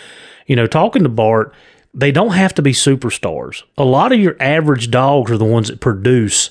You 0.46 0.56
know, 0.56 0.66
talking 0.66 1.02
to 1.02 1.08
Bart, 1.08 1.54
they 1.92 2.12
don't 2.12 2.32
have 2.32 2.54
to 2.54 2.62
be 2.62 2.72
superstars. 2.72 3.62
A 3.76 3.84
lot 3.84 4.12
of 4.12 4.20
your 4.20 4.36
average 4.40 4.90
dogs 4.90 5.30
are 5.30 5.38
the 5.38 5.44
ones 5.44 5.68
that 5.68 5.80
produce 5.80 6.50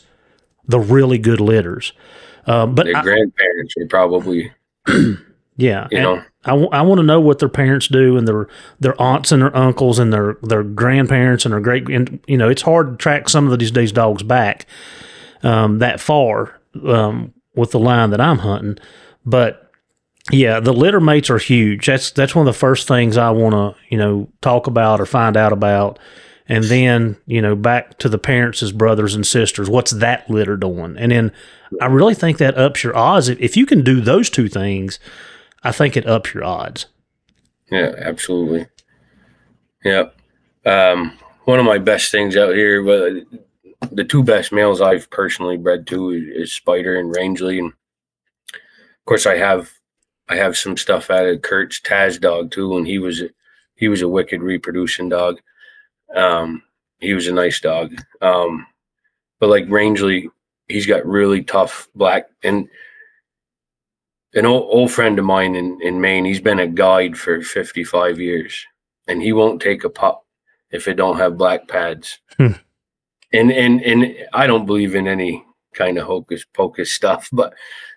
the 0.67 0.79
really 0.79 1.17
good 1.17 1.39
litters. 1.39 1.93
Uh, 2.45 2.65
but 2.65 2.85
their 2.85 2.97
I, 2.97 3.01
grandparents 3.01 3.73
are 3.79 3.87
probably, 3.87 4.51
yeah, 5.57 5.87
you 5.91 5.99
know. 5.99 6.23
I, 6.45 6.51
w- 6.51 6.69
I 6.71 6.81
want 6.83 6.99
to 6.99 7.03
know 7.03 7.19
what 7.19 7.39
their 7.39 7.49
parents 7.49 7.89
do 7.89 8.17
and 8.17 8.25
their 8.27 8.47
their 8.79 8.99
aunts 8.99 9.33
and 9.33 9.41
their 9.41 9.55
uncles 9.55 9.99
and 9.99 10.13
their 10.13 10.37
their 10.41 10.63
grandparents 10.63 11.43
and 11.45 11.53
their 11.53 11.59
great 11.59 11.89
and 11.89 12.17
you 12.27 12.37
know 12.37 12.47
it's 12.47 12.61
hard 12.61 12.91
to 12.91 12.95
track 12.95 13.27
some 13.27 13.51
of 13.51 13.59
these 13.59 13.73
these 13.73 13.91
dogs 13.91 14.23
back 14.23 14.65
um, 15.43 15.79
that 15.79 15.99
far 15.99 16.57
um, 16.85 17.33
with 17.55 17.71
the 17.71 17.79
line 17.79 18.11
that 18.11 18.21
I'm 18.21 18.39
hunting, 18.39 18.77
but 19.25 19.68
yeah, 20.31 20.59
the 20.59 20.73
litter 20.73 20.99
mates 20.99 21.29
are 21.29 21.37
huge. 21.37 21.87
That's 21.87 22.11
that's 22.11 22.35
one 22.35 22.47
of 22.47 22.53
the 22.53 22.59
first 22.59 22.87
things 22.87 23.17
I 23.17 23.31
want 23.31 23.53
to 23.53 23.81
you 23.89 23.97
know 23.97 24.29
talk 24.41 24.67
about 24.67 25.01
or 25.01 25.05
find 25.05 25.35
out 25.35 25.51
about, 25.51 25.99
and 26.47 26.63
then 26.65 27.17
you 27.25 27.41
know 27.41 27.55
back 27.55 27.97
to 27.99 28.09
the 28.09 28.19
parents 28.19 28.61
as 28.61 28.71
brothers 28.71 29.15
and 29.15 29.25
sisters. 29.25 29.69
What's 29.69 29.91
that 29.91 30.29
litter 30.29 30.57
doing? 30.57 30.97
And 30.97 31.11
then 31.11 31.31
I 31.81 31.87
really 31.87 32.13
think 32.13 32.37
that 32.37 32.57
ups 32.57 32.83
your 32.83 32.95
odds 32.95 33.27
if, 33.27 33.39
if 33.39 33.57
you 33.57 33.65
can 33.65 33.83
do 33.83 34.01
those 34.01 34.29
two 34.29 34.49
things. 34.49 34.99
I 35.63 35.71
think 35.71 35.97
it 35.97 36.07
ups 36.07 36.33
your 36.33 36.43
odds. 36.43 36.85
Yeah, 37.71 37.93
absolutely. 37.97 38.67
Yep. 39.83 40.15
Um, 40.65 41.17
one 41.45 41.59
of 41.59 41.65
my 41.65 41.77
best 41.77 42.11
things 42.11 42.37
out 42.37 42.55
here, 42.55 42.83
but 42.83 43.25
the 43.91 44.03
two 44.03 44.23
best 44.23 44.51
males 44.51 44.81
I've 44.81 45.09
personally 45.09 45.57
bred 45.57 45.87
to 45.87 46.11
is, 46.11 46.23
is 46.49 46.53
Spider 46.53 46.97
and 46.97 47.13
Rangeley, 47.15 47.59
and 47.59 47.73
of 48.53 49.05
course 49.05 49.25
I 49.25 49.37
have 49.37 49.78
I 50.29 50.35
have 50.35 50.57
some 50.57 50.77
stuff 50.77 51.09
out 51.09 51.25
of 51.25 51.41
Kurt's 51.41 51.81
Taz 51.81 52.19
dog 52.19 52.51
too, 52.51 52.77
and 52.77 52.87
he 52.87 52.99
was 52.99 53.23
he 53.75 53.87
was 53.87 54.01
a 54.01 54.07
wicked 54.07 54.41
reproducing 54.41 55.09
dog. 55.09 55.39
Um, 56.15 56.63
he 56.99 57.13
was 57.13 57.27
a 57.27 57.33
nice 57.33 57.59
dog. 57.59 57.95
Um, 58.21 58.65
but 59.39 59.49
like 59.49 59.65
Rangeley, 59.69 60.29
he's 60.67 60.85
got 60.85 61.05
really 61.05 61.43
tough 61.43 61.87
black 61.95 62.29
and 62.43 62.69
an 64.33 64.45
old, 64.45 64.67
old 64.69 64.91
friend 64.91 65.17
of 65.17 65.25
mine 65.25 65.55
in, 65.55 65.79
in 65.81 66.01
Maine, 66.01 66.25
he's 66.25 66.41
been 66.41 66.59
a 66.59 66.67
guide 66.67 67.17
for 67.17 67.41
55 67.41 68.19
years 68.19 68.65
and 69.07 69.21
he 69.21 69.33
won't 69.33 69.61
take 69.61 69.83
a 69.83 69.89
pup 69.89 70.25
if 70.71 70.87
it 70.87 70.95
don't 70.95 71.17
have 71.17 71.37
black 71.37 71.67
pads. 71.67 72.19
Hmm. 72.37 72.53
And, 73.33 73.51
and, 73.51 73.81
and 73.81 74.15
I 74.33 74.45
don't 74.47 74.65
believe 74.65 74.95
in 74.95 75.07
any 75.07 75.43
kind 75.73 75.97
of 75.97 76.05
hocus 76.05 76.45
pocus 76.53 76.91
stuff, 76.91 77.29
but, 77.33 77.53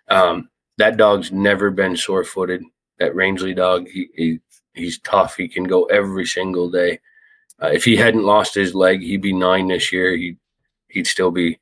um, 0.09 0.49
that 0.79 0.97
dog's 0.97 1.33
never 1.33 1.70
been 1.70 1.97
sore 1.97 2.25
footed. 2.25 2.62
That 2.99 3.14
Rangeley 3.14 3.55
dog, 3.55 3.89
he, 3.89 4.09
he 4.14 4.39
he's 4.75 4.99
tough. 5.01 5.37
He 5.37 5.49
can 5.49 5.64
go 5.64 5.85
every 5.85 6.27
single 6.27 6.70
day. 6.70 7.01
Uh, 7.62 7.68
if 7.68 7.85
he 7.85 7.97
hadn't 7.97 8.25
lost 8.25 8.55
his 8.55 8.75
leg, 8.75 9.01
he'd 9.03 9.23
be 9.23 9.33
nine 9.33 9.68
this 9.68 9.93
year. 9.93 10.16
He 10.16 10.37
he'd 10.89 11.07
still 11.07 11.31
be 11.31 11.59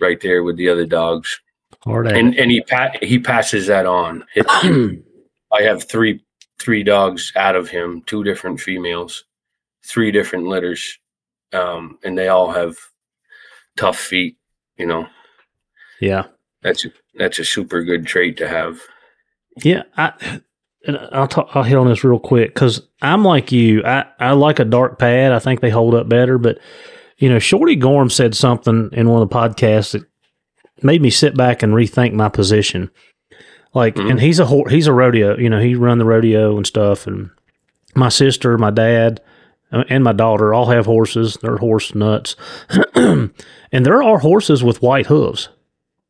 right 0.00 0.20
there 0.20 0.42
with 0.42 0.56
the 0.56 0.68
other 0.68 0.86
dogs. 0.86 1.40
Hard 1.84 2.08
and 2.08 2.36
and 2.36 2.50
he 2.50 2.60
pa- 2.62 2.96
he 3.02 3.18
passes 3.18 3.66
that 3.66 3.86
on. 3.86 4.24
I 5.52 5.62
have 5.62 5.84
three 5.88 6.24
three 6.58 6.82
dogs 6.82 7.32
out 7.36 7.56
of 7.56 7.68
him, 7.68 8.02
two 8.06 8.24
different 8.24 8.60
females, 8.60 9.24
three 9.84 10.10
different 10.10 10.46
litters, 10.46 10.98
um, 11.52 11.98
and 12.02 12.18
they 12.18 12.28
all 12.28 12.50
have 12.50 12.76
tough 13.76 13.98
feet. 13.98 14.36
You 14.76 14.86
know, 14.86 15.06
Yeah. 16.00 16.26
That's 16.62 16.86
that's 17.14 17.38
a 17.38 17.44
super 17.44 17.82
good 17.82 18.06
trait 18.06 18.36
to 18.38 18.48
have. 18.48 18.80
Yeah, 19.62 19.82
I 19.96 20.40
and 20.86 20.98
I'll 21.12 21.28
talk, 21.28 21.48
I'll 21.54 21.62
hit 21.62 21.76
on 21.76 21.88
this 21.88 22.04
real 22.04 22.18
quick 22.18 22.54
because 22.54 22.82
I'm 23.02 23.24
like 23.24 23.52
you. 23.52 23.84
I 23.84 24.06
I 24.18 24.32
like 24.32 24.58
a 24.58 24.64
dark 24.64 24.98
pad. 24.98 25.32
I 25.32 25.38
think 25.38 25.60
they 25.60 25.70
hold 25.70 25.94
up 25.94 26.08
better. 26.08 26.38
But 26.38 26.58
you 27.18 27.28
know, 27.28 27.38
Shorty 27.38 27.76
Gorham 27.76 28.10
said 28.10 28.34
something 28.34 28.90
in 28.92 29.08
one 29.08 29.22
of 29.22 29.28
the 29.28 29.34
podcasts 29.34 29.92
that 29.92 30.02
made 30.82 31.02
me 31.02 31.10
sit 31.10 31.36
back 31.36 31.62
and 31.62 31.74
rethink 31.74 32.12
my 32.12 32.28
position. 32.28 32.90
Like, 33.74 33.96
Mhm. 33.96 34.10
and 34.12 34.20
he's 34.20 34.38
a 34.40 34.46
he's 34.70 34.86
a 34.86 34.92
rodeo. 34.92 35.36
You 35.36 35.50
know, 35.50 35.60
he 35.60 35.74
run 35.74 35.98
the 35.98 36.04
rodeo 36.04 36.56
and 36.56 36.66
stuff. 36.66 37.06
And 37.06 37.30
my 37.94 38.08
sister, 38.08 38.56
my 38.58 38.70
dad, 38.70 39.20
uh, 39.72 39.84
and 39.88 40.02
my 40.04 40.12
daughter 40.12 40.54
all 40.54 40.66
have 40.66 40.86
horses. 40.86 41.36
They're 41.42 41.56
horse 41.58 41.94
nuts, 41.94 42.36
and 42.94 43.30
there 43.72 44.02
are 44.02 44.18
horses 44.18 44.62
with 44.64 44.82
white 44.82 45.06
hooves. 45.06 45.48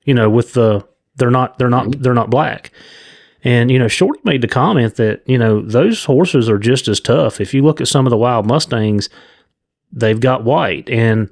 You 0.08 0.14
know, 0.14 0.30
with 0.30 0.54
the 0.54 0.86
they're 1.16 1.30
not 1.30 1.58
they're 1.58 1.68
not 1.68 2.00
they're 2.00 2.14
not 2.14 2.30
black. 2.30 2.72
And 3.44 3.70
you 3.70 3.78
know, 3.78 3.88
Shorty 3.88 4.20
made 4.24 4.42
the 4.42 4.48
comment 4.48 4.96
that 4.96 5.22
you 5.26 5.38
know 5.38 5.60
those 5.60 6.04
horses 6.04 6.48
are 6.48 6.58
just 6.58 6.88
as 6.88 6.98
tough. 6.98 7.40
If 7.40 7.52
you 7.52 7.62
look 7.62 7.80
at 7.80 7.88
some 7.88 8.06
of 8.06 8.10
the 8.10 8.16
wild 8.16 8.46
mustangs, 8.46 9.08
they've 9.92 10.18
got 10.18 10.44
white, 10.44 10.88
and 10.88 11.30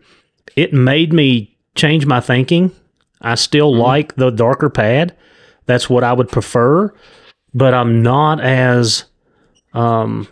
it 0.54 0.72
made 0.72 1.12
me 1.12 1.56
change 1.74 2.06
my 2.06 2.20
thinking. 2.20 2.70
I 3.20 3.34
still 3.34 3.74
like 3.74 4.16
the 4.16 4.30
darker 4.30 4.68
pad. 4.68 5.16
That's 5.64 5.90
what 5.90 6.04
I 6.04 6.12
would 6.12 6.28
prefer, 6.28 6.92
but 7.54 7.74
I'm 7.74 8.02
not 8.02 8.40
as 8.40 9.04
um 9.72 10.28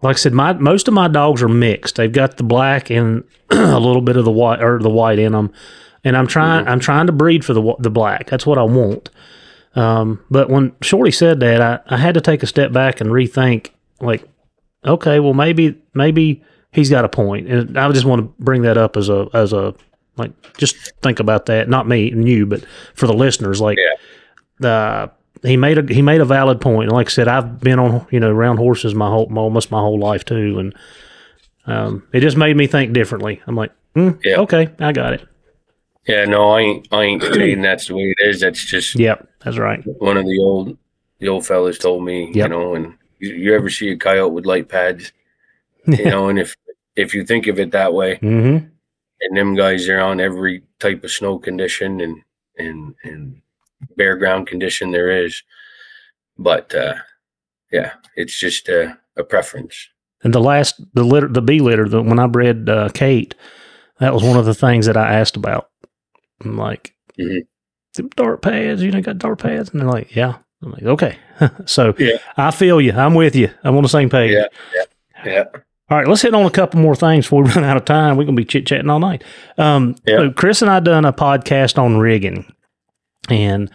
like 0.00 0.16
I 0.16 0.18
said, 0.18 0.32
my 0.32 0.52
most 0.54 0.88
of 0.88 0.94
my 0.94 1.08
dogs 1.08 1.42
are 1.42 1.48
mixed. 1.48 1.96
They've 1.96 2.12
got 2.12 2.36
the 2.36 2.42
black 2.42 2.90
and 2.90 3.24
a 3.50 3.78
little 3.78 4.02
bit 4.02 4.16
of 4.16 4.24
the 4.24 4.32
white 4.32 4.62
or 4.62 4.78
the 4.78 4.90
white 4.90 5.18
in 5.18 5.32
them, 5.32 5.52
and 6.04 6.16
I'm 6.16 6.26
trying 6.26 6.66
I'm 6.66 6.80
trying 6.80 7.06
to 7.06 7.12
breed 7.12 7.44
for 7.44 7.54
the 7.54 7.74
the 7.78 7.90
black. 7.90 8.28
That's 8.28 8.46
what 8.46 8.58
I 8.58 8.62
want. 8.64 9.10
Um, 9.74 10.22
but 10.30 10.50
when 10.50 10.72
Shorty 10.82 11.10
said 11.10 11.40
that, 11.40 11.60
I, 11.62 11.80
I 11.94 11.96
had 11.96 12.14
to 12.14 12.20
take 12.20 12.42
a 12.42 12.46
step 12.46 12.72
back 12.72 13.00
and 13.00 13.10
rethink. 13.10 13.70
Like, 14.00 14.24
okay, 14.84 15.18
well 15.20 15.34
maybe 15.34 15.80
maybe 15.94 16.42
he's 16.72 16.90
got 16.90 17.04
a 17.04 17.08
point, 17.08 17.48
and 17.48 17.78
I 17.78 17.90
just 17.92 18.04
want 18.04 18.20
to 18.20 18.44
bring 18.44 18.62
that 18.62 18.76
up 18.76 18.96
as 18.96 19.08
a 19.08 19.28
as 19.32 19.52
a 19.52 19.74
like 20.16 20.32
just 20.58 20.76
think 21.02 21.20
about 21.20 21.46
that. 21.46 21.68
Not 21.68 21.88
me 21.88 22.10
and 22.10 22.28
you, 22.28 22.44
but 22.46 22.64
for 22.94 23.06
the 23.06 23.14
listeners. 23.14 23.60
Like, 23.60 23.78
uh, 24.62 25.06
he 25.42 25.56
made 25.56 25.78
a 25.78 25.94
he 25.94 26.02
made 26.02 26.20
a 26.20 26.24
valid 26.26 26.60
point. 26.60 26.88
And 26.88 26.92
like 26.92 27.06
I 27.06 27.10
said, 27.10 27.28
I've 27.28 27.60
been 27.60 27.78
on 27.78 28.06
you 28.10 28.20
know 28.20 28.30
round 28.30 28.58
horses 28.58 28.94
my 28.94 29.08
whole 29.08 29.32
almost 29.38 29.70
my 29.70 29.80
whole 29.80 29.98
life 29.98 30.24
too, 30.24 30.58
and 30.58 30.74
um, 31.66 32.06
it 32.12 32.20
just 32.20 32.36
made 32.36 32.56
me 32.56 32.66
think 32.66 32.92
differently. 32.92 33.40
I'm 33.46 33.54
like, 33.56 33.72
mm, 33.96 34.18
Yeah. 34.22 34.40
okay, 34.40 34.68
I 34.78 34.92
got 34.92 35.14
it. 35.14 35.26
Yeah, 36.06 36.24
no, 36.24 36.50
I 36.50 36.60
ain't 36.60 36.88
I 36.92 37.02
ain't 37.02 37.22
saying 37.34 37.62
that's 37.62 37.88
the 37.88 37.94
way 37.94 38.14
it 38.16 38.26
is. 38.28 38.40
That's 38.40 38.64
just 38.64 38.94
Yep, 38.96 39.28
that's 39.44 39.58
right. 39.58 39.82
one 39.98 40.16
of 40.16 40.24
the 40.26 40.38
old 40.40 40.76
the 41.18 41.28
old 41.28 41.46
fellas 41.46 41.78
told 41.78 42.04
me, 42.04 42.32
you 42.34 42.48
know, 42.48 42.74
and 42.74 42.94
you, 43.18 43.30
you 43.34 43.54
ever 43.54 43.70
see 43.70 43.90
a 43.90 43.96
coyote 43.96 44.32
with 44.32 44.46
light 44.46 44.68
pads, 44.68 45.12
you 45.86 46.04
know, 46.10 46.28
and 46.28 46.38
if 46.38 46.56
if 46.96 47.14
you 47.14 47.24
think 47.24 47.46
of 47.46 47.58
it 47.60 47.70
that 47.72 47.94
way, 47.94 48.16
Mm-hmm. 48.16 48.66
and 49.20 49.36
them 49.36 49.54
guys 49.54 49.88
are 49.88 50.00
on 50.00 50.20
every 50.20 50.62
type 50.80 51.04
of 51.04 51.10
snow 51.10 51.38
condition 51.38 52.00
and 52.00 52.22
and 52.58 52.94
and 53.04 53.40
bare 53.96 54.16
ground 54.16 54.46
condition 54.48 54.90
there 54.90 55.10
is, 55.24 55.42
but 56.38 56.74
uh 56.74 56.94
yeah, 57.70 57.92
it's 58.16 58.38
just 58.38 58.68
uh, 58.68 58.94
a 59.16 59.24
preference. 59.24 59.88
And 60.22 60.34
the 60.34 60.40
last 60.40 60.80
the 60.94 61.04
litter 61.04 61.28
the 61.28 61.40
bee 61.42 61.60
litter 61.60 61.88
the, 61.88 62.02
when 62.02 62.18
I 62.18 62.26
bred 62.26 62.68
uh, 62.68 62.88
Kate, 62.92 63.34
that 63.98 64.12
was 64.12 64.22
one 64.22 64.36
of 64.36 64.44
the 64.44 64.54
things 64.54 64.86
that 64.86 64.96
I 64.96 65.14
asked 65.14 65.36
about. 65.36 65.70
I'm 66.44 66.56
like, 66.56 66.94
Mhm. 67.18 67.42
"Them 67.96 68.08
dark 68.16 68.42
pads, 68.42 68.82
you 68.82 68.90
know, 68.90 69.00
got 69.02 69.18
dark 69.18 69.40
pads, 69.40 69.70
and 69.70 69.80
they're 69.80 69.88
like, 69.88 70.14
yeah. 70.16 70.34
I'm 70.64 70.70
like, 70.72 70.84
okay. 70.84 71.16
so 71.66 71.94
Yeah. 71.98 72.18
I 72.36 72.50
feel 72.52 72.80
you. 72.80 72.92
I'm 72.92 73.14
with 73.14 73.34
you. 73.34 73.50
I'm 73.64 73.76
on 73.76 73.82
the 73.82 73.88
same 73.88 74.08
page. 74.08 74.32
Yeah, 74.32 74.46
Yeah, 75.24 75.44
All 75.90 75.98
right, 75.98 76.06
let's 76.06 76.22
hit 76.22 76.34
on 76.34 76.46
a 76.46 76.50
couple 76.50 76.80
more 76.80 76.94
things 76.94 77.24
before 77.26 77.42
we 77.42 77.50
run 77.54 77.64
out 77.64 77.76
of 77.76 77.84
time. 77.84 78.16
We're 78.16 78.24
gonna 78.24 78.36
be 78.36 78.44
chit 78.44 78.66
chatting 78.66 78.88
all 78.88 79.00
night. 79.00 79.24
Um, 79.58 79.96
Yeah. 80.06 80.18
so 80.18 80.30
Chris 80.30 80.62
and 80.62 80.70
I 80.70 80.78
done 80.80 81.04
a 81.04 81.12
podcast 81.12 81.78
on 81.78 81.98
rigging, 81.98 82.46
and 83.28 83.70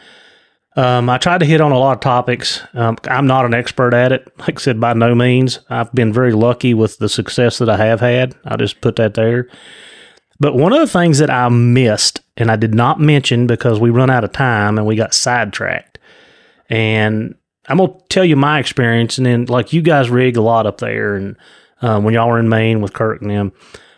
um, 0.77 1.09
I 1.09 1.17
tried 1.17 1.39
to 1.39 1.45
hit 1.45 1.59
on 1.59 1.71
a 1.71 1.77
lot 1.79 1.93
of 1.97 1.99
topics. 2.01 2.61
Um, 2.73 2.97
I'm 3.09 3.27
not 3.27 3.45
an 3.45 3.53
expert 3.53 3.93
at 3.93 4.11
it, 4.11 4.31
like 4.39 4.59
I 4.59 4.61
said, 4.61 4.79
by 4.79 4.93
no 4.93 5.13
means. 5.15 5.59
I've 5.69 5.91
been 5.93 6.13
very 6.13 6.31
lucky 6.33 6.73
with 6.73 6.97
the 6.99 7.09
success 7.09 7.57
that 7.57 7.69
I 7.69 7.77
have 7.77 7.99
had. 7.99 8.35
I'll 8.45 8.57
just 8.57 8.79
put 8.81 8.95
that 8.97 9.13
there. 9.15 9.47
But 10.39 10.55
one 10.55 10.71
of 10.73 10.79
the 10.79 10.87
things 10.87 11.17
that 11.17 11.29
I 11.31 11.49
missed 11.49 12.21
and 12.37 12.51
I 12.51 12.55
did 12.55 12.73
not 12.73 12.99
mention 12.99 13.47
because 13.47 13.79
we 13.79 13.89
run 13.89 14.09
out 14.09 14.23
of 14.23 14.31
time 14.31 14.77
and 14.77 14.85
we 14.85 14.95
got 14.95 15.13
sidetracked. 15.13 15.97
And 16.69 17.35
I'm 17.67 17.77
gonna 17.77 17.93
tell 18.09 18.23
you 18.23 18.35
my 18.35 18.59
experience, 18.59 19.17
and 19.17 19.25
then 19.25 19.45
like 19.45 19.73
you 19.73 19.81
guys 19.81 20.09
rig 20.09 20.37
a 20.37 20.41
lot 20.41 20.65
up 20.65 20.77
there, 20.77 21.15
and 21.15 21.35
um, 21.81 22.03
when 22.03 22.13
y'all 22.13 22.29
were 22.29 22.39
in 22.39 22.49
Maine 22.49 22.81
with 22.81 22.93
Kirk 22.93 23.21
and 23.21 23.31
them. 23.31 23.51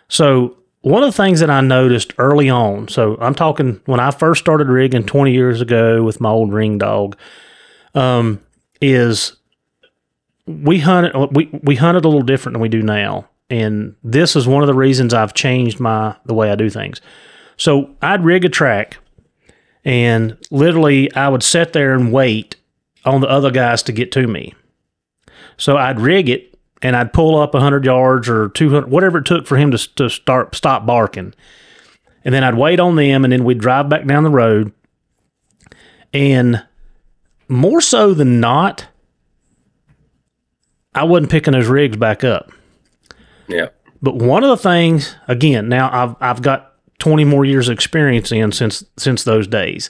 So 0.07 0.57
one 0.81 1.03
of 1.03 1.09
the 1.09 1.23
things 1.23 1.41
that 1.41 1.49
I 1.49 1.61
noticed 1.61 2.13
early 2.17 2.49
on, 2.49 2.87
so 2.87 3.17
I'm 3.19 3.35
talking 3.35 3.81
when 3.85 3.99
I 3.99 4.11
first 4.11 4.39
started 4.39 4.67
rigging 4.67 5.05
20 5.05 5.31
years 5.31 5.61
ago 5.61 6.03
with 6.03 6.21
my 6.21 6.29
old 6.29 6.53
ring 6.53 6.77
dog, 6.77 7.17
um, 7.93 8.41
is 8.81 9.35
we 10.47 10.79
hunted 10.79 11.13
we 11.35 11.49
we 11.63 11.75
hunted 11.75 12.05
a 12.05 12.07
little 12.07 12.23
different 12.23 12.55
than 12.55 12.61
we 12.61 12.69
do 12.69 12.81
now, 12.81 13.27
and 13.49 13.95
this 14.03 14.35
is 14.35 14.47
one 14.47 14.63
of 14.63 14.67
the 14.67 14.73
reasons 14.73 15.13
I've 15.13 15.33
changed 15.33 15.79
my 15.79 16.15
the 16.25 16.33
way 16.33 16.51
I 16.51 16.55
do 16.55 16.69
things. 16.69 17.01
So 17.59 17.93
I'd 18.01 18.23
rig 18.23 18.45
a 18.45 18.49
track, 18.49 18.97
and 19.85 20.37
literally 20.49 21.13
I 21.13 21.27
would 21.29 21.43
sit 21.43 21.73
there 21.73 21.93
and 21.93 22.11
wait 22.11 22.55
on 23.05 23.21
the 23.21 23.29
other 23.29 23.51
guys 23.51 23.83
to 23.83 23.91
get 23.91 24.11
to 24.13 24.27
me. 24.27 24.55
So 25.57 25.77
I'd 25.77 25.99
rig 25.99 26.29
it 26.29 26.57
and 26.81 26.95
I'd 26.95 27.11
pull 27.11 27.37
up 27.37 27.53
100 27.53 27.83
yards 27.83 28.29
or 28.29 28.47
200, 28.49 28.89
whatever 28.89 29.17
it 29.17 29.25
took 29.25 29.45
for 29.45 29.57
him 29.57 29.71
to, 29.71 29.95
to 29.95 30.09
start 30.09 30.55
stop 30.55 30.85
barking. 30.85 31.33
And 32.23 32.33
then 32.33 32.43
I'd 32.43 32.55
wait 32.55 32.79
on 32.79 32.95
them 32.95 33.23
and 33.25 33.33
then 33.33 33.43
we'd 33.43 33.59
drive 33.59 33.89
back 33.89 34.05
down 34.05 34.23
the 34.23 34.29
road. 34.29 34.71
And 36.13 36.65
more 37.49 37.81
so 37.81 38.13
than 38.13 38.39
not, 38.39 38.87
I 40.95 41.03
wasn't 41.03 41.31
picking 41.31 41.53
those 41.53 41.67
rigs 41.67 41.97
back 41.97 42.23
up. 42.23 42.51
yeah, 43.47 43.67
But 44.01 44.15
one 44.15 44.43
of 44.43 44.49
the 44.49 44.57
things, 44.57 45.15
again, 45.27 45.67
now 45.69 45.89
I've 45.91 46.15
I've 46.21 46.41
got 46.41 46.68
20 46.99 47.23
more 47.25 47.45
years 47.45 47.69
of 47.69 47.73
experience 47.73 48.31
in 48.31 48.51
since 48.51 48.83
since 48.97 49.23
those 49.23 49.47
days. 49.47 49.89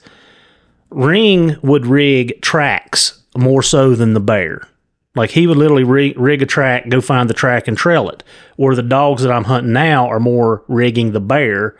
Ring 0.89 1.57
would 1.62 1.86
rig 1.86 2.41
tracks 2.41 3.22
more 3.36 3.62
so 3.62 3.93
than 3.95 4.14
the 4.14 4.20
bear. 4.20 4.68
Like 5.16 5.32
he 5.32 5.47
would 5.47 5.57
literally 5.57 5.84
rig, 5.84 6.18
rig 6.18 6.41
a 6.41 6.45
track, 6.45 6.88
go 6.88 7.01
find 7.01 7.30
the 7.30 7.34
track 7.34 7.68
and 7.68 7.78
trail 7.78 8.10
it. 8.10 8.24
Or 8.57 8.76
the 8.76 8.84
dogs 8.84 9.24
that 9.24 9.32
I'm 9.32 9.43
hunting 9.45 9.74
now 9.74 10.07
are 10.07 10.20
more 10.20 10.64
rigging 10.68 11.12
the 11.12 11.20
bear, 11.20 11.76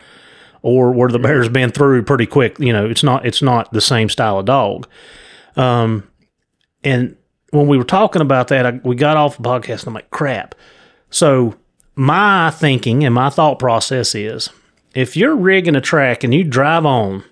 or 0.62 0.92
where 0.92 1.10
the 1.10 1.20
bear's 1.20 1.50
been 1.50 1.72
through 1.72 2.04
pretty 2.04 2.26
quick. 2.26 2.60
You 2.60 2.74
know, 2.74 2.86
it's 2.86 3.04
not 3.04 3.26
it's 3.26 3.42
not 3.42 3.72
the 3.72 3.82
same 3.82 4.10
style 4.10 4.40
of 4.40 4.46
dog. 4.46 4.88
Um, 5.56 6.10
and 6.84 7.18
when 7.52 7.68
we 7.68 7.78
were 7.78 7.84
talking 7.84 8.22
about 8.22 8.50
that, 8.50 8.66
I, 8.66 8.72
we 8.84 8.96
got 8.96 9.18
off 9.18 9.38
the 9.38 9.44
podcast 9.44 9.80
and 9.80 9.90
I'm 9.90 9.94
like, 9.94 10.12
crap. 10.12 10.56
So 11.10 11.56
my 11.96 12.52
thinking 12.52 13.04
and 13.04 13.14
my 13.14 13.30
thought 13.30 13.60
process 13.60 14.16
is 14.16 14.50
if 15.00 15.16
you're 15.16 15.36
rigging 15.36 15.76
a 15.76 15.82
track 15.82 16.24
and 16.24 16.34
you 16.34 16.44
drive 16.44 16.86
on 16.86 17.24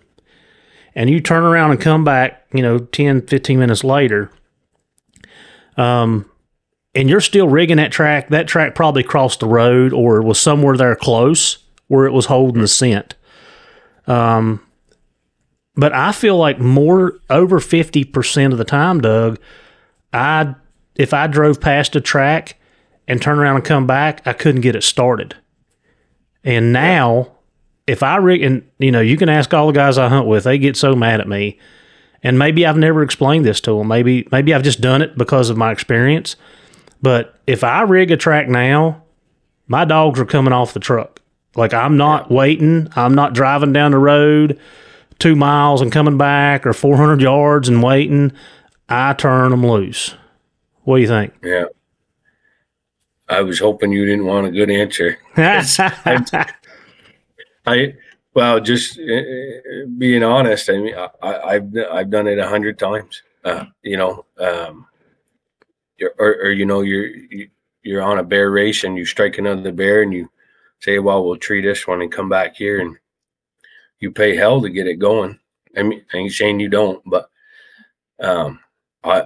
and 0.96 1.10
you 1.10 1.20
turn 1.20 1.44
around 1.44 1.72
and 1.72 1.82
come 1.82 2.04
back, 2.04 2.46
you 2.54 2.62
know, 2.62 2.80
10, 2.80 3.28
15 3.28 3.60
minutes 3.60 3.84
later, 3.84 4.32
um, 5.76 6.30
and 6.96 7.10
you're 7.10 7.22
still 7.22 7.48
rigging 7.48 7.78
that 7.78 7.92
track, 7.92 8.30
that 8.30 8.48
track 8.48 8.74
probably 8.74 9.04
crossed 9.04 9.42
the 9.42 9.48
road 9.48 9.94
or 9.94 10.22
was 10.22 10.40
somewhere 10.40 10.78
there 10.78 10.96
close 10.96 11.58
where 11.88 12.06
it 12.06 12.14
was 12.14 12.28
holding 12.28 12.62
the 12.62 12.68
scent. 12.68 13.16
Um, 14.08 14.66
but 15.76 15.94
I 15.94 16.12
feel 16.12 16.38
like 16.38 16.60
more 16.60 17.20
over 17.30 17.60
50% 17.60 18.52
of 18.52 18.58
the 18.58 18.66
time, 18.66 19.02
Doug, 19.02 19.40
I 20.14 20.56
if 20.96 21.14
I 21.14 21.28
drove 21.28 21.62
past 21.62 21.96
a 21.96 22.02
track 22.02 22.60
and 23.08 23.22
turn 23.22 23.38
around 23.38 23.58
and 23.58 23.66
come 23.66 23.86
back, 23.86 24.26
I 24.26 24.34
couldn't 24.34 24.62
get 24.62 24.76
it 24.76 24.84
started. 24.84 25.36
And 26.44 26.74
now, 26.74 27.37
if 27.88 28.04
I 28.04 28.18
rig, 28.18 28.44
and 28.44 28.70
you 28.78 28.92
know, 28.92 29.02
you 29.02 29.18
can 29.18 29.30
ask 29.30 29.54
all 29.54 29.68
the 29.68 29.74
guys 29.74 29.98
I 29.98 30.10
hunt 30.10 30.28
with, 30.28 30.44
they 30.44 30.58
get 30.58 30.78
so 30.78 30.96
mad 30.96 31.22
at 31.22 31.28
me. 31.28 31.58
And 32.24 32.38
maybe 32.38 32.66
I've 32.66 32.78
never 32.78 33.04
explained 33.04 33.46
this 33.46 33.62
to 33.62 33.78
them. 33.78 33.88
Maybe 33.88 34.28
maybe 34.32 34.54
I've 34.54 34.64
just 34.64 34.82
done 34.82 35.02
it 35.02 35.18
because 35.18 35.50
of 35.50 35.58
my 35.58 35.72
experience. 35.72 36.36
But 37.02 37.40
if 37.48 37.64
I 37.64 37.82
rig 37.82 38.12
a 38.12 38.18
track 38.18 38.48
now, 38.48 39.04
my 39.68 39.86
dogs 39.86 40.20
are 40.20 40.26
coming 40.26 40.54
off 40.54 40.74
the 40.74 40.80
truck. 40.80 41.22
Like 41.56 41.74
I'm 41.74 41.96
not 41.96 42.30
waiting. 42.30 42.90
I'm 42.96 43.16
not 43.16 43.34
driving 43.34 43.72
down 43.72 43.92
the 43.92 44.00
road 44.00 44.60
two 45.20 45.36
miles 45.36 45.82
and 45.82 45.92
coming 45.92 46.18
back 46.18 46.66
or 46.66 46.74
400 46.74 47.22
yards 47.22 47.70
and 47.70 47.82
waiting. 47.82 48.32
I 48.90 49.14
turn 49.14 49.52
them 49.52 49.66
loose. 49.66 50.16
What 50.84 50.98
do 50.98 51.02
you 51.02 51.08
think? 51.08 51.34
yeah. 51.44 51.66
I 53.30 53.42
was 53.42 53.60
hoping 53.60 53.92
you 53.92 54.06
didn't 54.06 54.26
want 54.26 54.48
a 54.48 54.52
good 54.52 54.70
answer. 54.70 55.18
I 55.36 56.54
I 57.68 57.94
well, 58.34 58.60
just 58.60 59.00
uh, 59.00 59.22
being 59.98 60.24
honest, 60.24 60.70
I 60.70 60.78
mean, 60.78 60.96
I, 61.22 61.54
have 61.54 61.76
I've 61.92 62.10
done 62.10 62.28
it 62.28 62.40
a 62.40 62.48
hundred 62.48 62.80
times. 62.80 63.24
Uh, 63.44 63.66
you 63.82 63.98
know, 63.98 64.26
um, 64.40 64.88
or, 66.20 66.36
or 66.44 66.52
you 66.52 66.66
know, 66.66 66.82
you're 66.82 67.10
you're 67.84 68.02
on 68.02 68.20
a 68.20 68.24
bear 68.24 68.52
race 68.52 68.84
and 68.84 68.98
you 68.98 69.06
strike 69.06 69.38
another 69.38 69.72
bear 69.72 70.02
and 70.02 70.14
you 70.14 70.30
say, 70.80 71.00
"Well, 71.00 71.26
we'll 71.26 71.38
treat 71.38 71.62
this 71.62 71.88
one 71.88 72.02
and 72.02 72.12
come 72.12 72.30
back 72.30 72.56
here," 72.56 72.80
and 72.80 72.96
you 74.00 74.12
pay 74.12 74.36
hell 74.36 74.62
to 74.62 74.70
get 74.70 74.88
it 74.88 74.96
going. 74.96 75.40
I 75.76 75.84
mean, 75.84 76.06
I 76.14 76.18
ain't 76.18 76.32
saying 76.32 76.60
you 76.60 76.70
don't, 76.70 77.02
but 77.06 77.30
um, 78.20 78.60
I 79.04 79.26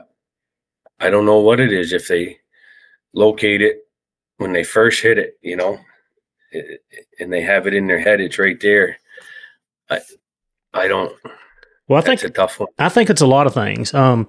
I 1.00 1.10
don't 1.10 1.26
know 1.26 1.40
what 1.40 1.60
it 1.60 1.72
is 1.72 1.94
if 1.94 2.08
they 2.08 2.40
locate 3.14 3.62
it 3.62 3.88
when 4.38 4.54
they 4.54 4.64
first 4.64 5.04
hit 5.04 5.18
it, 5.20 5.38
you 5.42 5.58
know, 5.58 5.80
and 7.20 7.32
they 7.32 7.42
have 7.42 7.68
it 7.68 7.74
in 7.74 7.88
their 7.88 8.00
head, 8.00 8.22
it's 8.22 8.40
right 8.40 8.60
there. 8.60 8.98
I 9.90 10.02
I 10.74 10.88
don't. 10.88 11.14
Well, 11.88 12.00
I 12.00 12.02
think 12.02 12.16
it's 12.16 12.24
a 12.24 12.30
tough 12.30 12.60
one. 12.60 12.70
I 12.80 12.90
think 12.90 13.10
it's 13.10 13.22
a 13.22 13.28
lot 13.28 13.48
of 13.48 13.54
things. 13.54 13.94
Um, 13.94 14.28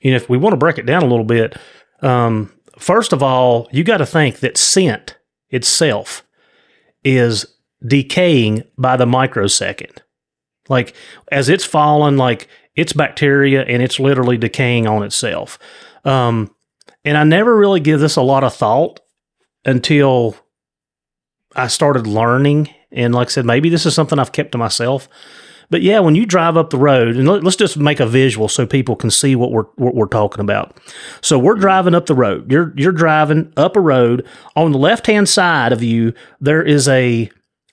you 0.00 0.10
know, 0.10 0.16
if 0.16 0.28
we 0.28 0.38
want 0.38 0.54
to 0.54 0.58
break 0.58 0.78
it 0.78 0.86
down 0.86 1.02
a 1.02 1.06
little 1.06 1.24
bit, 1.24 1.56
um, 2.00 2.52
first 2.78 3.12
of 3.12 3.22
all, 3.22 3.68
you 3.70 3.84
got 3.84 3.98
to 3.98 4.06
think 4.06 4.40
that 4.40 4.56
scent 4.56 5.18
itself 5.50 6.24
is 7.04 7.46
decaying 7.86 8.62
by 8.78 8.96
the 8.96 9.06
microsecond. 9.06 10.02
Like 10.68 10.94
as 11.30 11.48
it's 11.48 11.64
falling, 11.64 12.16
like 12.16 12.48
it's 12.74 12.92
bacteria 12.92 13.62
and 13.62 13.82
it's 13.82 14.00
literally 14.00 14.38
decaying 14.38 14.86
on 14.86 15.02
itself. 15.02 15.58
Um, 16.04 16.54
and 17.04 17.16
I 17.18 17.24
never 17.24 17.56
really 17.56 17.80
give 17.80 18.00
this 18.00 18.16
a 18.16 18.22
lot 18.22 18.44
of 18.44 18.54
thought 18.54 19.00
until 19.64 20.36
I 21.56 21.68
started 21.68 22.06
learning. 22.06 22.70
And 22.90 23.14
like 23.14 23.28
I 23.28 23.30
said, 23.30 23.46
maybe 23.46 23.68
this 23.68 23.86
is 23.86 23.94
something 23.94 24.18
I've 24.18 24.32
kept 24.32 24.52
to 24.52 24.58
myself. 24.58 25.08
But 25.70 25.80
yeah, 25.80 26.00
when 26.00 26.14
you 26.14 26.26
drive 26.26 26.58
up 26.58 26.68
the 26.68 26.76
road, 26.76 27.16
and 27.16 27.26
let's 27.26 27.56
just 27.56 27.78
make 27.78 27.98
a 27.98 28.06
visual 28.06 28.46
so 28.48 28.66
people 28.66 28.94
can 28.94 29.10
see 29.10 29.34
what 29.34 29.52
we're 29.52 29.64
what 29.76 29.94
we're 29.94 30.06
talking 30.06 30.42
about. 30.42 30.78
So 31.22 31.38
we're 31.38 31.54
driving 31.54 31.94
up 31.94 32.04
the 32.04 32.14
road. 32.14 32.52
You're 32.52 32.74
you're 32.76 32.92
driving 32.92 33.52
up 33.56 33.74
a 33.74 33.80
road. 33.80 34.26
On 34.54 34.72
the 34.72 34.78
left 34.78 35.06
hand 35.06 35.30
side 35.30 35.72
of 35.72 35.82
you, 35.82 36.12
there 36.40 36.62
is 36.62 36.88
a 36.88 37.30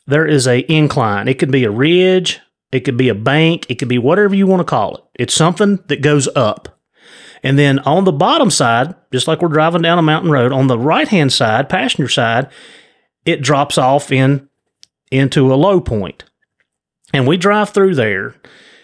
there 0.07 0.25
is 0.25 0.47
a 0.47 0.65
incline. 0.71 1.27
It 1.27 1.39
could 1.39 1.51
be 1.51 1.65
a 1.65 1.71
ridge, 1.71 2.39
it 2.71 2.81
could 2.81 2.95
be 2.95 3.09
a 3.09 3.15
bank, 3.15 3.65
it 3.69 3.75
could 3.75 3.89
be 3.89 3.97
whatever 3.97 4.33
you 4.33 4.47
want 4.47 4.61
to 4.61 4.63
call 4.63 4.95
it. 4.95 5.03
It's 5.15 5.33
something 5.33 5.79
that 5.87 6.01
goes 6.01 6.29
up. 6.37 6.79
And 7.43 7.59
then 7.59 7.79
on 7.79 8.05
the 8.05 8.11
bottom 8.11 8.49
side, 8.49 8.95
just 9.11 9.27
like 9.27 9.41
we're 9.41 9.49
driving 9.49 9.81
down 9.81 9.99
a 9.99 10.03
mountain 10.03 10.31
road, 10.31 10.51
on 10.51 10.67
the 10.67 10.79
right 10.79 11.07
hand 11.07 11.33
side, 11.33 11.69
passenger 11.69 12.09
side, 12.09 12.49
it 13.25 13.41
drops 13.41 13.77
off 13.77 14.11
in 14.11 14.49
into 15.11 15.53
a 15.53 15.55
low 15.55 15.81
point. 15.81 16.23
And 17.13 17.27
we 17.27 17.37
drive 17.37 17.71
through 17.71 17.95
there. 17.95 18.35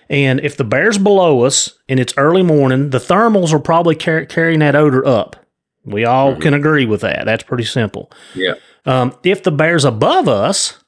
And 0.09 0.39
if 0.39 0.57
the 0.57 0.63
bear's 0.63 0.97
below 0.97 1.41
us 1.41 1.77
and 1.87 1.99
it's 1.99 2.13
early 2.17 2.43
morning, 2.43 2.91
the 2.91 2.99
thermals 2.99 3.53
are 3.53 3.59
probably 3.59 3.95
car- 3.95 4.25
carrying 4.25 4.59
that 4.59 4.75
odor 4.75 5.05
up. 5.05 5.35
We 5.83 6.05
all 6.05 6.31
mm-hmm. 6.31 6.41
can 6.41 6.53
agree 6.53 6.85
with 6.85 7.01
that. 7.01 7.25
That's 7.25 7.43
pretty 7.43 7.63
simple. 7.65 8.11
Yeah. 8.33 8.55
Um, 8.85 9.15
if 9.23 9.43
the 9.43 9.51
bear's 9.51 9.85
above 9.85 10.27
us, 10.27 10.83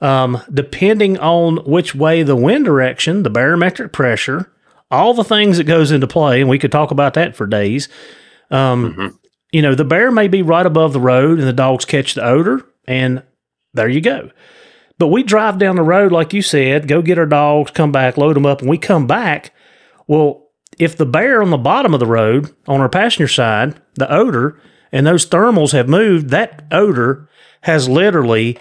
um, 0.00 0.42
depending 0.52 1.18
on 1.18 1.58
which 1.58 1.94
way 1.94 2.22
the 2.22 2.36
wind 2.36 2.64
direction, 2.64 3.22
the 3.22 3.30
barometric 3.30 3.92
pressure, 3.92 4.52
all 4.90 5.14
the 5.14 5.24
things 5.24 5.56
that 5.56 5.64
goes 5.64 5.90
into 5.90 6.06
play, 6.06 6.40
and 6.40 6.50
we 6.50 6.58
could 6.58 6.72
talk 6.72 6.90
about 6.90 7.14
that 7.14 7.34
for 7.34 7.46
days. 7.46 7.88
Um, 8.50 8.92
mm-hmm. 8.92 9.16
You 9.52 9.62
know, 9.62 9.74
the 9.74 9.84
bear 9.84 10.10
may 10.10 10.28
be 10.28 10.42
right 10.42 10.66
above 10.66 10.92
the 10.92 11.00
road, 11.00 11.38
and 11.38 11.48
the 11.48 11.52
dogs 11.52 11.84
catch 11.84 12.14
the 12.14 12.24
odor, 12.24 12.66
and 12.86 13.22
there 13.74 13.88
you 13.88 14.00
go. 14.00 14.30
But 14.98 15.08
we 15.08 15.22
drive 15.22 15.58
down 15.58 15.76
the 15.76 15.82
road, 15.82 16.12
like 16.12 16.32
you 16.32 16.42
said, 16.42 16.88
go 16.88 17.02
get 17.02 17.18
our 17.18 17.26
dogs, 17.26 17.70
come 17.70 17.92
back, 17.92 18.16
load 18.16 18.36
them 18.36 18.46
up, 18.46 18.60
and 18.60 18.70
we 18.70 18.78
come 18.78 19.06
back. 19.06 19.52
Well, 20.06 20.46
if 20.78 20.96
the 20.96 21.06
bear 21.06 21.42
on 21.42 21.50
the 21.50 21.56
bottom 21.58 21.94
of 21.94 22.00
the 22.00 22.06
road 22.06 22.54
on 22.66 22.80
our 22.80 22.88
passenger 22.88 23.28
side, 23.28 23.80
the 23.94 24.10
odor 24.12 24.60
and 24.92 25.06
those 25.06 25.26
thermals 25.26 25.72
have 25.72 25.88
moved, 25.88 26.30
that 26.30 26.64
odor 26.70 27.28
has 27.62 27.88
literally 27.88 28.58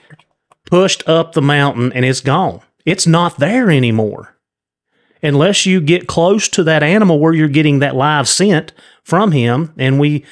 pushed 0.65 1.07
up 1.07 1.33
the 1.33 1.41
mountain 1.41 1.93
and 1.93 2.05
it's 2.05 2.21
gone. 2.21 2.61
It's 2.85 3.07
not 3.07 3.39
there 3.39 3.69
anymore 3.69 4.35
unless 5.21 5.65
you 5.65 5.81
get 5.81 6.07
close 6.07 6.47
to 6.49 6.63
that 6.63 6.83
animal 6.83 7.19
where 7.19 7.33
you're 7.33 7.47
getting 7.47 7.79
that 7.79 7.95
live 7.95 8.27
scent 8.27 8.73
from 9.03 9.31
him. 9.31 9.73
And 9.77 9.99
we, 9.99 10.23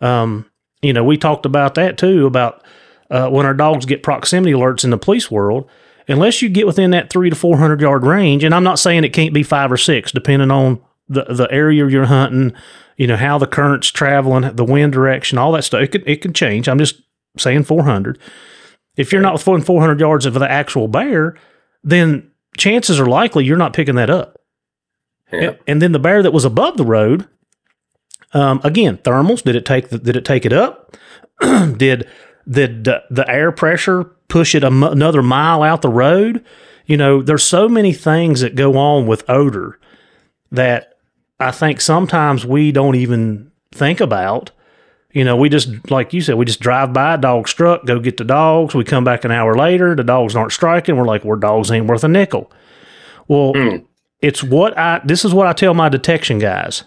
um, 0.00 0.50
you 0.82 0.92
know, 0.92 1.04
we 1.04 1.16
talked 1.16 1.46
about 1.46 1.74
that 1.74 1.98
too 1.98 2.26
about 2.26 2.62
uh, 3.10 3.28
when 3.28 3.46
our 3.46 3.54
dogs 3.54 3.86
get 3.86 4.02
proximity 4.02 4.52
alerts 4.52 4.84
in 4.84 4.90
the 4.90 4.98
police 4.98 5.30
world. 5.30 5.68
Unless 6.08 6.40
you 6.40 6.48
get 6.48 6.66
within 6.66 6.92
that 6.92 7.10
three 7.10 7.30
to 7.30 7.36
four 7.36 7.56
hundred 7.56 7.80
yard 7.80 8.04
range, 8.04 8.44
and 8.44 8.54
I'm 8.54 8.62
not 8.62 8.78
saying 8.78 9.02
it 9.02 9.12
can't 9.12 9.34
be 9.34 9.42
five 9.42 9.72
or 9.72 9.76
six, 9.76 10.12
depending 10.12 10.52
on 10.52 10.80
the 11.08 11.24
the 11.24 11.48
area 11.50 11.86
you're 11.88 12.04
hunting, 12.04 12.52
you 12.96 13.08
know 13.08 13.16
how 13.16 13.38
the 13.38 13.46
current's 13.46 13.88
traveling, 13.88 14.54
the 14.54 14.64
wind 14.64 14.92
direction, 14.92 15.36
all 15.36 15.52
that 15.52 15.64
stuff. 15.64 15.82
It 15.82 15.88
can 15.88 16.02
it 16.06 16.22
can 16.22 16.32
change. 16.32 16.68
I'm 16.68 16.78
just 16.78 17.02
saying 17.38 17.64
400. 17.64 18.18
If 18.96 19.12
you're 19.12 19.22
not 19.22 19.34
within 19.34 19.60
400 19.60 20.00
yards 20.00 20.26
of 20.26 20.34
the 20.34 20.50
actual 20.50 20.88
bear, 20.88 21.36
then 21.82 22.30
chances 22.56 22.98
are 22.98 23.06
likely 23.06 23.44
you're 23.44 23.56
not 23.56 23.74
picking 23.74 23.96
that 23.96 24.10
up. 24.10 24.40
Yeah. 25.32 25.54
And, 25.66 25.82
then 25.82 25.92
the 25.92 25.98
bear 25.98 26.22
that 26.22 26.32
was 26.32 26.44
above 26.44 26.76
the 26.76 26.84
road, 26.84 27.28
um, 28.36 28.60
again, 28.64 28.98
thermals. 28.98 29.42
Did 29.42 29.56
it 29.56 29.64
take 29.64 29.88
the, 29.88 29.98
did 29.98 30.14
it 30.14 30.26
take 30.26 30.44
it 30.44 30.52
up? 30.52 30.94
did 31.40 32.06
did 32.46 32.84
the, 32.84 33.02
the 33.10 33.28
air 33.30 33.50
pressure 33.50 34.04
push 34.28 34.54
it 34.54 34.62
another 34.62 35.22
mile 35.22 35.62
out 35.62 35.80
the 35.80 35.88
road? 35.88 36.44
You 36.84 36.98
know, 36.98 37.22
there's 37.22 37.42
so 37.42 37.66
many 37.66 37.94
things 37.94 38.42
that 38.42 38.54
go 38.54 38.76
on 38.76 39.06
with 39.06 39.28
odor 39.28 39.80
that 40.52 40.98
I 41.40 41.50
think 41.50 41.80
sometimes 41.80 42.44
we 42.44 42.72
don't 42.72 42.94
even 42.94 43.50
think 43.72 44.00
about. 44.00 44.50
You 45.12 45.24
know, 45.24 45.34
we 45.34 45.48
just 45.48 45.90
like 45.90 46.12
you 46.12 46.20
said, 46.20 46.34
we 46.34 46.44
just 46.44 46.60
drive 46.60 46.92
by, 46.92 47.16
dog 47.16 47.48
struck, 47.48 47.86
go 47.86 47.98
get 47.98 48.18
the 48.18 48.24
dogs. 48.24 48.74
We 48.74 48.84
come 48.84 49.02
back 49.02 49.24
an 49.24 49.30
hour 49.30 49.56
later, 49.56 49.94
the 49.94 50.04
dogs 50.04 50.36
aren't 50.36 50.52
striking. 50.52 50.96
We're 50.96 51.06
like, 51.06 51.24
"We're 51.24 51.36
dogs 51.36 51.70
ain't 51.70 51.86
worth 51.86 52.04
a 52.04 52.08
nickel." 52.08 52.52
Well, 53.28 53.54
mm. 53.54 53.86
it's 54.20 54.42
what 54.42 54.76
I. 54.76 55.00
This 55.06 55.24
is 55.24 55.32
what 55.32 55.46
I 55.46 55.54
tell 55.54 55.72
my 55.72 55.88
detection 55.88 56.38
guys. 56.38 56.84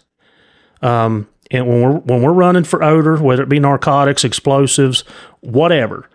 Um, 0.84 1.28
and 1.52 1.68
when 1.68 1.82
we're 1.82 2.00
when 2.00 2.22
we're 2.22 2.34
running 2.34 2.64
for 2.64 2.84
odor, 2.84 3.18
whether 3.22 3.43
it 3.43 3.50
be 3.50 3.60
narcotics, 3.60 4.24
explosives, 4.24 5.02
whatever, 5.41 6.08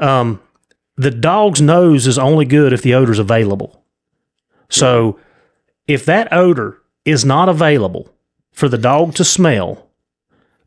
um, 0.00 0.40
the 0.96 1.10
dog's 1.10 1.60
nose 1.60 2.06
is 2.06 2.18
only 2.18 2.44
good 2.44 2.72
if 2.72 2.82
the 2.82 2.94
odor's 2.94 3.18
available. 3.18 3.84
So, 4.68 5.18
if 5.86 6.04
that 6.06 6.32
odor 6.32 6.78
is 7.04 7.24
not 7.24 7.48
available 7.48 8.12
for 8.52 8.68
the 8.68 8.78
dog 8.78 9.14
to 9.16 9.24
smell, 9.24 9.88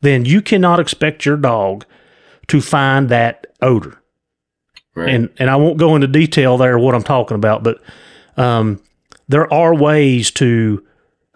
then 0.01 0.25
you 0.25 0.41
cannot 0.41 0.79
expect 0.79 1.25
your 1.25 1.37
dog 1.37 1.85
to 2.47 2.61
find 2.61 3.09
that 3.09 3.47
odor. 3.61 4.01
Right. 4.95 5.09
And 5.09 5.29
and 5.39 5.49
I 5.49 5.55
won't 5.55 5.77
go 5.77 5.95
into 5.95 6.07
detail 6.07 6.57
there 6.57 6.77
what 6.79 6.95
I'm 6.95 7.03
talking 7.03 7.35
about, 7.35 7.63
but 7.63 7.81
um, 8.37 8.81
there 9.27 9.51
are 9.51 9.75
ways 9.75 10.31
to 10.31 10.85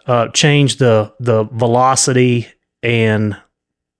uh, 0.08 0.28
change 0.28 0.78
the 0.78 1.12
the 1.20 1.44
velocity 1.44 2.48
and 2.82 3.36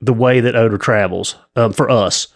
the 0.01 0.13
way 0.13 0.41
that 0.41 0.57
odor 0.57 0.79
travels 0.79 1.37
um, 1.55 1.73
for 1.73 1.91
us. 1.91 2.29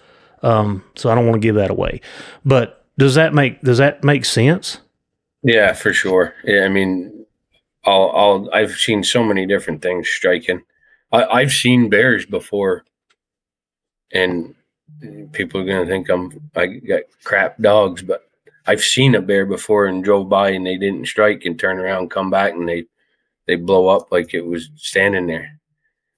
Um, 0.42 0.84
so 0.94 1.10
I 1.10 1.14
don't 1.14 1.26
want 1.26 1.40
to 1.40 1.46
give 1.46 1.54
that 1.56 1.70
away. 1.70 2.00
But 2.44 2.84
does 2.98 3.14
that 3.14 3.34
make 3.34 3.62
does 3.62 3.78
that 3.78 4.04
make 4.04 4.24
sense? 4.24 4.78
Yeah, 5.42 5.72
for 5.72 5.92
sure. 5.92 6.34
Yeah, 6.44 6.64
I 6.64 6.68
mean, 6.68 7.26
I'll, 7.84 8.12
I'll 8.14 8.50
I've 8.52 8.72
seen 8.72 9.02
so 9.02 9.24
many 9.24 9.46
different 9.46 9.82
things 9.82 10.08
striking. 10.08 10.62
I, 11.10 11.24
I've 11.24 11.52
seen 11.52 11.88
bears 11.88 12.26
before, 12.26 12.84
and 14.12 14.54
people 15.32 15.60
are 15.60 15.64
gonna 15.64 15.86
think 15.86 16.10
I'm 16.10 16.50
I 16.54 16.66
got 16.66 17.02
crap 17.24 17.58
dogs, 17.58 18.02
but 18.02 18.28
I've 18.66 18.82
seen 18.82 19.14
a 19.14 19.22
bear 19.22 19.46
before 19.46 19.86
and 19.86 20.04
drove 20.04 20.28
by 20.28 20.50
and 20.50 20.66
they 20.66 20.76
didn't 20.76 21.06
strike 21.06 21.44
and 21.44 21.58
turn 21.58 21.78
around, 21.78 22.10
come 22.10 22.30
back 22.30 22.52
and 22.52 22.68
they 22.68 22.84
they 23.46 23.56
blow 23.56 23.88
up 23.88 24.12
like 24.12 24.34
it 24.34 24.46
was 24.46 24.70
standing 24.76 25.26
there. 25.26 25.58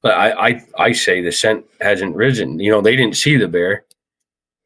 But 0.03 0.15
I 0.15 0.49
I, 0.49 0.65
I 0.79 0.93
say 0.93 1.21
the 1.21 1.33
scent 1.33 1.65
hasn't 1.81 2.17
risen. 2.17 2.59
You 2.59 2.71
know, 2.71 2.81
they 2.81 2.97
didn't 2.97 3.17
see 3.17 3.37
the 3.37 3.49
bear. 3.49 3.85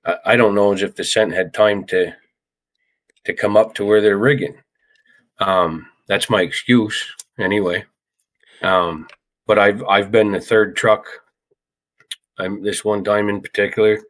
I, 0.04 0.16
I 0.26 0.36
don't 0.36 0.54
know 0.54 0.72
as 0.72 0.82
if 0.82 0.96
the 0.96 1.04
scent 1.04 1.32
had 1.32 1.54
time 1.54 1.84
to 1.86 2.12
to 3.24 3.32
come 3.32 3.56
up 3.56 3.74
to 3.74 3.84
where 3.84 4.00
they're 4.00 4.18
rigging. 4.18 4.56
Um, 5.38 5.86
that's 6.08 6.30
my 6.30 6.42
excuse 6.42 7.04
anyway. 7.38 7.84
Um, 8.62 9.06
but 9.46 9.58
I've 9.58 9.84
I've 9.84 10.10
been 10.10 10.32
the 10.32 10.40
third 10.40 10.76
truck. 10.76 11.06
I'm 12.38 12.62
this 12.62 12.84
one 12.84 13.04
time 13.04 13.28
in 13.28 13.40
particular. 13.40 14.00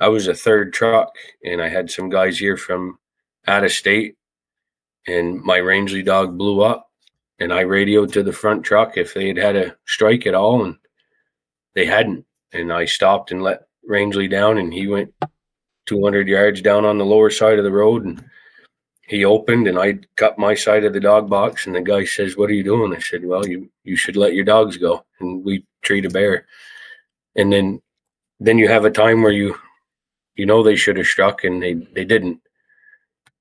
I 0.00 0.08
was 0.08 0.26
a 0.26 0.34
third 0.34 0.72
truck, 0.72 1.12
and 1.44 1.62
I 1.62 1.68
had 1.68 1.90
some 1.90 2.08
guys 2.08 2.38
here 2.38 2.56
from 2.56 2.98
out 3.46 3.64
of 3.64 3.72
state, 3.72 4.16
and 5.06 5.40
my 5.42 5.58
Rangeley 5.58 6.02
dog 6.02 6.36
blew 6.36 6.62
up, 6.62 6.90
and 7.38 7.52
I 7.52 7.60
radioed 7.60 8.12
to 8.12 8.22
the 8.22 8.32
front 8.32 8.64
truck 8.64 8.96
if 8.96 9.14
they 9.14 9.28
had 9.28 9.36
had 9.36 9.56
a 9.56 9.76
strike 9.86 10.26
at 10.26 10.34
all, 10.34 10.64
and 10.64 10.76
they 11.74 11.86
hadn't, 11.86 12.24
and 12.52 12.72
I 12.72 12.84
stopped 12.84 13.30
and 13.32 13.42
let 13.42 13.66
Rangeley 13.84 14.28
down, 14.28 14.58
and 14.58 14.72
he 14.72 14.86
went 14.86 15.12
200 15.86 16.28
yards 16.28 16.60
down 16.60 16.84
on 16.84 16.98
the 16.98 17.04
lower 17.04 17.30
side 17.30 17.58
of 17.58 17.64
the 17.64 17.72
road, 17.72 18.04
and 18.04 18.24
he 19.06 19.24
opened, 19.24 19.66
and 19.66 19.78
I 19.78 19.98
cut 20.16 20.38
my 20.38 20.54
side 20.54 20.84
of 20.84 20.92
the 20.92 21.00
dog 21.00 21.28
box, 21.28 21.66
and 21.66 21.74
the 21.74 21.80
guy 21.80 22.04
says, 22.04 22.36
"What 22.36 22.50
are 22.50 22.54
you 22.54 22.62
doing?" 22.62 22.94
I 22.94 23.00
said, 23.00 23.24
"Well, 23.24 23.46
you 23.46 23.70
you 23.84 23.96
should 23.96 24.16
let 24.16 24.34
your 24.34 24.44
dogs 24.44 24.76
go, 24.76 25.04
and 25.20 25.44
we 25.44 25.66
treat 25.82 26.06
a 26.06 26.10
bear." 26.10 26.46
And 27.36 27.52
then 27.52 27.82
then 28.40 28.58
you 28.58 28.68
have 28.68 28.84
a 28.84 28.90
time 28.90 29.22
where 29.22 29.32
you 29.32 29.56
you 30.36 30.46
know 30.46 30.62
they 30.62 30.76
should 30.76 30.96
have 30.96 31.06
struck, 31.06 31.44
and 31.44 31.62
they 31.62 31.74
they 31.74 32.04
didn't. 32.04 32.40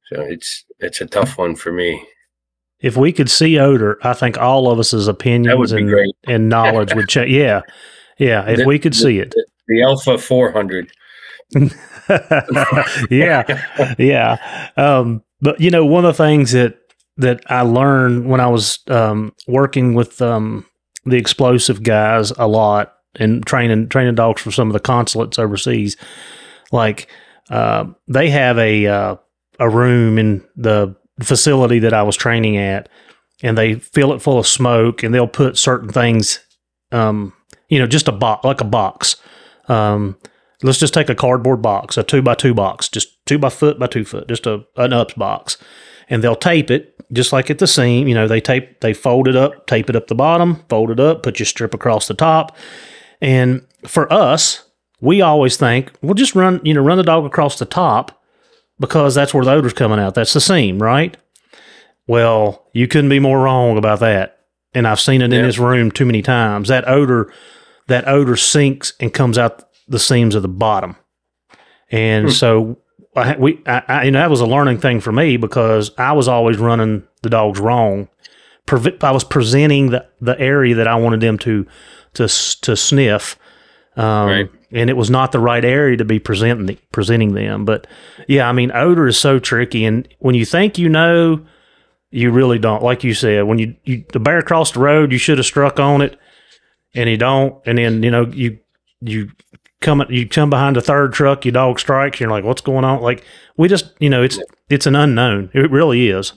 So 0.07 0.21
it's 0.21 0.65
it's 0.79 1.01
a 1.01 1.05
tough 1.05 1.37
one 1.37 1.55
for 1.55 1.71
me. 1.71 2.05
If 2.81 2.97
we 2.97 3.11
could 3.11 3.29
see 3.29 3.59
odor, 3.59 3.97
I 4.03 4.13
think 4.13 4.37
all 4.37 4.69
of 4.71 4.79
us's 4.79 5.07
opinions 5.07 5.71
and, 5.71 6.13
and 6.27 6.49
knowledge 6.49 6.93
would 6.95 7.07
change. 7.07 7.31
Yeah. 7.31 7.61
Yeah. 8.17 8.49
If 8.49 8.59
The- 8.59 8.65
we 8.65 8.79
could 8.79 8.95
see 8.95 9.19
it. 9.19 9.33
The 9.67 9.83
Alpha 9.83 10.17
400. 10.17 10.91
yeah. 13.09 13.95
Yeah. 13.97 14.69
Um, 14.77 15.23
but 15.41 15.59
you 15.59 15.69
know, 15.69 15.85
one 15.85 16.05
of 16.05 16.17
the 16.17 16.23
things 16.23 16.51
that 16.51 16.77
that 17.17 17.43
I 17.47 17.61
learned 17.61 18.27
when 18.27 18.39
I 18.39 18.47
was 18.47 18.79
um, 18.87 19.33
working 19.47 19.93
with 19.93 20.21
um, 20.21 20.65
the 21.05 21.17
explosive 21.17 21.83
guys 21.83 22.31
a 22.31 22.47
lot 22.47 22.93
and 23.15 23.45
training 23.45 23.89
training 23.89 24.15
dogs 24.15 24.41
for 24.41 24.51
some 24.51 24.67
of 24.67 24.73
the 24.73 24.79
consulates 24.79 25.37
overseas, 25.39 25.97
like 26.71 27.07
uh, 27.49 27.85
they 28.07 28.29
have 28.29 28.57
a 28.57 28.87
uh, 28.87 29.15
a 29.59 29.69
room 29.69 30.17
in 30.17 30.43
the 30.55 30.95
facility 31.23 31.79
that 31.79 31.93
I 31.93 32.03
was 32.03 32.15
training 32.15 32.57
at, 32.57 32.89
and 33.43 33.57
they 33.57 33.75
fill 33.75 34.13
it 34.13 34.21
full 34.21 34.39
of 34.39 34.47
smoke, 34.47 35.03
and 35.03 35.13
they'll 35.13 35.27
put 35.27 35.57
certain 35.57 35.89
things, 35.89 36.39
um, 36.91 37.33
you 37.69 37.79
know, 37.79 37.87
just 37.87 38.07
a 38.07 38.11
box 38.11 38.45
like 38.45 38.61
a 38.61 38.65
box. 38.65 39.15
Um, 39.67 40.17
let's 40.63 40.79
just 40.79 40.93
take 40.93 41.09
a 41.09 41.15
cardboard 41.15 41.61
box, 41.61 41.97
a 41.97 42.03
two 42.03 42.21
by 42.21 42.35
two 42.35 42.53
box, 42.53 42.89
just 42.89 43.25
two 43.25 43.39
by 43.39 43.49
foot 43.49 43.79
by 43.79 43.87
two 43.87 44.05
foot, 44.05 44.27
just 44.27 44.45
a 44.47 44.63
an 44.77 44.93
ups 44.93 45.13
box, 45.15 45.57
and 46.09 46.23
they'll 46.23 46.35
tape 46.35 46.69
it 46.69 46.95
just 47.11 47.33
like 47.33 47.49
at 47.49 47.59
the 47.59 47.67
seam. 47.67 48.07
You 48.07 48.15
know, 48.15 48.27
they 48.27 48.41
tape, 48.41 48.81
they 48.81 48.93
fold 48.93 49.27
it 49.27 49.35
up, 49.35 49.67
tape 49.67 49.89
it 49.89 49.95
up 49.95 50.07
the 50.07 50.15
bottom, 50.15 50.63
fold 50.69 50.91
it 50.91 50.99
up, 50.99 51.23
put 51.23 51.39
your 51.39 51.45
strip 51.45 51.73
across 51.73 52.07
the 52.07 52.13
top, 52.13 52.55
and 53.21 53.65
for 53.87 54.11
us, 54.11 54.63
we 54.99 55.21
always 55.21 55.57
think 55.57 55.91
we'll 56.01 56.13
just 56.13 56.35
run, 56.35 56.61
you 56.63 56.73
know, 56.73 56.81
run 56.81 56.97
the 56.97 57.03
dog 57.03 57.25
across 57.25 57.57
the 57.57 57.65
top 57.65 58.20
because 58.81 59.15
that's 59.15 59.33
where 59.33 59.45
the 59.45 59.51
odor's 59.51 59.71
coming 59.73 59.99
out. 59.99 60.15
That's 60.15 60.33
the 60.33 60.41
seam, 60.41 60.81
right? 60.81 61.15
Well, 62.07 62.67
you 62.73 62.87
couldn't 62.87 63.09
be 63.09 63.19
more 63.19 63.39
wrong 63.39 63.77
about 63.77 64.01
that. 64.01 64.39
And 64.73 64.87
I've 64.87 64.99
seen 64.99 65.21
it 65.21 65.25
in 65.25 65.31
this 65.45 65.57
room 65.57 65.91
too 65.91 66.05
many 66.05 66.21
times. 66.21 66.67
That 66.69 66.87
odor, 66.87 67.31
that 67.87 68.07
odor 68.07 68.35
sinks 68.35 68.93
and 68.99 69.13
comes 69.13 69.37
out 69.37 69.63
the 69.87 69.99
seams 69.99 70.35
of 70.35 70.41
the 70.41 70.47
bottom. 70.47 70.95
And 71.91 72.31
so 72.31 72.79
I, 73.15 73.35
we, 73.37 73.61
I, 73.65 73.83
I, 73.87 74.03
you 74.05 74.11
know, 74.11 74.19
that 74.19 74.29
was 74.29 74.39
a 74.41 74.45
learning 74.45 74.79
thing 74.79 74.99
for 75.01 75.11
me 75.11 75.35
because 75.37 75.91
I 75.97 76.13
was 76.13 76.27
always 76.27 76.57
running 76.57 77.03
the 77.21 77.29
dogs 77.29 77.59
wrong. 77.59 78.07
Preve- 78.65 79.03
I 79.03 79.11
was 79.11 79.23
presenting 79.25 79.89
the, 79.91 80.07
the 80.21 80.39
area 80.39 80.75
that 80.75 80.87
I 80.87 80.95
wanted 80.95 81.19
them 81.19 81.37
to, 81.39 81.65
to, 82.13 82.27
to 82.27 82.75
sniff. 82.75 83.37
Um, 83.97 84.27
Right. 84.29 84.49
And 84.71 84.89
it 84.89 84.97
was 84.97 85.09
not 85.09 85.31
the 85.31 85.39
right 85.39 85.63
area 85.63 85.97
to 85.97 86.05
be 86.05 86.19
presenting, 86.19 86.77
presenting 86.91 87.33
them. 87.33 87.65
But 87.65 87.87
yeah, 88.27 88.47
I 88.47 88.51
mean, 88.53 88.71
odor 88.73 89.07
is 89.07 89.19
so 89.19 89.39
tricky. 89.39 89.85
And 89.85 90.07
when 90.19 90.35
you 90.35 90.45
think 90.45 90.77
you 90.77 90.89
know, 90.89 91.45
you 92.09 92.31
really 92.31 92.59
don't. 92.59 92.83
Like 92.83 93.03
you 93.03 93.13
said, 93.13 93.43
when 93.43 93.57
you, 93.57 93.75
you 93.83 94.05
the 94.11 94.19
bear 94.19 94.41
crossed 94.41 94.73
the 94.73 94.81
road, 94.81 95.11
you 95.11 95.17
should 95.17 95.37
have 95.37 95.45
struck 95.45 95.79
on 95.79 96.01
it, 96.01 96.19
and 96.93 97.09
you 97.09 97.17
don't. 97.17 97.55
And 97.65 97.77
then 97.77 98.03
you 98.03 98.11
know 98.11 98.27
you 98.27 98.59
you 99.01 99.31
come 99.79 100.03
you 100.09 100.27
come 100.27 100.49
behind 100.49 100.77
a 100.77 100.81
third 100.81 101.13
truck, 101.13 101.45
your 101.45 101.53
dog 101.53 101.79
strikes. 101.79 102.19
You're 102.19 102.29
like, 102.29 102.43
what's 102.43 102.61
going 102.61 102.85
on? 102.85 103.01
Like 103.01 103.23
we 103.57 103.67
just 103.67 103.93
you 103.99 104.09
know 104.09 104.23
it's 104.23 104.39
it's 104.69 104.85
an 104.85 104.95
unknown. 104.95 105.49
It 105.53 105.71
really 105.71 106.09
is. 106.09 106.33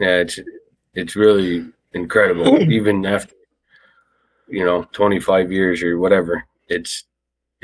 Yeah, 0.00 0.18
it's 0.18 0.38
it's 0.94 1.16
really 1.16 1.66
incredible. 1.92 2.60
Even 2.72 3.06
after 3.06 3.34
you 4.48 4.64
know 4.64 4.84
25 4.92 5.52
years 5.52 5.82
or 5.82 5.98
whatever, 5.98 6.44
it's 6.68 7.04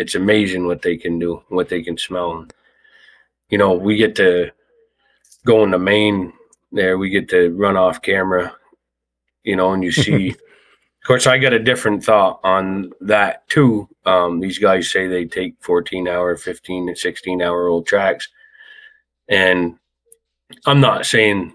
it's 0.00 0.14
amazing 0.14 0.66
what 0.66 0.80
they 0.80 0.96
can 0.96 1.18
do, 1.18 1.42
what 1.48 1.68
they 1.68 1.82
can 1.82 1.98
smell. 1.98 2.46
You 3.50 3.58
know, 3.58 3.74
we 3.74 3.96
get 3.96 4.16
to 4.16 4.50
go 5.44 5.62
in 5.62 5.70
the 5.70 5.78
Maine 5.78 6.32
there. 6.72 6.96
We 6.96 7.10
get 7.10 7.28
to 7.30 7.50
run 7.50 7.76
off 7.76 8.00
camera. 8.00 8.56
You 9.44 9.56
know, 9.56 9.74
and 9.74 9.84
you 9.84 9.92
see. 9.92 10.30
of 10.30 11.06
course, 11.06 11.26
I 11.26 11.36
got 11.36 11.52
a 11.52 11.58
different 11.58 12.02
thought 12.02 12.40
on 12.42 12.92
that 13.02 13.46
too. 13.48 13.88
Um, 14.06 14.40
these 14.40 14.58
guys 14.58 14.90
say 14.90 15.06
they 15.06 15.26
take 15.26 15.56
14 15.60 16.08
hour, 16.08 16.34
15 16.34 16.88
and 16.88 16.96
16 16.96 17.42
hour 17.42 17.68
old 17.68 17.86
tracks, 17.86 18.26
and 19.28 19.76
I'm 20.64 20.80
not 20.80 21.04
saying 21.04 21.54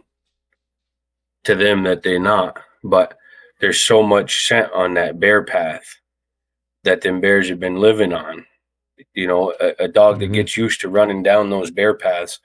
to 1.45 1.55
them 1.55 1.83
that 1.83 2.03
they're 2.03 2.19
not, 2.19 2.61
but 2.83 3.17
there's 3.59 3.81
so 3.81 4.03
much 4.03 4.47
scent 4.47 4.71
on 4.71 4.93
that 4.93 5.19
bear 5.19 5.43
path 5.43 5.97
that 6.85 7.01
them 7.01 7.21
bears 7.21 7.49
have 7.49 7.59
been 7.59 7.77
living 7.77 8.13
on. 8.13 8.45
You 9.13 9.27
know, 9.27 9.53
a, 9.59 9.85
a 9.85 9.87
dog 9.89 10.17
Mhm. 10.17 10.19
that 10.21 10.27
gets 10.33 10.57
used 10.57 10.81
to 10.81 10.89
running 10.89 11.23
down 11.23 11.49
those 11.49 11.71
bear 11.71 11.93
paths, 11.95 12.39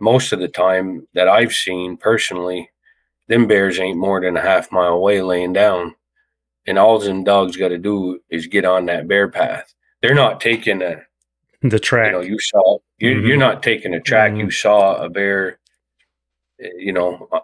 most 0.00 0.32
of 0.32 0.40
the 0.40 0.48
time 0.48 1.08
that 1.14 1.28
I've 1.28 1.52
seen 1.52 1.96
personally, 1.96 2.70
them 3.28 3.46
bears 3.48 3.78
ain't 3.80 3.98
more 3.98 4.20
than 4.20 4.36
a 4.36 4.40
half 4.40 4.70
mile 4.72 4.94
away 4.94 5.22
laying 5.22 5.52
down. 5.52 5.94
And 6.66 6.78
all 6.78 6.98
them 6.98 7.24
dogs 7.24 7.56
got 7.56 7.68
to 7.68 7.78
do 7.78 8.20
is 8.30 8.46
get 8.46 8.64
on 8.64 8.86
that 8.86 9.08
bear 9.08 9.28
path. 9.28 9.74
They're 10.02 10.14
not 10.14 10.40
taking 10.40 10.82
a 10.82 11.02
The 11.62 11.78
track. 11.80 12.06
you 12.08 12.12
know 12.12 12.20
you 12.20 12.38
saw 12.38 12.78
you, 12.98 13.16
Mhm. 13.16 13.26
you're 13.28 13.36
not 13.36 13.62
taking 13.62 13.94
a 13.94 14.00
track 14.00 14.36
you 14.36 14.50
saw 14.50 14.96
a 15.02 15.08
bear 15.10 15.58
eh, 16.60 16.68
you 16.78 16.92
know 16.92 17.28
uh, 17.32 17.40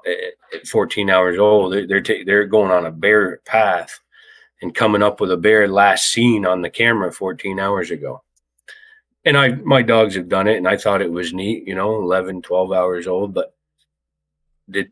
at 0.55 0.67
14 0.69 1.11
hours 1.11 1.39
old 1.39 1.73
they're 1.73 1.87
they're, 1.87 2.01
ta- 2.03 2.25
they're 2.27 2.47
going 2.47 2.71
on 2.71 2.87
a 2.87 2.91
bear 2.93 3.41
path 3.47 3.99
and 4.63 4.75
coming 4.75 5.03
up 5.03 5.21
with 5.21 5.31
a 5.31 5.37
bear 5.37 5.69
last 5.69 6.11
seen 6.11 6.47
on 6.47 6.63
the 6.63 6.71
camera 6.71 7.13
14 7.13 7.59
hours 7.59 7.91
ago 7.91 8.23
and 9.25 9.37
i 9.37 9.49
my 9.49 9.83
dogs 9.83 10.15
have 10.15 10.29
done 10.29 10.49
it 10.49 10.57
and 10.57 10.69
i 10.69 10.77
thought 10.77 11.03
it 11.03 11.13
was 11.13 11.33
neat 11.33 11.67
you 11.67 11.75
know 11.75 11.97
11 11.97 12.43
12 12.43 12.73
hours 12.73 13.07
old 13.07 13.35
but 13.35 13.55
did 14.71 14.91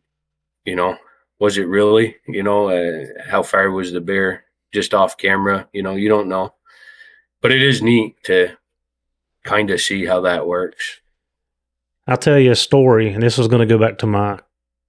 you 0.65 0.77
know 0.77 0.97
was 1.39 1.59
it 1.59 1.67
really 1.67 2.17
you 2.27 2.43
know 2.43 2.69
uh, 2.69 3.05
how 3.27 3.43
far 3.43 3.71
was 3.71 3.93
the 3.93 4.01
bear 4.01 4.45
just 4.73 4.95
off 4.95 5.17
camera 5.17 5.69
you 5.73 5.83
know 5.83 5.95
you 5.95 6.09
don't 6.09 6.29
know 6.29 6.55
but 7.41 7.51
it 7.51 7.63
is 7.63 7.83
neat 7.83 8.23
to 8.25 8.57
kind 9.45 9.71
of 9.71 9.81
see 9.81 10.07
how 10.07 10.21
that 10.23 10.47
works. 10.47 11.01
I'll 12.07 12.17
tell 12.17 12.39
you 12.39 12.53
a 12.53 12.57
story, 12.57 13.13
and 13.13 13.23
this 13.23 13.39
is 13.39 13.49
going 13.49 13.67
to 13.67 13.73
go 13.73 13.79
back 13.79 13.99
to 13.99 14.07
my 14.07 14.39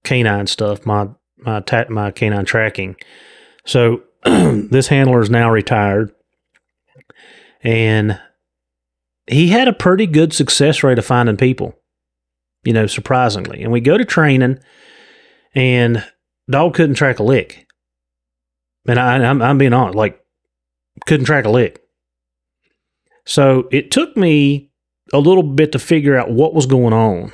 canine 0.04 0.46
stuff, 0.46 0.86
my 0.86 1.08
my 1.36 1.62
my 1.88 2.10
canine 2.10 2.44
tracking. 2.44 2.96
So 3.66 4.02
this 4.70 4.88
handler 4.88 5.20
is 5.20 5.30
now 5.30 5.50
retired, 5.50 6.12
and 7.62 8.20
he 9.26 9.48
had 9.48 9.68
a 9.68 9.72
pretty 9.72 10.06
good 10.06 10.32
success 10.32 10.82
rate 10.82 10.98
of 10.98 11.06
finding 11.06 11.36
people. 11.36 11.74
You 12.64 12.72
know, 12.72 12.86
surprisingly, 12.86 13.62
and 13.62 13.72
we 13.72 13.80
go 13.80 13.98
to 13.98 14.04
training, 14.04 14.58
and 15.54 16.04
dog 16.48 16.74
couldn't 16.74 16.96
track 16.96 17.18
a 17.18 17.22
lick. 17.22 17.66
And 18.86 18.98
I, 18.98 19.16
I'm, 19.16 19.40
I'm 19.42 19.58
being 19.58 19.72
honest, 19.72 19.96
like 19.96 20.20
couldn't 21.06 21.26
track 21.26 21.44
a 21.44 21.50
lick. 21.50 21.82
So 23.26 23.68
it 23.72 23.90
took 23.90 24.16
me 24.16 24.70
a 25.12 25.18
little 25.18 25.42
bit 25.42 25.72
to 25.72 25.78
figure 25.78 26.16
out 26.16 26.30
what 26.30 26.54
was 26.54 26.66
going 26.66 26.92
on. 26.92 27.32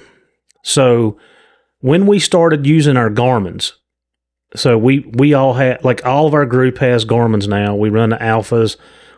So 0.63 1.19
when 1.81 2.07
we 2.07 2.19
started 2.19 2.67
using 2.67 2.97
our 2.97 3.11
Garmin's, 3.11 3.75
so 4.55 4.77
we 4.77 5.01
we 5.15 5.35
all 5.35 5.55
have 5.55 5.85
like 5.85 6.05
all 6.05 6.27
of 6.27 6.35
our 6.35 6.47
group 6.47 6.79
has 6.79 7.05
Garmin's 7.05 7.47
now. 7.47 7.75
We 7.75 7.89
run 7.89 8.11
the 8.11 8.17
alphas. 8.17 8.77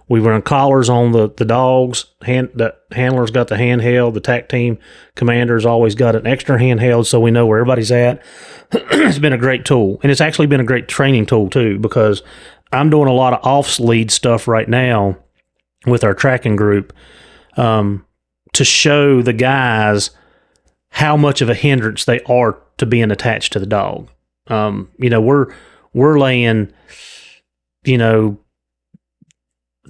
We 0.09 0.21
run 0.21 0.43
collars 0.43 0.91
on 0.91 1.13
the 1.13 1.31
the 1.31 1.45
dogs. 1.45 2.07
Hand 2.23 2.51
the 2.55 2.75
handler's 2.93 3.31
got 3.31 3.49
the 3.49 3.55
handheld. 3.55 4.15
The 4.15 4.21
tac 4.21 4.49
team 4.49 4.79
commander's 5.15 5.65
always 5.65 5.95
got 5.95 6.17
an 6.17 6.27
extra 6.27 6.59
handheld, 6.59 7.07
so 7.07 7.19
we 7.19 7.31
know 7.31 7.47
where 7.47 7.61
everybody's 7.61 7.93
at. 7.93 8.23
it's 8.73 9.19
been 9.19 9.33
a 9.33 9.39
great 9.39 9.65
tool, 9.65 10.01
and 10.03 10.13
it's 10.13 10.21
actually 10.21 10.49
been 10.49 10.61
a 10.61 10.65
great 10.65 10.89
training 10.89 11.27
tool 11.27 11.49
too 11.49 11.79
because 11.79 12.23
I'm 12.73 12.91
doing 12.91 13.09
a 13.09 13.15
lot 13.15 13.33
of 13.33 13.45
off 13.45 13.79
lead 13.79 14.11
stuff 14.11 14.47
right 14.47 14.69
now 14.69 15.17
with 15.87 16.05
our 16.05 16.15
tracking 16.15 16.57
group 16.57 16.93
um, 17.57 18.05
to 18.53 18.65
show 18.65 19.23
the 19.23 19.33
guys 19.33 20.11
how 20.91 21.17
much 21.17 21.41
of 21.41 21.49
a 21.49 21.55
hindrance 21.55 22.05
they 22.05 22.21
are 22.21 22.59
to 22.77 22.85
being 22.85 23.11
attached 23.11 23.53
to 23.55 23.59
the 23.59 23.67
dog. 23.67 24.11
Um, 24.53 24.91
you 24.99 25.11
know, 25.11 25.21
we're 25.21 25.55
we're 25.95 26.19
laying, 26.19 26.73
you 27.85 27.99
know, 27.99 28.39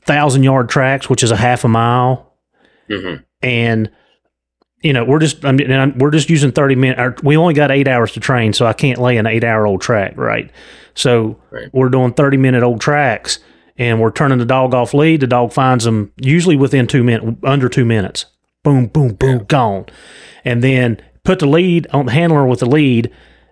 thousand 0.04 0.42
yard 0.42 0.68
tracks, 0.68 1.08
which 1.08 1.22
is 1.22 1.30
a 1.30 1.36
half 1.36 1.64
a 1.64 1.68
mile, 1.68 2.32
Mm-hmm. 2.90 3.22
and 3.42 3.90
you 4.82 4.92
know 4.92 5.04
we're 5.04 5.20
just 5.20 5.44
I 5.44 5.52
mean 5.52 5.70
and 5.70 5.80
I'm, 5.80 5.98
we're 5.98 6.10
just 6.10 6.28
using 6.28 6.50
30 6.50 6.74
minutes 6.74 7.22
we 7.22 7.36
only 7.36 7.54
got 7.54 7.70
eight 7.70 7.86
hours 7.86 8.10
to 8.12 8.20
train 8.20 8.52
so 8.52 8.66
i 8.66 8.72
can't 8.72 8.98
lay 8.98 9.16
an 9.16 9.26
eight 9.26 9.44
hour 9.44 9.64
old 9.66 9.80
track 9.80 10.14
right 10.16 10.50
so 10.94 11.40
Right. 11.52 11.70
we're 11.72 11.88
doing 11.88 12.12
30 12.12 12.36
minute 12.38 12.64
old 12.64 12.80
tracks 12.80 13.38
and 13.78 14.00
we're 14.00 14.10
turning 14.10 14.38
the 14.38 14.44
dog 14.44 14.74
off 14.74 14.92
lead 14.92 15.20
the 15.20 15.28
dog 15.28 15.52
finds 15.52 15.84
them 15.84 16.12
usually 16.20 16.56
within 16.56 16.88
two 16.88 17.04
minutes 17.04 17.38
under 17.44 17.68
two 17.68 17.84
minutes 17.84 18.26
boom, 18.64 18.86
boom, 18.88 19.14
boom, 19.14 19.44
gone. 19.44 19.86
And 20.44 20.62
then 20.62 21.00
put 21.24 21.38
the 21.38 21.46
lead 21.46 21.86
on 21.92 22.06
the 22.06 22.12
handler 22.12 22.44
with 22.46 22.58
the 22.60 22.66
lead 22.66 23.10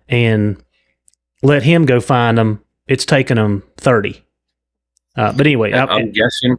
and 0.09 0.61
let 1.43 1.63
him 1.63 1.85
go 1.87 2.01
find 2.01 2.39
them. 2.39 2.63
It's 2.87 3.05
taking 3.05 3.37
them 3.37 3.63
30. 3.77 4.23
Uh, 5.17 5.33
but 5.33 5.47
anyway, 5.47 5.73
I, 5.73 5.85
I'm 5.85 6.13
guessing. 6.13 6.57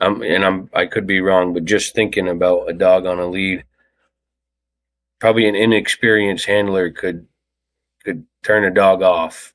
Um, 0.00 0.22
and 0.22 0.44
I'm 0.44 0.70
I 0.72 0.86
could 0.86 1.06
be 1.06 1.20
wrong, 1.20 1.52
but 1.52 1.64
just 1.64 1.94
thinking 1.94 2.28
about 2.28 2.68
a 2.70 2.72
dog 2.72 3.06
on 3.06 3.18
a 3.18 3.26
lead, 3.26 3.64
probably 5.18 5.46
an 5.48 5.54
inexperienced 5.54 6.46
handler 6.46 6.90
could 6.90 7.26
could 8.04 8.24
turn 8.42 8.64
a 8.64 8.70
dog 8.70 9.02
off. 9.02 9.52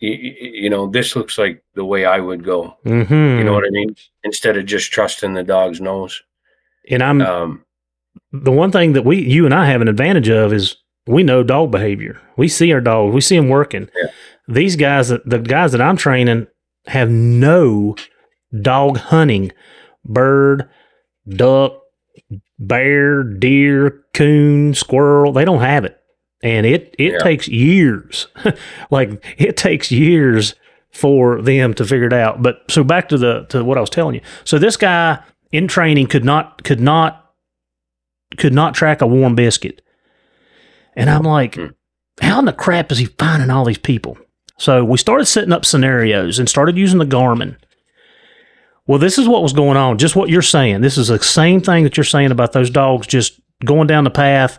You, 0.00 0.10
you 0.10 0.70
know, 0.70 0.88
this 0.88 1.14
looks 1.14 1.38
like 1.38 1.62
the 1.74 1.84
way 1.84 2.04
I 2.04 2.18
would 2.18 2.44
go. 2.44 2.76
mhm. 2.84 3.38
You 3.38 3.44
know 3.44 3.52
what 3.52 3.64
I 3.64 3.70
mean? 3.70 3.94
Instead 4.24 4.56
of 4.56 4.66
just 4.66 4.90
trusting 4.90 5.34
the 5.34 5.44
dog's 5.44 5.80
nose. 5.80 6.20
and 6.90 7.02
I'm 7.02 7.20
Um, 7.22 7.64
the 8.32 8.50
one 8.50 8.72
thing 8.72 8.94
that 8.94 9.04
we, 9.04 9.18
you 9.20 9.44
and 9.44 9.54
I 9.54 9.66
have 9.66 9.80
an 9.80 9.86
advantage 9.86 10.28
of 10.28 10.52
is 10.52 10.74
we 11.06 11.22
know 11.22 11.42
dog 11.42 11.70
behavior. 11.70 12.20
We 12.36 12.48
see 12.48 12.72
our 12.72 12.80
dogs, 12.80 13.14
we 13.14 13.20
see 13.20 13.36
them 13.36 13.48
working. 13.48 13.88
Yeah. 13.96 14.10
These 14.48 14.76
guys, 14.76 15.08
the 15.08 15.42
guys 15.44 15.72
that 15.72 15.80
I'm 15.80 15.96
training, 15.96 16.46
have 16.86 17.08
no 17.10 17.94
dog 18.60 18.98
hunting, 18.98 19.52
bird, 20.04 20.68
duck, 21.28 21.74
bear, 22.58 23.22
deer, 23.22 24.02
coon, 24.14 24.74
squirrel. 24.74 25.32
They 25.32 25.44
don't 25.44 25.60
have 25.60 25.84
it, 25.84 25.98
and 26.42 26.66
it 26.66 26.94
it 26.98 27.12
Yeah. 27.12 27.18
takes 27.18 27.48
years. 27.48 28.26
like 28.90 29.24
it 29.38 29.56
takes 29.56 29.90
years 29.92 30.54
for 30.90 31.40
them 31.40 31.72
to 31.74 31.84
figure 31.84 32.06
it 32.08 32.12
out. 32.12 32.42
But 32.42 32.62
so 32.68 32.84
back 32.84 33.08
to 33.10 33.18
the 33.18 33.44
to 33.50 33.64
what 33.64 33.78
I 33.78 33.80
was 33.80 33.90
telling 33.90 34.14
you. 34.16 34.20
So 34.44 34.58
this 34.58 34.76
guy 34.76 35.20
in 35.52 35.68
training 35.68 36.08
could 36.08 36.24
not 36.24 36.64
could 36.64 36.80
not 36.80 37.32
could 38.38 38.52
not 38.52 38.74
track 38.74 39.00
a 39.00 39.06
warm 39.06 39.34
biscuit. 39.34 39.82
And 40.96 41.08
I'm 41.10 41.22
like, 41.22 41.54
Hmm. 41.56 41.66
how 42.20 42.38
in 42.38 42.44
the 42.44 42.52
crap 42.52 42.92
is 42.92 42.98
he 42.98 43.06
finding 43.06 43.50
all 43.50 43.64
these 43.64 43.78
people? 43.78 44.18
So 44.58 44.84
we 44.84 44.98
started 44.98 45.24
setting 45.26 45.52
up 45.52 45.64
scenarios 45.64 46.38
and 46.38 46.48
started 46.48 46.76
using 46.76 46.98
the 46.98 47.06
Garmin. 47.06 47.56
Well, 48.86 48.98
this 48.98 49.16
is 49.18 49.28
what 49.28 49.42
was 49.42 49.52
going 49.52 49.76
on, 49.76 49.98
just 49.98 50.16
what 50.16 50.28
you're 50.28 50.42
saying. 50.42 50.80
This 50.80 50.98
is 50.98 51.08
the 51.08 51.18
same 51.22 51.60
thing 51.60 51.84
that 51.84 51.96
you're 51.96 52.04
saying 52.04 52.30
about 52.30 52.52
those 52.52 52.68
dogs 52.70 53.06
just 53.06 53.40
going 53.64 53.86
down 53.86 54.04
the 54.04 54.10
path, 54.10 54.58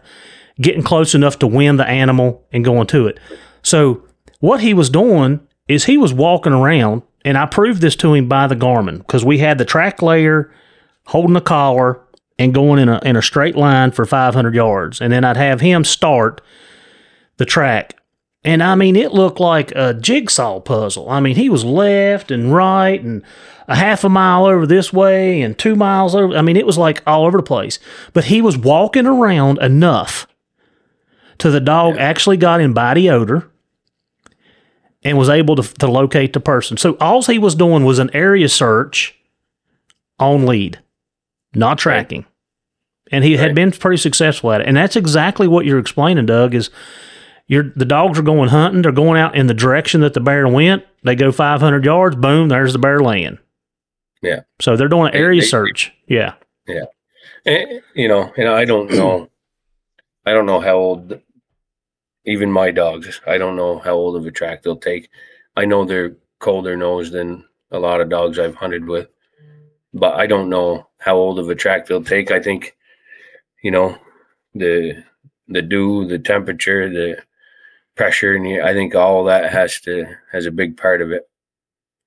getting 0.62 0.84
close 0.84 1.14
enough 1.14 1.40
to 1.40 1.48
win 1.48 1.78
the 1.78 1.88
animal 1.88 2.46
and 2.52 2.64
going 2.64 2.88
to 2.88 3.08
it. 3.08 3.20
So 3.62 4.04
what 4.40 4.62
he 4.62 4.74
was 4.74 4.90
doing 4.90 5.42
is 5.68 5.86
he 5.86 5.98
was 5.98 6.14
walking 6.14 6.54
around, 6.54 7.04
and 7.26 7.38
I 7.38 7.46
proved 7.46 7.82
this 7.82 7.96
to 7.98 8.14
him 8.14 8.28
by 8.28 8.48
the 8.48 8.56
Garmin 8.56 8.98
because 9.00 9.24
we 9.26 9.38
had 9.40 9.58
the 9.58 9.66
track 9.66 10.02
layer 10.02 10.52
holding 11.08 11.34
the 11.34 11.42
collar 11.42 12.02
and 12.40 12.54
going 12.54 12.80
in 12.80 12.90
a 12.90 13.00
in 13.04 13.16
a 13.16 13.22
straight 13.22 13.56
line 13.56 13.92
for 13.92 14.06
500 14.06 14.56
yards, 14.56 15.02
and 15.02 15.12
then 15.12 15.24
I'd 15.24 15.38
have 15.38 15.62
him 15.62 15.84
start 15.84 16.42
the 17.38 17.46
track. 17.46 17.96
And 18.44 18.62
I 18.62 18.76
mean, 18.76 18.96
it 18.96 19.14
looked 19.14 19.40
like 19.40 19.72
a 19.72 19.94
jigsaw 19.94 20.60
puzzle. 20.60 21.10
I 21.10 21.20
mean, 21.20 21.36
he 21.36 21.50
was 21.50 21.64
left 21.64 22.30
and 22.30 22.54
right 22.54 23.02
and 23.02 23.24
a 23.68 23.76
half 23.76 24.04
a 24.04 24.10
mile 24.10 24.46
over 24.46 24.68
this 24.68 24.92
way 24.92 25.42
and 25.42 25.58
two 25.58 25.76
miles 25.76 26.14
over. 26.14 26.36
I 26.36 26.42
mean, 26.42 26.58
it 26.58 26.66
was 26.66 26.78
like 26.78 27.02
all 27.08 27.26
over 27.26 27.38
the 27.38 27.44
place. 27.44 27.80
But 28.12 28.26
he 28.26 28.42
was 28.42 28.58
walking 28.58 29.08
around 29.08 29.60
enough 29.60 30.28
to 31.38 31.50
the 31.50 31.62
dog 31.62 31.98
actually 31.98 32.38
got 32.38 32.60
in 32.60 32.74
body 32.74 33.10
odor 33.10 33.50
and 35.04 35.18
was 35.18 35.30
able 35.30 35.56
to, 35.56 35.64
to 35.76 35.88
locate 35.88 36.34
the 36.34 36.40
person. 36.40 36.78
So 36.78 36.98
all 37.00 37.22
he 37.24 37.40
was 37.40 37.56
doing 37.56 37.84
was 37.86 38.00
an 38.00 38.10
area 38.14 38.50
search 38.50 39.18
on 40.20 40.46
lead, 40.46 40.80
not 41.56 41.78
tracking. 41.78 42.26
And 43.12 43.24
he 43.24 43.38
had 43.38 43.54
been 43.54 43.72
pretty 43.72 43.98
successful 43.98 44.52
at 44.52 44.62
it. 44.62 44.68
And 44.68 44.76
that's 44.78 44.96
exactly 44.96 45.48
what 45.48 45.66
you're 45.66 45.78
explaining, 45.80 46.26
Doug, 46.26 46.56
is 46.56 46.70
you're 47.48 47.72
the 47.76 47.86
dogs 47.86 48.18
are 48.18 48.24
going 48.24 48.50
hunting, 48.50 48.82
they're 48.82 48.92
going 48.92 49.20
out 49.20 49.36
in 49.36 49.48
the 49.48 49.54
direction 49.54 50.02
that 50.02 50.14
the 50.14 50.20
bear 50.22 50.48
went. 50.48 50.84
They 51.04 51.16
go 51.16 51.32
500 51.32 51.84
yards, 51.86 52.16
boom, 52.16 52.48
there's 52.50 52.74
the 52.74 52.80
bear 52.80 53.02
laying. 53.02 53.38
Yeah. 54.22 54.42
So 54.62 54.78
they're 54.78 54.88
doing 54.88 55.10
an 55.10 55.16
area 55.16 55.42
they- 55.42 55.48
search. 55.48 55.92
Yeah. 56.08 56.36
Yeah. 56.68 56.86
And, 57.46 57.82
you 57.94 58.08
know, 58.08 58.32
and 58.38 58.48
I 58.48 58.64
don't 58.64 58.90
know, 58.90 59.30
I 60.26 60.32
don't 60.32 60.46
know 60.46 60.62
how 60.62 60.76
old, 60.76 61.20
even 62.26 62.50
my 62.52 62.72
dogs, 62.72 63.20
I 63.28 63.38
don't 63.38 63.58
know 63.58 63.80
how 63.80 63.92
old 63.96 64.16
of 64.16 64.26
a 64.26 64.32
track 64.32 64.64
they'll 64.64 64.78
take. 64.78 65.10
I 65.58 65.66
know 65.66 65.84
they're 65.84 66.16
colder 66.40 66.78
nosed 66.78 67.12
than 67.12 67.44
a 67.70 67.80
lot 67.80 68.00
of 68.00 68.08
dogs 68.10 68.40
I've 68.40 68.56
hunted 68.56 68.88
with, 68.88 69.10
but 69.94 70.16
I 70.16 70.28
don't 70.28 70.50
know 70.50 70.88
how 71.00 71.16
old 71.16 71.40
of 71.40 71.50
a 71.50 71.56
track 71.56 71.86
they'll 71.86 72.04
take. 72.04 72.32
I 72.32 72.40
think, 72.42 72.76
you 73.64 73.72
know, 73.72 73.98
the 74.54 75.04
the 75.48 75.62
dew, 75.62 76.06
the 76.08 76.20
temperature, 76.20 76.90
the 76.90 77.22
pressure, 77.96 78.34
and 78.34 78.64
I 78.64 78.74
think 78.74 78.96
all 78.96 79.26
that 79.26 79.52
has 79.52 79.80
to 79.82 80.06
has 80.32 80.46
a 80.46 80.52
big 80.52 80.78
part 80.78 81.02
of 81.02 81.12
it. 81.12 81.24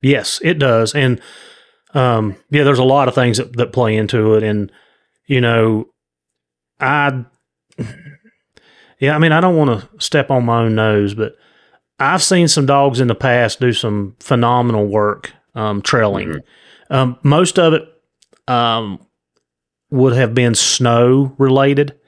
Yes, 0.02 0.40
it 0.42 0.58
does. 0.58 0.94
And 0.94 1.20
um, 1.94 2.36
yeah, 2.50 2.64
there's 2.64 2.78
a 2.78 2.84
lot 2.84 3.08
of 3.08 3.14
things 3.14 3.38
that, 3.38 3.56
that 3.56 3.72
play 3.72 3.96
into 3.96 4.34
it. 4.34 4.42
And, 4.42 4.70
you 5.26 5.40
know, 5.40 5.88
I, 6.78 7.24
yeah, 8.98 9.14
I 9.14 9.18
mean, 9.18 9.32
I 9.32 9.40
don't 9.40 9.56
want 9.56 9.80
to 9.80 9.88
step 9.98 10.30
on 10.30 10.44
my 10.44 10.62
own 10.62 10.74
nose, 10.74 11.14
but 11.14 11.36
I've 11.98 12.22
seen 12.22 12.48
some 12.48 12.66
dogs 12.66 13.00
in 13.00 13.08
the 13.08 13.14
past 13.14 13.60
do 13.60 13.72
some 13.72 14.16
phenomenal 14.20 14.86
work 14.86 15.32
um, 15.54 15.80
trailing. 15.80 16.28
Mhm. 16.28 16.40
Um, 16.90 17.18
most 17.22 17.58
of 17.58 17.72
it 17.74 17.82
um, 18.48 19.04
would 19.90 20.14
have 20.14 20.34
been 20.34 20.54
snow 20.54 21.34
related. 21.38 21.98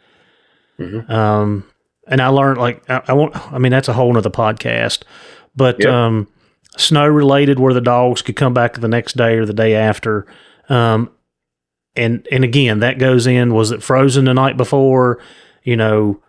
Mhm. 0.78 1.08
Um, 1.10 1.64
and 2.06 2.20
I 2.22 2.28
learned 2.28 2.58
like 2.58 2.88
I, 2.88 3.02
I 3.08 3.12
won't. 3.12 3.36
I 3.52 3.58
mean, 3.58 3.72
that's 3.72 3.88
a 3.88 3.92
whole 3.92 4.12
nother 4.12 4.30
podcast. 4.30 5.02
But 5.56 5.80
Yep. 5.80 5.88
um, 5.92 6.28
snow 6.76 7.06
related, 7.06 7.58
where 7.58 7.74
the 7.74 7.80
dogs 7.80 8.22
could 8.22 8.36
come 8.36 8.54
back 8.54 8.74
the 8.74 8.88
next 8.88 9.16
day 9.16 9.36
or 9.36 9.44
the 9.44 9.52
day 9.52 9.74
after. 9.74 10.26
Um, 10.68 11.10
and 11.96 12.26
and 12.30 12.44
again, 12.44 12.78
that 12.80 12.98
goes 12.98 13.26
in. 13.26 13.52
Was 13.54 13.72
it 13.72 13.82
frozen 13.82 14.24
the 14.26 14.34
night 14.34 14.56
before? 14.56 15.18
You 15.64 15.76
know, 15.76 16.22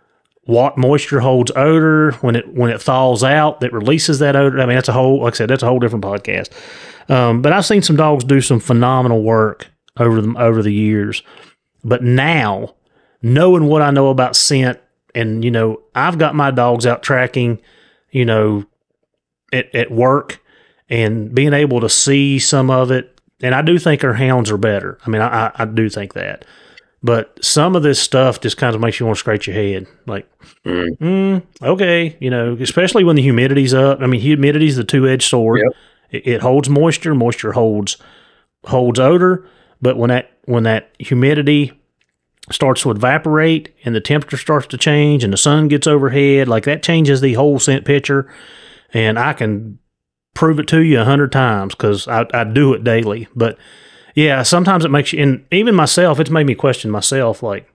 what 0.50 0.76
moisture 0.76 1.20
holds 1.20 1.52
odor 1.54 2.10
when 2.22 2.34
it 2.34 2.52
when 2.52 2.70
it 2.70 2.82
thaws 2.82 3.22
out 3.22 3.60
that 3.60 3.72
releases 3.72 4.18
that 4.18 4.34
odor. 4.34 4.60
I 4.60 4.66
mean, 4.66 4.74
that's 4.74 4.88
a 4.88 4.92
whole. 4.92 5.22
Like 5.22 5.34
I 5.34 5.36
said, 5.36 5.50
that's 5.50 5.62
a 5.62 5.66
whole 5.66 5.78
different 5.78 6.04
podcast. 6.04 6.50
Um, 7.08 7.40
but 7.40 7.52
I've 7.52 7.64
seen 7.64 7.82
some 7.82 7.94
dogs 7.94 8.24
do 8.24 8.40
some 8.40 8.58
phenomenal 8.58 9.22
work 9.22 9.70
over 9.96 10.20
them 10.20 10.36
over 10.36 10.60
the 10.60 10.72
years. 10.72 11.22
But 11.84 12.02
now, 12.02 12.74
knowing 13.22 13.66
what 13.66 13.80
I 13.80 13.92
know 13.92 14.08
about 14.08 14.34
scent, 14.34 14.80
and 15.14 15.44
you 15.44 15.52
know, 15.52 15.82
I've 15.94 16.18
got 16.18 16.34
my 16.34 16.50
dogs 16.50 16.84
out 16.84 17.04
tracking, 17.04 17.60
you 18.10 18.24
know, 18.24 18.64
at, 19.52 19.72
at 19.72 19.92
work, 19.92 20.42
and 20.88 21.32
being 21.32 21.52
able 21.52 21.80
to 21.80 21.88
see 21.88 22.40
some 22.40 22.70
of 22.70 22.90
it. 22.90 23.20
And 23.40 23.54
I 23.54 23.62
do 23.62 23.78
think 23.78 24.02
our 24.02 24.14
hounds 24.14 24.50
are 24.50 24.58
better. 24.58 24.98
I 25.06 25.10
mean, 25.10 25.22
I, 25.22 25.46
I, 25.46 25.52
I 25.60 25.64
do 25.64 25.88
think 25.88 26.14
that. 26.14 26.44
But 27.02 27.42
some 27.42 27.76
of 27.76 27.82
this 27.82 27.98
stuff 27.98 28.40
just 28.40 28.58
kind 28.58 28.74
of 28.74 28.80
makes 28.80 29.00
you 29.00 29.06
want 29.06 29.16
to 29.16 29.20
scratch 29.20 29.46
your 29.46 29.54
head. 29.54 29.86
Like, 30.06 30.28
Mm. 30.66 30.98
mm, 30.98 31.42
okay, 31.62 32.16
you 32.20 32.28
know, 32.28 32.56
especially 32.60 33.04
when 33.04 33.16
the 33.16 33.22
humidity's 33.22 33.72
up. 33.72 34.00
I 34.02 34.06
mean, 34.06 34.20
humidity's 34.20 34.76
the 34.76 34.84
two 34.84 35.08
edged 35.08 35.28
sword. 35.28 35.60
Yep. 35.64 35.72
It, 36.10 36.26
it 36.34 36.40
holds 36.42 36.68
moisture. 36.68 37.14
Moisture 37.14 37.52
holds 37.52 37.96
holds 38.64 38.98
odor. 39.00 39.46
But 39.80 39.96
when 39.96 40.10
that 40.10 40.30
when 40.44 40.64
that 40.64 40.90
humidity 40.98 41.72
starts 42.50 42.82
to 42.82 42.90
evaporate 42.90 43.74
and 43.84 43.94
the 43.94 44.00
temperature 44.00 44.36
starts 44.36 44.66
to 44.66 44.76
change 44.76 45.22
and 45.24 45.32
the 45.32 45.36
sun 45.38 45.68
gets 45.68 45.86
overhead, 45.86 46.48
like 46.48 46.64
that 46.64 46.82
changes 46.82 47.20
the 47.22 47.34
whole 47.34 47.58
scent 47.58 47.84
picture. 47.86 48.30
And 48.92 49.18
I 49.18 49.32
can 49.32 49.78
prove 50.34 50.58
it 50.58 50.66
to 50.68 50.80
you 50.80 51.00
a 51.00 51.04
hundred 51.04 51.32
times 51.32 51.74
because 51.74 52.06
I, 52.08 52.26
I 52.34 52.44
do 52.44 52.74
it 52.74 52.84
daily. 52.84 53.28
But 53.34 53.56
yeah, 54.20 54.42
sometimes 54.42 54.84
it 54.84 54.90
makes 54.90 55.12
you, 55.12 55.22
and 55.22 55.44
even 55.50 55.74
myself, 55.74 56.20
it's 56.20 56.30
made 56.30 56.46
me 56.46 56.54
question 56.54 56.90
myself. 56.90 57.42
Like, 57.42 57.66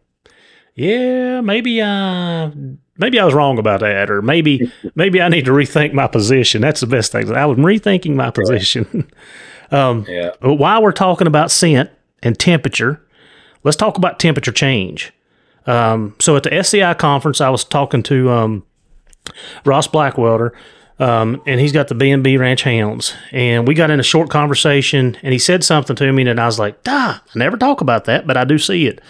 yeah, 0.75 1.41
maybe 1.41 1.81
I 1.81 2.51
maybe 2.97 3.19
I 3.19 3.25
was 3.25 3.33
wrong 3.33 3.57
about 3.57 3.79
that, 3.79 4.09
or 4.11 4.21
maybe 4.21 4.71
maybe 4.95 5.21
I 5.21 5.29
need 5.29 5.45
to 5.45 5.51
rethink 5.51 5.93
my 5.93 6.07
position. 6.07 6.61
That's 6.61 6.81
the 6.81 6.87
best 6.87 7.11
thing. 7.11 7.31
I 7.33 7.45
was 7.45 7.57
rethinking 7.57 8.15
my 8.15 8.29
position. 8.31 9.09
um, 9.71 10.05
Yeah. 10.07 10.31
while 10.41 10.83
we're 10.83 10.91
talking 10.91 11.27
about 11.27 11.51
scent 11.51 11.89
and 12.21 12.37
temperature, 12.37 13.01
let's 13.63 13.77
talk 13.77 13.97
about 13.97 14.19
temperature 14.19 14.51
change. 14.51 15.11
Um, 15.67 16.15
so 16.19 16.35
at 16.35 16.43
the 16.43 16.53
SCI 16.53 16.93
conference, 16.93 17.41
I 17.41 17.49
was 17.49 17.63
talking 17.63 18.03
to 18.03 18.29
um, 18.29 18.63
Ross 19.65 19.87
Blackwelder, 19.87 20.51
um, 20.99 21.41
and 21.45 21.59
he's 21.59 21.71
got 21.71 21.87
the 21.87 21.95
B 21.95 22.09
and 22.11 22.23
B 22.23 22.37
Ranch 22.37 22.63
Hounds, 22.63 23.13
and 23.31 23.67
we 23.67 23.73
got 23.73 23.91
in 23.91 23.99
a 23.99 24.03
short 24.03 24.29
conversation, 24.29 25.17
and 25.21 25.33
he 25.33 25.39
said 25.39 25.63
something 25.63 25.95
to 25.95 26.11
me, 26.11 26.27
and 26.27 26.39
I 26.39 26.45
was 26.45 26.59
like, 26.59 26.83
"Duh, 26.83 27.19
I 27.19 27.19
never 27.35 27.57
talk 27.57 27.81
about 27.81 28.05
that, 28.05 28.25
but 28.25 28.37
I 28.37 28.45
do 28.45 28.57
see 28.57 28.87
it." 28.87 29.01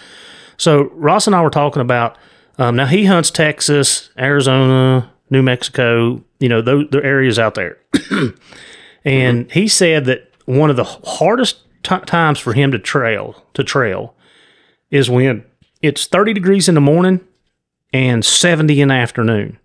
So 0.56 0.90
Ross 0.92 1.26
and 1.26 1.36
I 1.36 1.42
were 1.42 1.50
talking 1.50 1.82
about 1.82 2.16
um, 2.58 2.76
now 2.76 2.86
he 2.86 3.04
hunts 3.04 3.30
Texas, 3.30 4.10
Arizona, 4.18 5.12
New 5.30 5.42
Mexico, 5.42 6.24
you 6.40 6.48
know, 6.48 6.60
those 6.60 6.88
the 6.90 7.04
areas 7.04 7.38
out 7.38 7.54
there, 7.54 7.78
and 9.04 9.50
he 9.52 9.68
said 9.68 10.06
that 10.06 10.32
one 10.46 10.70
of 10.70 10.76
the 10.76 10.84
hardest 10.84 11.58
t- 11.82 11.98
times 12.06 12.38
for 12.38 12.52
him 12.52 12.72
to 12.72 12.78
trail 12.78 13.44
to 13.54 13.62
trail 13.62 14.14
is 14.90 15.08
when 15.10 15.44
it's 15.82 16.06
30 16.06 16.32
degrees 16.32 16.68
in 16.68 16.74
the 16.74 16.80
morning 16.80 17.20
and 17.92 18.24
70 18.24 18.80
in 18.80 18.88
the 18.88 18.94
afternoon. 18.94 19.58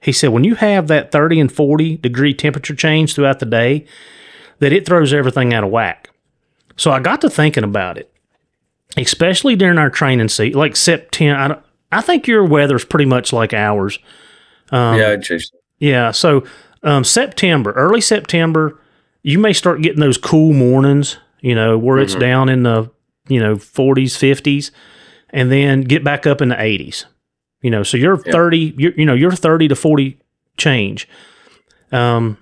He 0.00 0.12
said 0.12 0.28
when 0.30 0.44
you 0.44 0.54
have 0.54 0.88
that 0.88 1.12
30 1.12 1.40
and 1.40 1.52
40 1.52 1.98
degree 1.98 2.32
temperature 2.34 2.74
change 2.74 3.14
throughout 3.14 3.38
the 3.38 3.46
day, 3.46 3.84
that 4.58 4.72
it 4.72 4.86
throws 4.86 5.12
everything 5.12 5.52
out 5.54 5.64
of 5.64 5.70
whack. 5.70 6.08
So 6.76 6.90
I 6.90 7.00
got 7.00 7.20
to 7.22 7.30
thinking 7.30 7.64
about 7.64 7.98
it, 7.98 8.10
especially 8.96 9.56
during 9.56 9.78
our 9.78 9.90
training 9.90 10.28
season, 10.28 10.58
like 10.58 10.76
September. 10.76 11.62
I, 11.92 11.98
I 11.98 12.00
think 12.00 12.26
your 12.26 12.44
weather's 12.44 12.84
pretty 12.84 13.04
much 13.04 13.32
like 13.32 13.52
ours. 13.52 13.98
Um, 14.70 14.98
yeah, 14.98 15.16
just 15.16 15.54
yeah. 15.78 16.10
So 16.12 16.44
um, 16.82 17.04
September, 17.04 17.72
early 17.72 18.00
September, 18.00 18.80
you 19.22 19.38
may 19.38 19.52
start 19.52 19.82
getting 19.82 20.00
those 20.00 20.16
cool 20.16 20.52
mornings, 20.54 21.18
you 21.40 21.54
know, 21.54 21.76
where 21.76 21.98
it's 21.98 22.14
Mhm. 22.14 22.20
down 22.20 22.48
in 22.48 22.62
the, 22.62 22.90
you 23.28 23.40
know, 23.40 23.56
40s, 23.56 24.16
50s, 24.16 24.70
and 25.30 25.50
then 25.52 25.82
get 25.82 26.02
back 26.04 26.26
up 26.26 26.40
in 26.40 26.48
the 26.48 26.54
80s. 26.60 27.04
You 27.62 27.70
know, 27.70 27.82
so 27.82 27.96
you're 27.96 28.20
Yeah. 28.24 28.32
30, 28.32 28.74
you're, 28.76 28.92
you 28.92 29.04
know, 29.04 29.14
you're 29.14 29.32
30 29.32 29.68
to 29.68 29.76
40 29.76 30.16
change. 30.56 31.08
Um, 31.92 32.38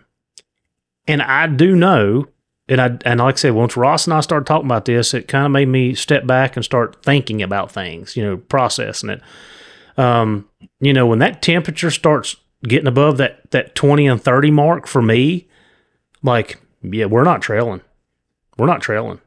and 1.06 1.22
I 1.22 1.46
do 1.46 1.74
know, 1.74 2.26
and 2.68 2.80
I, 2.80 2.98
and 3.04 3.18
like 3.20 3.34
I 3.34 3.38
said, 3.38 3.52
once 3.54 3.76
Ross 3.76 4.06
and 4.06 4.14
I 4.14 4.20
started 4.20 4.46
talking 4.46 4.66
about 4.66 4.84
this, 4.84 5.14
it 5.14 5.26
kind 5.26 5.46
of 5.46 5.52
made 5.52 5.68
me 5.68 5.94
step 5.94 6.26
back 6.26 6.54
and 6.56 6.64
start 6.64 7.02
thinking 7.02 7.42
about 7.42 7.72
things, 7.72 8.16
you 8.16 8.22
know, 8.22 8.36
processing 8.36 9.10
it. 9.10 9.22
Um, 9.96 10.46
you 10.80 10.92
know, 10.92 11.06
when 11.06 11.18
that 11.20 11.42
temperature 11.42 11.90
starts 11.90 12.36
getting 12.62 12.86
above 12.86 13.16
that 13.18 13.50
that 13.50 13.74
20 13.74 14.06
and 14.06 14.22
30 14.22 14.50
mark 14.50 14.86
for 14.86 15.00
me, 15.02 15.48
like, 16.22 16.60
yeah, 16.82 17.06
we're 17.06 17.24
not 17.24 17.42
trailing. 17.42 17.80
We're 18.58 18.66
not 18.66 18.82
trailing. 18.82 19.20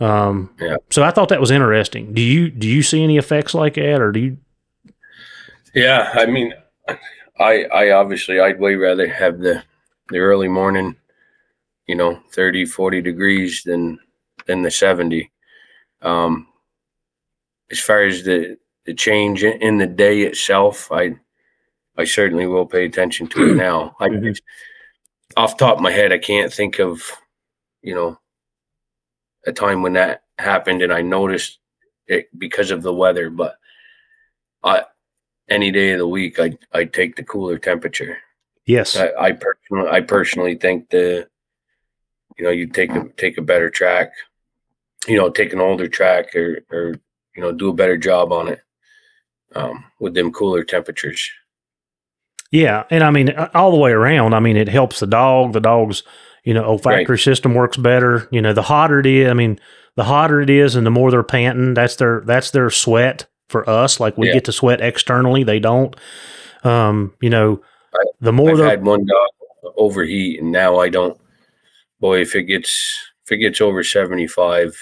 Um, 0.00 0.50
Yeah. 0.60 0.76
So 0.90 1.02
I 1.04 1.10
thought 1.10 1.28
that 1.28 1.40
was 1.40 1.50
interesting. 1.50 2.14
Do 2.14 2.22
you 2.22 2.50
do 2.50 2.66
you 2.68 2.82
see 2.82 3.02
any 3.04 3.18
effects 3.18 3.54
like 3.54 3.74
that, 3.74 4.00
or 4.00 4.10
do 4.10 4.20
you? 4.20 4.38
Yeah, 5.74 6.10
I 6.14 6.26
mean, 6.26 6.54
I 7.38 7.64
I 7.64 7.90
obviously 7.92 8.40
I'd 8.40 8.60
way 8.60 8.76
rather 8.76 9.08
have 9.08 9.40
the 9.40 9.62
the 10.10 10.18
early 10.18 10.48
morning, 10.48 10.96
you 11.88 11.96
know, 11.96 12.20
30, 12.32 12.66
40 12.66 13.02
degrees 13.02 13.62
than 13.64 13.98
than 14.46 14.62
the 14.62 14.70
70. 14.70 15.30
Um 16.02 16.48
as 17.70 17.80
far 17.80 18.02
as 18.04 18.24
the 18.24 18.56
the 18.84 18.92
change 18.94 19.42
in, 19.42 19.78
the 19.78 19.86
day 19.86 20.22
itself, 20.22 20.92
I 20.92 21.16
I 21.98 22.04
certainly 22.04 22.46
will 22.46 22.66
pay 22.66 22.84
attention 22.86 23.28
to 23.28 23.52
it 23.52 23.56
now. 23.56 23.96
I 24.00 24.08
Mhm. 24.08 24.38
off 25.36 25.56
the 25.58 25.66
top 25.66 25.76
of 25.78 25.82
my 25.82 25.92
head, 25.92 26.12
I 26.12 26.18
can't 26.18 26.52
think 26.52 26.80
of, 26.80 27.02
you 27.82 27.94
know, 27.94 28.18
a 29.46 29.52
time 29.52 29.82
when 29.82 29.92
that 29.94 30.22
happened 30.38 30.82
and 30.82 30.92
I 30.92 31.02
noticed 31.02 31.58
it 32.06 32.28
because 32.38 32.70
of 32.70 32.82
the 32.82 32.94
weather, 32.94 33.30
but 33.30 33.56
I 34.62 34.84
any 35.48 35.70
day 35.70 35.92
of 35.92 35.98
the 35.98 36.08
week 36.08 36.38
I 36.38 36.56
I 36.72 36.84
take 36.84 37.16
the 37.16 37.22
cooler 37.22 37.58
temperature. 37.58 38.18
Yes. 38.66 38.96
I, 38.96 39.12
I 39.18 39.32
personally 39.32 39.90
I 39.90 40.00
personally 40.00 40.54
think 40.56 40.90
the 40.90 41.28
you 42.38 42.44
know 42.44 42.50
you 42.50 42.66
take 42.66 42.90
a 42.90 43.08
take 43.16 43.38
a 43.38 43.42
better 43.42 43.70
track, 43.70 44.12
you 45.06 45.16
know 45.16 45.30
take 45.30 45.52
an 45.52 45.60
older 45.60 45.88
track 45.88 46.34
or 46.34 46.64
or 46.70 46.94
you 47.36 47.42
know 47.42 47.52
do 47.52 47.68
a 47.68 47.74
better 47.74 47.96
job 47.96 48.32
on 48.32 48.48
it 48.48 48.60
um, 49.54 49.84
with 50.00 50.14
them 50.14 50.32
cooler 50.32 50.64
temperatures. 50.64 51.30
Yeah, 52.50 52.84
and 52.90 53.02
I 53.02 53.10
mean 53.10 53.30
all 53.54 53.70
the 53.70 53.78
way 53.78 53.90
around. 53.90 54.34
I 54.34 54.40
mean, 54.40 54.56
it 54.56 54.68
helps 54.68 55.00
the 55.00 55.06
dog. 55.06 55.52
The 55.52 55.60
dog's 55.60 56.02
you 56.44 56.54
know 56.54 56.64
olfactory 56.64 57.18
system 57.18 57.54
works 57.54 57.76
better. 57.76 58.28
You 58.30 58.40
know, 58.40 58.52
the 58.52 58.62
hotter 58.62 59.00
it 59.00 59.06
is, 59.06 59.28
I 59.28 59.34
mean, 59.34 59.58
the 59.96 60.04
hotter 60.04 60.40
it 60.40 60.50
is, 60.50 60.76
and 60.76 60.86
the 60.86 60.90
more 60.90 61.10
they're 61.10 61.22
panting, 61.22 61.74
that's 61.74 61.96
their 61.96 62.22
that's 62.24 62.50
their 62.52 62.70
sweat 62.70 63.26
for 63.48 63.68
us. 63.68 64.00
Like 64.00 64.16
we 64.18 64.28
Yeah. 64.28 64.34
get 64.34 64.44
to 64.44 64.52
sweat 64.52 64.80
externally, 64.80 65.44
they 65.44 65.58
don't. 65.60 65.94
Um, 66.64 67.14
you 67.20 67.30
know, 67.30 67.62
I- 67.94 68.04
the 68.20 68.32
more 68.32 68.50
I've 68.50 68.58
had 68.58 68.84
one 68.84 69.04
dog 69.06 69.72
overheat, 69.76 70.40
and 70.40 70.50
now 70.52 70.78
I 70.78 70.88
don't. 70.88 71.18
Boy, 72.00 72.20
if 72.20 72.34
it 72.34 72.44
gets 72.44 72.96
if 73.24 73.32
it 73.32 73.38
gets 73.38 73.60
over 73.60 73.82
seventy 73.82 74.26
five, 74.26 74.76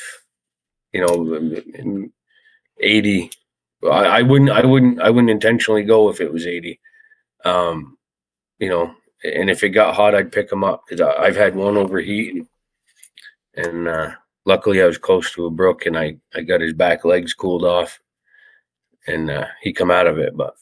you 0.92 1.00
know, 1.00 2.10
eighty, 2.80 3.30
I, 3.84 3.88
I 4.18 4.22
wouldn't 4.22 4.50
I 4.50 4.64
wouldn't 4.64 5.00
I 5.00 5.10
wouldn't 5.10 5.30
intentionally 5.30 5.82
go 5.84 6.08
if 6.08 6.20
it 6.20 6.32
was 6.32 6.46
eighty. 6.46 6.80
Um, 7.44 7.98
you 8.58 8.68
know, 8.68 8.94
and 9.24 9.50
if 9.50 9.62
it 9.64 9.70
got 9.70 9.94
hot, 9.94 10.14
I'd 10.14 10.32
pick 10.32 10.48
them 10.48 10.64
up 10.64 10.84
because 10.86 11.00
I've 11.00 11.36
had 11.36 11.54
one 11.56 11.76
overheat, 11.76 12.34
and, 12.34 12.46
and 13.66 13.88
uh, 13.88 14.10
luckily 14.44 14.80
I 14.82 14.86
was 14.86 14.98
close 14.98 15.32
to 15.32 15.46
a 15.46 15.50
brook, 15.50 15.86
and 15.86 15.98
I 15.98 16.16
I 16.34 16.42
got 16.42 16.60
his 16.60 16.72
back 16.72 17.04
legs 17.04 17.34
cooled 17.34 17.64
off, 17.64 18.00
and 19.06 19.30
uh, 19.30 19.46
he 19.62 19.72
come 19.72 19.90
out 19.90 20.06
of 20.06 20.18
it, 20.18 20.36
but 20.36 20.54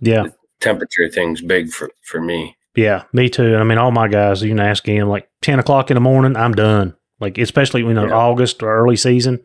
yeah. 0.00 0.26
temperature 0.60 1.08
thing's 1.08 1.40
big 1.42 1.70
for 1.70 1.90
for 2.02 2.20
me. 2.20 2.56
Yeah, 2.76 3.04
me 3.12 3.28
too. 3.28 3.56
I 3.56 3.64
mean, 3.64 3.78
all 3.78 3.90
my 3.90 4.08
guys, 4.08 4.42
you 4.42 4.48
can 4.48 4.60
ask 4.60 4.86
him 4.86 5.08
like 5.08 5.28
ten 5.42 5.58
o'clock 5.58 5.90
in 5.90 5.96
the 5.96 6.00
morning, 6.00 6.36
I'm 6.36 6.52
done. 6.54 6.94
Like 7.18 7.36
especially 7.38 7.82
you 7.82 7.92
know 7.94 8.06
Yeah. 8.06 8.14
August 8.14 8.62
or 8.62 8.72
early 8.74 8.96
season. 8.96 9.40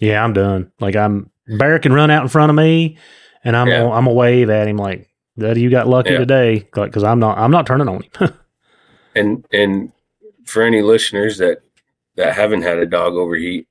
Yeah, 0.00 0.22
I'm 0.22 0.32
done. 0.32 0.70
Like 0.80 0.96
I'm 0.96 1.30
Bear 1.46 1.78
can 1.78 1.94
run 1.94 2.10
out 2.10 2.22
in 2.22 2.28
front 2.28 2.50
of 2.50 2.56
me, 2.56 2.98
and 3.42 3.56
I'm 3.56 3.68
Yeah. 3.68 3.84
I'm 3.84 4.04
gonna 4.04 4.12
wave 4.12 4.50
at 4.50 4.68
him 4.68 4.76
like, 4.76 5.08
"Daddy, 5.38 5.62
you 5.62 5.70
got 5.70 5.88
lucky 5.88 6.10
Yeah. 6.12 6.18
today," 6.18 6.68
because 6.74 7.02
I'm 7.04 7.18
not 7.20 7.38
I'm 7.38 7.50
not 7.50 7.66
turning 7.66 7.88
on 7.88 8.02
him. 8.18 8.34
And 9.14 9.44
and 9.50 9.90
for 10.44 10.62
any 10.62 10.82
listeners 10.82 11.38
that 11.38 11.62
that 12.16 12.34
haven't 12.34 12.62
had 12.62 12.78
a 12.78 12.86
dog 12.86 13.14
overheat, 13.14 13.66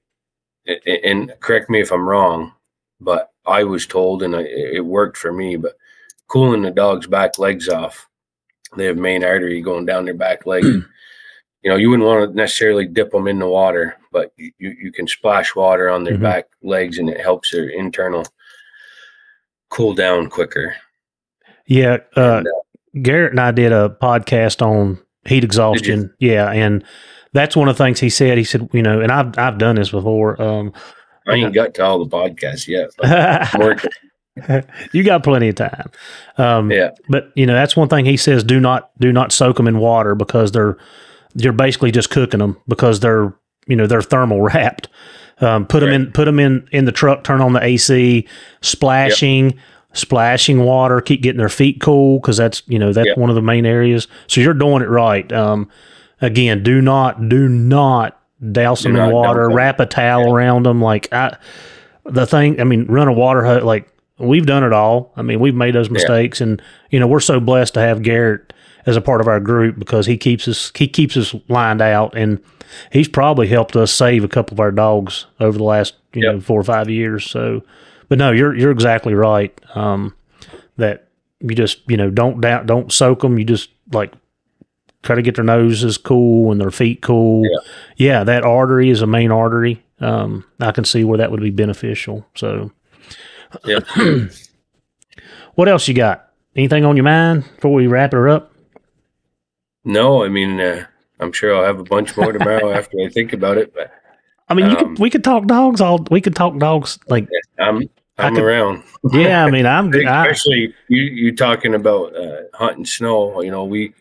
a- 0.67 0.81
a- 0.89 1.09
and 1.09 1.31
correct 1.39 1.69
me 1.69 1.79
if 1.79 1.91
I'm 1.91 2.09
wrong, 2.09 2.51
but 2.99 3.31
I 3.45 3.63
was 3.63 3.85
told, 3.85 4.23
and 4.23 4.35
I, 4.35 4.41
it 4.41 4.85
worked 4.85 5.17
for 5.17 5.31
me. 5.31 5.55
But 5.55 5.73
cooling 6.27 6.61
the 6.63 6.71
dog's 6.71 7.07
back 7.07 7.37
legs 7.39 7.69
off, 7.69 8.07
they 8.75 8.85
have 8.85 8.97
main 8.97 9.23
artery 9.23 9.61
going 9.61 9.85
down 9.85 10.05
their 10.05 10.13
back 10.13 10.45
leg. 10.45 10.63
you 10.65 10.83
know, 11.71 11.75
you 11.75 11.89
wouldn't 11.89 12.07
want 12.07 12.29
to 12.31 12.35
necessarily 12.35 12.85
dip 12.85 13.11
them 13.11 13.27
in 13.27 13.39
the 13.39 13.47
water, 13.47 13.95
but 14.11 14.31
you, 14.37 14.51
you 14.59 14.91
can 14.91 15.07
splash 15.07 15.55
water 15.55 15.89
on 15.89 16.03
their 16.03 16.15
Mhm. 16.17 16.21
back 16.21 16.45
legs, 16.61 16.97
and 16.97 17.09
it 17.09 17.19
helps 17.19 17.51
their 17.51 17.67
internal 17.69 18.25
cool 19.69 19.93
down 19.93 20.29
quicker. 20.29 20.75
yeah, 21.65 21.97
uh, 22.15 22.37
And, 22.37 22.47
uh, 22.47 22.51
Garrett 23.01 23.31
and 23.31 23.39
I 23.39 23.51
did 23.51 23.71
a 23.73 23.95
podcast 24.01 24.61
on 24.65 24.97
heat 25.25 25.43
exhaustion. 25.43 26.13
Yeah, 26.19 26.49
and 26.51 26.83
that's 27.33 27.55
one 27.55 27.67
of 27.67 27.77
the 27.77 27.83
things 27.83 27.99
he 27.99 28.09
said. 28.09 28.37
He 28.37 28.43
said, 28.43 28.69
you 28.71 28.81
know, 28.81 29.01
and 29.01 29.11
I've 29.11 29.37
I've 29.37 29.57
done 29.57 29.75
this 29.75 29.91
before. 29.91 30.41
Um, 30.41 30.73
I 31.27 31.35
ain't 31.35 31.53
got 31.53 31.73
to 31.75 31.83
all 31.83 32.03
the 32.03 32.09
podcasts 32.09 32.67
yet. 32.67 32.89
You 34.93 35.03
got 35.03 35.23
plenty 35.23 35.49
of 35.49 35.55
time. 35.55 35.89
Um, 36.37 36.71
Yeah. 36.71 36.91
But 37.09 37.31
you 37.35 37.45
know 37.47 37.53
that's 37.53 37.75
one 37.75 37.89
thing 37.89 38.05
he 38.05 38.17
says: 38.17 38.43
do 38.43 38.59
not 38.59 38.91
do 38.99 39.11
not 39.11 39.31
soak 39.31 39.57
them 39.57 39.67
in 39.67 39.79
water 39.79 40.13
because 40.13 40.51
they're 40.51 40.77
you're 41.35 41.53
basically 41.53 41.91
just 41.91 42.11
cooking 42.11 42.39
them 42.39 42.55
because 42.67 42.99
they're 42.99 43.33
you 43.67 43.75
know 43.75 43.87
they're 43.87 44.01
thermal 44.03 44.41
wrapped. 44.41 44.89
Um, 45.39 45.65
put 45.65 45.79
them 45.81 45.89
in 45.89 46.11
put 46.11 46.25
them 46.25 46.39
in 46.39 46.67
in 46.71 46.85
the 46.85 46.91
truck. 46.91 47.23
Turn 47.23 47.41
on 47.41 47.53
the 47.53 47.63
AC. 47.63 48.27
Splashing. 48.61 49.57
Splashing 49.93 50.59
water, 50.59 51.01
keep 51.01 51.23
getting 51.23 51.39
their 51.39 51.49
feet 51.49 51.81
cool 51.81 52.19
because 52.19 52.37
that's 52.37 52.61
you 52.67 52.77
know 52.77 52.93
that's 52.93 53.07
Yep. 53.07 53.17
one 53.17 53.29
of 53.31 53.35
the 53.35 53.41
main 53.41 53.65
areas. 53.65 54.07
So 54.27 54.39
you're 54.41 54.53
doing 54.53 54.83
it 54.83 54.89
right. 54.89 55.31
Um, 55.33 55.67
again, 56.21 56.61
do 56.61 56.81
not 56.81 57.27
do 57.29 57.49
not 57.49 58.16
douse 58.51 58.81
Do 58.83 58.91
them 58.91 59.01
in 59.01 59.11
water. 59.11 59.49
Wrap 59.49 59.79
a 59.79 59.85
towel 59.85 60.33
around 60.33 60.63
them. 60.65 60.81
Like 60.81 61.11
I, 61.13 61.37
the 62.05 62.25
thing. 62.25 62.59
I 62.61 62.63
mean, 62.63 62.85
run 62.85 63.07
a 63.07 63.13
water 63.13 63.43
hose. 63.43 63.63
Like 63.63 63.87
we've 64.19 64.45
done 64.45 64.63
it 64.63 64.73
all. 64.73 65.13
I 65.15 65.21
mean, 65.21 65.39
we've 65.39 65.55
made 65.55 65.75
those 65.75 65.89
mistakes, 65.89 66.41
and 66.41 66.61
you 66.89 66.99
know 66.99 67.07
we're 67.07 67.19
so 67.19 67.39
blessed 67.39 67.73
to 67.75 67.79
have 67.81 68.01
Garrett 68.03 68.53
as 68.85 68.95
a 68.95 69.01
part 69.01 69.19
of 69.21 69.27
our 69.27 69.39
group 69.39 69.77
because 69.77 70.05
he 70.05 70.17
keeps 70.17 70.47
us 70.47 70.71
he 70.75 70.87
keeps 70.87 71.17
us 71.17 71.35
lined 71.49 71.81
out, 71.81 72.15
and 72.17 72.39
he's 72.91 73.07
probably 73.07 73.47
helped 73.47 73.75
us 73.75 73.91
save 73.91 74.23
a 74.23 74.27
couple 74.29 74.55
of 74.55 74.59
our 74.59 74.71
dogs 74.71 75.25
over 75.39 75.57
the 75.57 75.63
last 75.63 75.95
you 76.13 76.23
Yep. 76.23 76.33
know 76.33 76.39
four 76.41 76.59
or 76.59 76.63
five 76.63 76.89
years. 76.89 77.29
So, 77.29 77.63
but 78.09 78.17
no, 78.17 78.31
you're 78.31 78.55
you're 78.55 78.71
exactly 78.71 79.13
right. 79.13 79.53
Um, 79.75 80.13
that 80.77 81.07
you 81.39 81.55
just 81.55 81.79
you 81.89 81.97
know 81.97 82.09
don't 82.09 82.39
doubt 82.41 82.65
don't 82.65 82.91
soak 82.91 83.21
them. 83.21 83.37
You 83.37 83.45
just 83.45 83.69
like 83.91 84.13
try 85.07 85.15
to 85.15 85.21
get 85.23 85.35
their 85.35 85.43
noses 85.43 85.97
cool 85.97 86.51
and 86.51 86.59
their 86.61 86.69
feet 86.71 87.01
cool. 87.01 87.43
Yeah. 87.45 87.59
Yeah, 87.95 88.23
that 88.25 88.43
artery 88.43 88.89
is 88.89 89.01
a 89.01 89.07
main 89.07 89.31
artery. 89.31 89.83
Um, 89.99 90.43
I 90.59 90.71
can 90.71 90.83
see 90.83 91.03
where 91.03 91.17
that 91.17 91.31
would 91.31 91.39
be 91.41 91.49
beneficial. 91.49 92.25
So, 92.35 92.71
Yep. 93.65 93.85
what 95.55 95.67
else 95.69 95.87
you 95.87 95.93
got? 95.93 96.29
Anything 96.55 96.85
on 96.85 96.95
your 96.95 97.03
mind 97.05 97.43
before 97.55 97.73
we 97.73 97.87
wrap 97.87 98.11
her 98.11 98.27
up? 98.29 98.51
No, 99.85 100.23
I 100.23 100.27
mean, 100.27 100.59
uh, 100.59 100.85
I'm 101.19 101.31
sure 101.31 101.55
I'll 101.55 101.63
have 101.65 101.79
a 101.79 101.83
bunch 101.83 102.17
more 102.17 102.31
tomorrow 102.33 102.71
after 102.71 102.97
I 102.99 103.09
think 103.09 103.31
about 103.33 103.57
it. 103.57 103.73
But 103.73 103.91
I 104.49 104.53
mean, 104.53 104.69
you 104.69 104.77
Um, 104.77 104.95
could 104.95 104.99
we 104.99 105.09
could 105.09 105.23
talk 105.23 105.45
dogs 105.47 105.79
all. 105.81 106.05
We 106.11 106.19
could 106.21 106.35
talk 106.35 106.57
dogs 106.57 106.99
like 107.07 107.27
I'm 107.59 107.83
I 108.17 108.27
I'm 108.27 108.35
could- 108.35 108.43
around. 108.43 108.83
yeah. 109.13 109.45
I 109.45 109.51
mean, 109.51 109.65
I'm 109.65 109.93
I, 110.07 110.27
Especially 110.27 110.73
you 110.89 111.03
you 111.03 111.35
talking 111.35 111.73
about 111.73 112.15
uh, 112.15 112.41
hunting 112.53 112.85
snow. 112.85 113.41
You 113.41 113.51
know, 113.51 113.63
we 113.63 113.93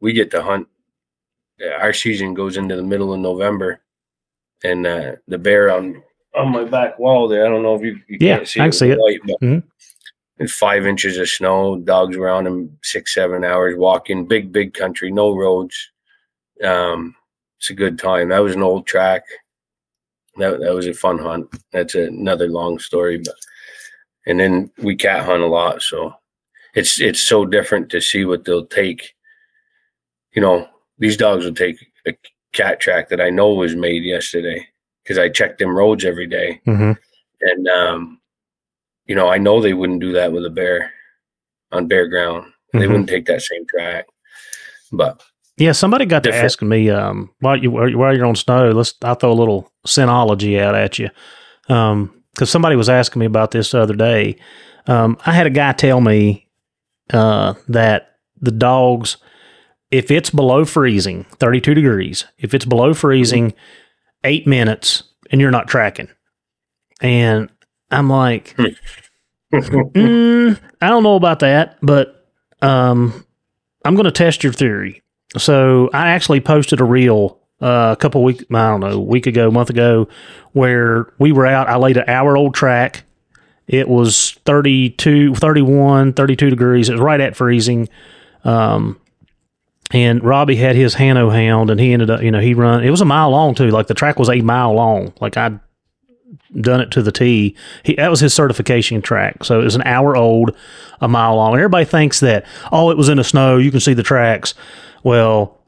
we 0.00 0.12
get 0.12 0.30
to 0.32 0.42
hunt. 0.42 0.68
Our 1.80 1.92
season 1.92 2.34
goes 2.34 2.56
into 2.56 2.76
the 2.76 2.82
middle 2.82 3.12
of 3.14 3.20
November, 3.20 3.80
and 4.64 4.86
uh, 4.86 5.12
the 5.28 5.38
bear 5.38 5.70
on 5.74 6.02
on 6.34 6.50
my 6.52 6.64
back 6.64 6.98
wall 6.98 7.28
there. 7.28 7.46
I 7.46 7.48
don't 7.48 7.62
know 7.62 7.76
if 7.76 7.82
you, 7.82 7.98
you 8.08 8.18
Yeah, 8.20 8.36
can't 8.36 8.48
see 8.48 8.60
I 8.60 8.64
can 8.64 8.72
see 8.72 8.90
it. 8.90 8.98
light, 8.98 9.20
but 9.24 9.40
Mhm. 9.40 9.62
it's 10.38 10.52
five 10.52 10.86
inches 10.86 11.16
of 11.16 11.28
snow. 11.30 11.78
Dogs 11.78 12.16
around 12.16 12.44
them 12.44 12.78
six, 12.82 13.14
seven 13.14 13.42
hours 13.42 13.74
walking. 13.78 14.26
Big, 14.26 14.52
big 14.52 14.74
country, 14.74 15.10
no 15.10 15.34
roads. 15.34 15.90
Um, 16.62 17.14
it's 17.58 17.70
a 17.70 17.74
good 17.74 17.98
time. 17.98 18.28
That 18.28 18.40
was 18.40 18.54
an 18.54 18.62
old 18.62 18.86
track. 18.86 19.22
That 20.36 20.60
that 20.60 20.74
was 20.74 20.86
a 20.86 20.92
fun 20.92 21.18
hunt. 21.18 21.48
That's 21.72 21.94
another 21.94 22.48
long 22.48 22.78
story, 22.78 23.16
but 23.16 23.34
and 24.26 24.38
then 24.38 24.70
we 24.76 24.94
cat 24.94 25.24
hunt 25.24 25.42
a 25.42 25.46
lot, 25.46 25.80
so 25.80 26.12
it's 26.74 27.00
it's 27.00 27.20
so 27.22 27.46
different 27.46 27.88
to 27.90 28.00
see 28.02 28.26
what 28.26 28.44
they'll 28.44 28.66
take. 28.66 29.14
You 30.36 30.42
know, 30.42 30.68
these 30.98 31.16
dogs 31.16 31.44
will 31.44 31.54
take 31.54 31.76
a 32.06 32.12
cat 32.52 32.78
track 32.78 33.08
that 33.08 33.20
I 33.20 33.30
know 33.30 33.52
was 33.54 33.74
made 33.74 34.04
yesterday 34.04 34.66
because 35.02 35.18
I 35.18 35.28
check 35.30 35.58
them 35.58 35.70
roads 35.74 36.04
every 36.04 36.26
day, 36.26 36.60
hmm 36.64 36.92
and 37.40 37.68
um, 37.68 38.20
you 39.06 39.14
know 39.14 39.28
I 39.28 39.38
know 39.38 39.60
they 39.60 39.74
wouldn't 39.74 40.00
do 40.00 40.12
that 40.12 40.32
with 40.32 40.44
a 40.46 40.50
bear 40.50 40.92
on 41.72 41.88
bare 41.88 42.06
ground. 42.08 42.52
They 42.72 42.80
Mhm. 42.80 42.88
wouldn't 42.90 43.08
take 43.08 43.26
that 43.26 43.42
same 43.42 43.66
track, 43.66 44.06
but 44.92 45.22
Yeah, 45.58 45.72
somebody 45.72 46.04
got 46.04 46.22
to 46.24 46.28
Different. 46.30 46.44
asking 46.44 46.68
me 46.68 46.90
um, 46.90 47.30
while 47.40 47.56
you 47.56 47.70
while 47.70 48.14
you're 48.14 48.26
on 48.26 48.36
snow. 48.36 48.70
Let's 48.72 48.94
I'll 49.02 49.14
throw 49.14 49.32
a 49.32 49.40
little 49.42 49.72
cynology 49.86 50.60
out 50.60 50.74
at 50.74 50.98
you 50.98 51.08
because 51.66 52.50
somebody 52.50 52.76
was 52.76 52.88
asking 52.90 53.20
me 53.20 53.26
about 53.26 53.50
this 53.52 53.70
the 53.70 53.80
other 53.80 53.94
day. 53.96 54.36
Um, 54.86 55.16
I 55.24 55.32
had 55.32 55.46
a 55.46 55.50
guy 55.50 55.72
tell 55.72 56.00
me 56.02 56.46
uh, 57.12 57.54
that 57.68 58.18
the 58.40 58.50
dogs, 58.52 59.16
if 59.90 60.10
it's 60.10 60.30
below 60.30 60.64
freezing, 60.64 61.24
32 61.38 61.74
degrees, 61.74 62.24
if 62.38 62.54
it's 62.54 62.64
below 62.64 62.94
freezing, 62.94 63.54
eight 64.24 64.46
minutes, 64.46 65.04
and 65.30 65.40
you're 65.40 65.50
not 65.50 65.68
tracking, 65.68 66.08
and 67.00 67.50
I'm 67.90 68.08
like, 68.08 68.56
mm, 69.52 70.60
I 70.80 70.88
don't 70.88 71.02
know 71.02 71.16
about 71.16 71.40
that, 71.40 71.78
but 71.82 72.26
um, 72.62 73.24
I'm 73.84 73.94
going 73.94 74.04
to 74.04 74.12
test 74.12 74.42
your 74.42 74.52
theory. 74.52 75.02
So 75.36 75.90
I 75.92 76.08
actually 76.08 76.40
posted 76.40 76.80
a 76.80 76.84
reel 76.84 77.38
uh, 77.60 77.94
a 77.96 78.00
couple 78.00 78.22
weeks, 78.22 78.44
I 78.50 78.70
don't 78.70 78.80
know, 78.80 78.92
a 78.92 79.00
week 79.00 79.26
ago, 79.26 79.48
a 79.48 79.52
month 79.52 79.70
ago, 79.70 80.08
where 80.52 81.12
we 81.18 81.32
were 81.32 81.46
out. 81.46 81.68
I 81.68 81.76
laid 81.76 81.96
an 81.96 82.08
hour 82.08 82.36
old 82.36 82.54
track. 82.54 83.04
It 83.66 83.88
was 83.88 84.32
32, 84.44 85.34
31, 85.34 86.12
32 86.12 86.50
degrees. 86.50 86.88
It 86.88 86.92
was 86.92 87.00
right 87.00 87.20
at 87.20 87.36
freezing. 87.36 87.88
Um, 88.44 89.00
and 89.92 90.22
Robbie 90.22 90.56
had 90.56 90.76
his 90.76 90.94
Hano 90.94 91.32
hound, 91.32 91.70
and 91.70 91.78
he 91.78 91.92
ended 91.92 92.10
up, 92.10 92.22
you 92.22 92.30
know, 92.30 92.40
he 92.40 92.54
run. 92.54 92.82
It 92.82 92.90
was 92.90 93.00
a 93.00 93.06
mile 93.06 93.30
long 93.30 93.54
too. 93.54 93.68
Like 93.68 93.86
the 93.86 93.94
track 93.94 94.18
was 94.18 94.28
a 94.28 94.40
mile 94.40 94.74
long. 94.74 95.12
Like 95.20 95.36
I'd 95.36 95.60
done 96.60 96.80
it 96.80 96.90
to 96.92 97.02
the 97.02 97.12
T. 97.12 97.54
He, 97.82 97.94
that 97.94 98.10
was 98.10 98.20
his 98.20 98.34
certification 98.34 99.02
track. 99.02 99.44
So 99.44 99.60
it 99.60 99.64
was 99.64 99.74
an 99.74 99.82
hour 99.82 100.16
old, 100.16 100.56
a 101.00 101.08
mile 101.08 101.36
long. 101.36 101.52
And 101.52 101.60
Everybody 101.60 101.84
thinks 101.84 102.20
that, 102.20 102.46
oh, 102.72 102.90
it 102.90 102.96
was 102.96 103.08
in 103.08 103.18
the 103.18 103.24
snow. 103.24 103.58
You 103.58 103.70
can 103.70 103.80
see 103.80 103.94
the 103.94 104.02
tracks. 104.02 104.54
Well, 105.02 105.58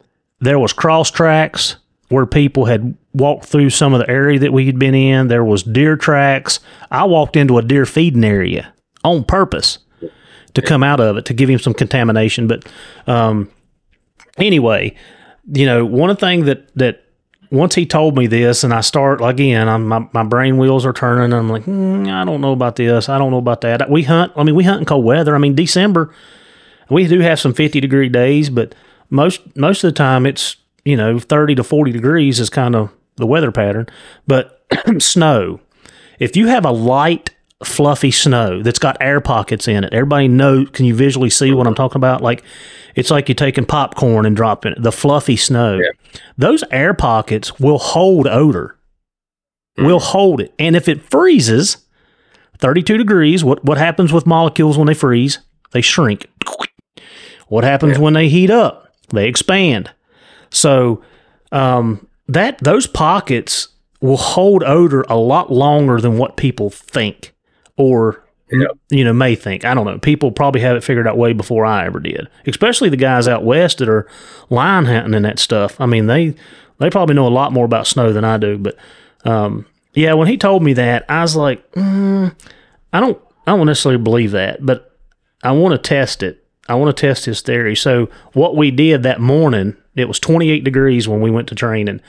there 0.40 0.58
was 0.58 0.72
cross 0.72 1.10
tracks 1.10 1.76
where 2.08 2.26
people 2.26 2.64
had 2.64 2.96
walked 3.12 3.46
through 3.46 3.70
some 3.70 3.92
of 3.92 4.00
the 4.00 4.10
area 4.10 4.38
that 4.38 4.52
we 4.52 4.66
had 4.66 4.78
been 4.78 4.94
in. 4.94 5.28
There 5.28 5.44
was 5.44 5.62
deer 5.62 5.96
tracks. 5.96 6.60
I 6.90 7.04
walked 7.04 7.36
into 7.36 7.58
a 7.58 7.62
deer 7.62 7.84
feeding 7.84 8.24
area 8.24 8.72
on 9.04 9.24
purpose 9.24 9.78
to 10.54 10.62
come 10.62 10.82
out 10.82 11.00
of 11.00 11.16
it 11.16 11.26
to 11.26 11.34
give 11.34 11.50
him 11.50 11.58
some 11.58 11.74
contamination. 11.74 12.48
But 12.48 12.66
um, 13.06 13.50
anyway, 14.38 14.94
you 15.52 15.66
know, 15.66 15.84
one 15.84 16.14
thing 16.16 16.44
that 16.46 16.74
that 16.76 17.04
once 17.50 17.74
he 17.74 17.86
told 17.86 18.16
me 18.16 18.26
this, 18.26 18.64
and 18.64 18.74
I 18.74 18.80
start 18.80 19.20
again, 19.22 19.68
I'm, 19.68 19.86
my 19.86 20.06
my 20.12 20.22
brain 20.22 20.58
wheels 20.58 20.84
are 20.84 20.92
turning. 20.92 21.24
And 21.24 21.34
I'm 21.34 21.48
like, 21.48 21.64
"Hmm, 21.64 22.06
I 22.08 22.24
don't 22.24 22.40
know 22.40 22.52
about 22.52 22.76
this. 22.76 23.08
I 23.08 23.18
don't 23.18 23.30
know 23.30 23.38
about 23.38 23.62
that. 23.62 23.88
We 23.90 24.02
hunt. 24.02 24.32
I 24.36 24.42
mean, 24.42 24.54
we 24.54 24.64
hunt 24.64 24.80
in 24.80 24.86
cold 24.86 25.04
weather. 25.04 25.34
I 25.34 25.38
mean, 25.38 25.54
December. 25.54 26.12
We 26.90 27.06
do 27.06 27.20
have 27.20 27.38
some 27.38 27.52
50 27.52 27.80
degree 27.80 28.08
days, 28.08 28.48
but 28.48 28.74
most 29.10 29.40
most 29.56 29.84
of 29.84 29.92
the 29.92 29.96
time 29.96 30.26
it's 30.26 30.56
you 30.84 30.96
know 30.96 31.18
30 31.18 31.56
to 31.56 31.64
40 31.64 31.92
degrees 31.92 32.40
is 32.40 32.50
kind 32.50 32.74
of 32.74 32.90
the 33.16 33.26
weather 33.26 33.52
pattern. 33.52 33.86
But 34.26 34.64
snow, 34.98 35.60
if 36.18 36.36
you 36.36 36.46
have 36.46 36.64
a 36.64 36.70
light 36.70 37.30
fluffy 37.64 38.10
snow 38.10 38.62
that's 38.62 38.78
got 38.78 38.96
air 39.00 39.20
pockets 39.20 39.66
in 39.66 39.84
it, 39.84 39.92
everybody 39.92 40.28
know. 40.28 40.64
Can 40.66 40.84
you 40.84 40.94
visually 40.94 41.30
see 41.30 41.52
what 41.52 41.66
I'm 41.66 41.74
talking 41.74 41.98
about? 41.98 42.22
Like 42.22 42.44
it's 42.94 43.10
like 43.10 43.28
you're 43.28 43.36
taking 43.36 43.64
popcorn 43.64 44.26
and 44.26 44.36
dropping 44.36 44.72
it. 44.72 44.82
The 44.82 44.92
fluffy 44.92 45.36
snow. 45.36 45.78
Those 46.36 46.64
air 46.70 46.94
pockets 46.94 47.58
will 47.58 47.78
hold 47.78 48.26
odor. 48.26 48.76
Will 49.76 50.00
hold 50.00 50.40
it. 50.40 50.52
And 50.58 50.74
if 50.74 50.88
it 50.88 51.08
freezes 51.08 51.78
32 52.58 52.98
degrees, 52.98 53.44
what, 53.44 53.64
what 53.64 53.78
happens 53.78 54.12
with 54.12 54.26
molecules 54.26 54.76
when 54.76 54.88
they 54.88 54.94
freeze? 54.94 55.38
They 55.70 55.80
shrink. 55.80 56.26
What 57.46 57.62
happens 57.64 57.98
when 57.98 58.14
they 58.14 58.28
heat 58.28 58.50
up? 58.50 58.92
They 59.10 59.28
expand. 59.28 59.92
So 60.50 61.02
um, 61.52 62.08
that 62.26 62.58
those 62.58 62.86
pockets 62.86 63.68
will 64.00 64.16
hold 64.16 64.64
odor 64.64 65.02
a 65.08 65.16
lot 65.16 65.52
longer 65.52 66.00
than 66.00 66.18
what 66.18 66.36
people 66.36 66.70
think 66.70 67.32
or 67.78 68.22
Yep. 68.50 68.78
you 68.90 69.04
know 69.04 69.12
may 69.12 69.34
think. 69.34 69.64
I 69.66 69.74
don't 69.74 69.84
know. 69.84 69.98
People 69.98 70.32
probably 70.32 70.62
have 70.62 70.74
it 70.76 70.82
figured 70.82 71.06
out 71.06 71.18
way 71.18 71.32
before 71.34 71.66
I 71.66 71.84
ever 71.84 72.00
did. 72.00 72.28
Especially 72.46 72.88
the 72.88 72.96
guys 72.96 73.28
out 73.28 73.44
west 73.44 73.78
that 73.78 73.88
are 73.90 74.06
line 74.48 74.86
hunting 74.86 75.12
and 75.14 75.24
that 75.24 75.38
stuff. 75.38 75.78
I 75.80 75.84
mean, 75.86 76.06
they 76.06 76.34
they 76.78 76.88
probably 76.88 77.14
know 77.14 77.26
a 77.26 77.28
lot 77.28 77.52
more 77.52 77.66
about 77.66 77.86
snow 77.86 78.12
than 78.12 78.24
I 78.24 78.38
do. 78.38 78.56
But 78.56 78.76
um, 79.24 79.66
yeah, 79.94 80.14
when 80.14 80.28
he 80.28 80.38
told 80.38 80.62
me 80.62 80.72
that, 80.74 81.04
I 81.10 81.20
was 81.20 81.36
like, 81.36 81.70
mm, 81.72 82.34
I 82.92 83.00
don't 83.00 83.20
I 83.46 83.54
don't 83.54 83.66
necessarily 83.66 84.02
believe 84.02 84.30
that, 84.30 84.64
but 84.64 84.96
I 85.42 85.52
want 85.52 85.72
to 85.72 85.78
test 85.78 86.22
it. 86.22 86.42
I 86.70 86.74
want 86.74 86.94
to 86.96 87.00
test 87.00 87.26
his 87.26 87.42
theory. 87.42 87.76
So 87.76 88.08
what 88.32 88.56
we 88.56 88.70
did 88.70 89.02
that 89.02 89.20
morning, 89.20 89.76
it 89.94 90.08
was 90.08 90.18
28 90.20 90.64
degrees 90.64 91.06
when 91.08 91.20
we 91.20 91.30
went 91.30 91.48
to 91.48 91.54
training. 91.54 92.00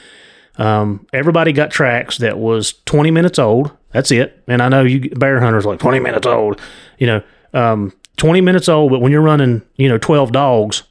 Um, 0.57 1.05
everybody 1.13 1.51
got 1.53 1.72
tracks 1.72 2.17
that 2.17 2.38
was 2.38 2.74
20 2.86 3.11
minutes 3.11 3.39
old. 3.39 3.72
That's 3.91 4.11
it. 4.11 4.43
And 4.47 4.61
I 4.61 4.69
know 4.69 4.83
you 4.83 5.09
bear 5.09 5.39
hunters 5.39 5.65
like 5.65 5.79
20 5.79 5.99
minutes 5.99 6.27
old, 6.27 6.61
you 6.97 7.07
know, 7.07 7.23
um, 7.53 7.93
20 8.17 8.41
minutes 8.41 8.69
old, 8.69 8.91
but 8.91 8.99
when 8.99 9.11
you're 9.11 9.21
running, 9.21 9.61
you 9.75 9.89
know, 9.89 9.97
12 9.97 10.31
dogs, 10.31 10.83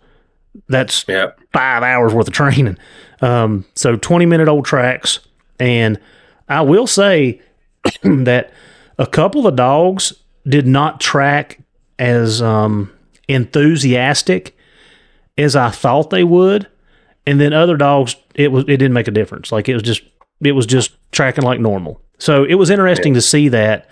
that's 0.69 1.05
yeah, 1.07 1.31
five 1.53 1.83
hours 1.83 2.13
worth 2.13 2.29
of 2.29 2.35
training. 2.35 2.77
Um, 3.21 3.65
so 3.75 3.97
20 3.97 4.27
minute 4.27 4.49
old 4.49 4.65
tracks. 4.65 5.21
And 5.61 6.01
I 6.49 6.63
will 6.63 6.87
say 6.87 7.41
that 8.03 8.53
a 8.99 9.07
couple 9.07 9.41
of 9.41 9.45
the 9.45 9.63
dogs 9.63 10.13
did 10.47 10.67
not 10.67 11.01
track 11.01 11.61
as 11.99 12.41
um, 12.43 12.93
enthusiastic 13.29 14.57
as 15.37 15.55
I 15.55 15.71
thought 15.71 16.11
they 16.11 16.25
would. 16.25 16.67
And 17.27 17.41
then 17.41 17.53
other 17.53 17.77
dogs, 17.77 18.17
it 18.35 18.51
was 18.51 18.65
it 18.65 18.79
didn't 18.79 18.95
make 18.95 19.09
a 19.09 19.13
difference. 19.13 19.53
Like 19.53 19.69
it 19.69 19.75
was 19.75 19.83
just 19.83 20.03
it 20.43 20.53
was 20.53 20.67
just 20.67 20.97
tracking 21.13 21.45
like 21.45 21.61
normal. 21.61 22.01
So 22.19 22.45
it 22.45 22.55
was 22.55 22.71
interesting 22.71 23.15
to 23.15 23.21
see 23.23 23.49
that 23.49 23.89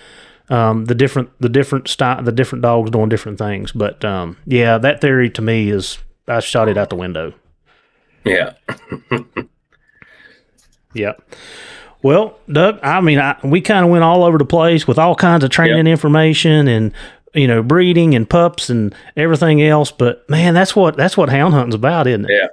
um, 0.48 0.84
the 0.86 0.94
different 0.94 1.30
the 1.40 1.48
different 1.48 1.88
style 1.88 2.22
the 2.22 2.32
different 2.32 2.62
dogs 2.62 2.90
doing 2.90 3.08
different 3.08 3.38
things. 3.38 3.72
But 3.72 4.04
um, 4.04 4.36
yeah, 4.46 4.78
that 4.78 5.00
theory 5.00 5.30
to 5.30 5.42
me 5.42 5.70
is 5.70 5.98
I 6.28 6.40
shot 6.40 6.68
it 6.68 6.76
out 6.76 6.90
the 6.90 6.96
window. 6.96 7.34
yeah. 8.24 8.54
Yeah. 10.94 11.12
Well, 12.02 12.38
Doug, 12.50 12.78
I 12.82 13.00
mean, 13.00 13.18
I, 13.18 13.36
we 13.44 13.60
kind 13.60 13.84
of 13.84 13.90
went 13.90 14.02
all 14.04 14.24
over 14.24 14.38
the 14.38 14.44
place 14.44 14.86
with 14.86 14.98
all 14.98 15.14
kinds 15.14 15.44
of 15.44 15.50
training 15.50 15.86
information 15.86 16.68
and 16.68 16.92
you 17.34 17.46
know 17.46 17.62
breeding 17.62 18.14
and 18.14 18.28
pups 18.28 18.70
and 18.70 18.94
everything 19.16 19.62
else. 19.62 19.90
But 19.90 20.28
man, 20.30 20.54
that's 20.54 20.74
what 20.74 20.96
that's 20.96 21.16
what 21.16 21.28
hound 21.28 21.52
hunting's 21.52 21.74
about, 21.74 22.06
isn't 22.06 22.24
it? 22.24 22.30
Yeah. 22.32 22.46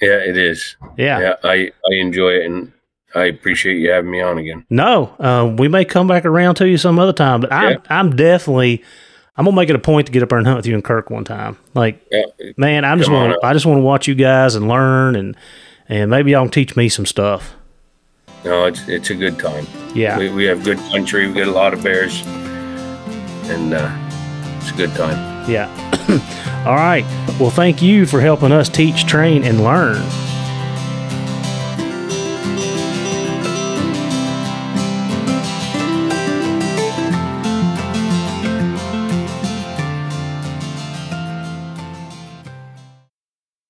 Yeah, 0.00 0.18
it 0.18 0.36
is. 0.36 0.76
Yeah. 0.96 1.18
Yeah, 1.20 1.34
I 1.44 1.72
I 1.90 1.94
enjoy 1.94 2.30
it, 2.32 2.46
and 2.46 2.72
I 3.14 3.24
appreciate 3.24 3.78
you 3.78 3.90
having 3.90 4.10
me 4.10 4.20
on 4.20 4.38
again. 4.38 4.64
No, 4.70 5.14
uh, 5.18 5.54
we 5.58 5.68
may 5.68 5.84
come 5.84 6.06
back 6.06 6.24
around 6.24 6.56
to 6.56 6.68
you 6.68 6.76
some 6.76 6.98
other 6.98 7.12
time, 7.12 7.40
but 7.40 7.52
I'm 7.52 7.70
Yeah. 7.72 7.76
I'm 7.88 8.14
definitely 8.16 8.82
I'm 9.36 9.44
gonna 9.44 9.56
make 9.56 9.70
it 9.70 9.76
a 9.76 9.78
point 9.78 10.06
to 10.06 10.12
get 10.12 10.22
up 10.22 10.28
there 10.30 10.38
and 10.38 10.46
hunt 10.46 10.56
with 10.58 10.66
you 10.66 10.74
and 10.74 10.82
Kirk 10.84 11.10
one 11.10 11.24
time. 11.24 11.56
Like, 11.74 12.04
Yeah, 12.10 12.24
man, 12.56 12.84
I 12.84 12.96
just 12.96 13.10
want. 13.10 13.36
I 13.42 13.52
just 13.52 13.66
want 13.66 13.78
to 13.78 13.82
watch 13.82 14.08
you 14.08 14.14
guys 14.14 14.54
and 14.56 14.68
learn 14.68 15.14
and 15.16 15.36
and 15.88 16.10
maybe 16.10 16.32
y'all 16.32 16.42
can 16.44 16.50
teach 16.50 16.76
me 16.76 16.88
some 16.88 17.06
stuff. 17.06 17.54
no, 18.44 18.66
it's 18.66 18.86
it's 18.88 19.10
a 19.10 19.14
good 19.14 19.38
time. 19.38 19.66
Yeah. 19.94 20.18
We, 20.18 20.28
we 20.30 20.44
have 20.44 20.62
good 20.64 20.78
country. 20.90 21.26
We 21.28 21.34
get 21.34 21.48
a 21.48 21.52
lot 21.52 21.72
of 21.72 21.82
bears, 21.82 22.22
and 23.46 23.72
uh, 23.74 23.90
it's 24.60 24.70
a 24.70 24.74
good 24.76 24.92
time. 24.94 25.50
Yeah. 25.50 25.68
All 26.66 26.74
right. 26.74 27.04
Well, 27.40 27.50
thank 27.50 27.80
you 27.80 28.04
for 28.06 28.20
helping 28.20 28.52
us 28.52 28.68
teach, 28.68 29.06
train, 29.06 29.44
and 29.44 29.64
learn. 29.64 29.96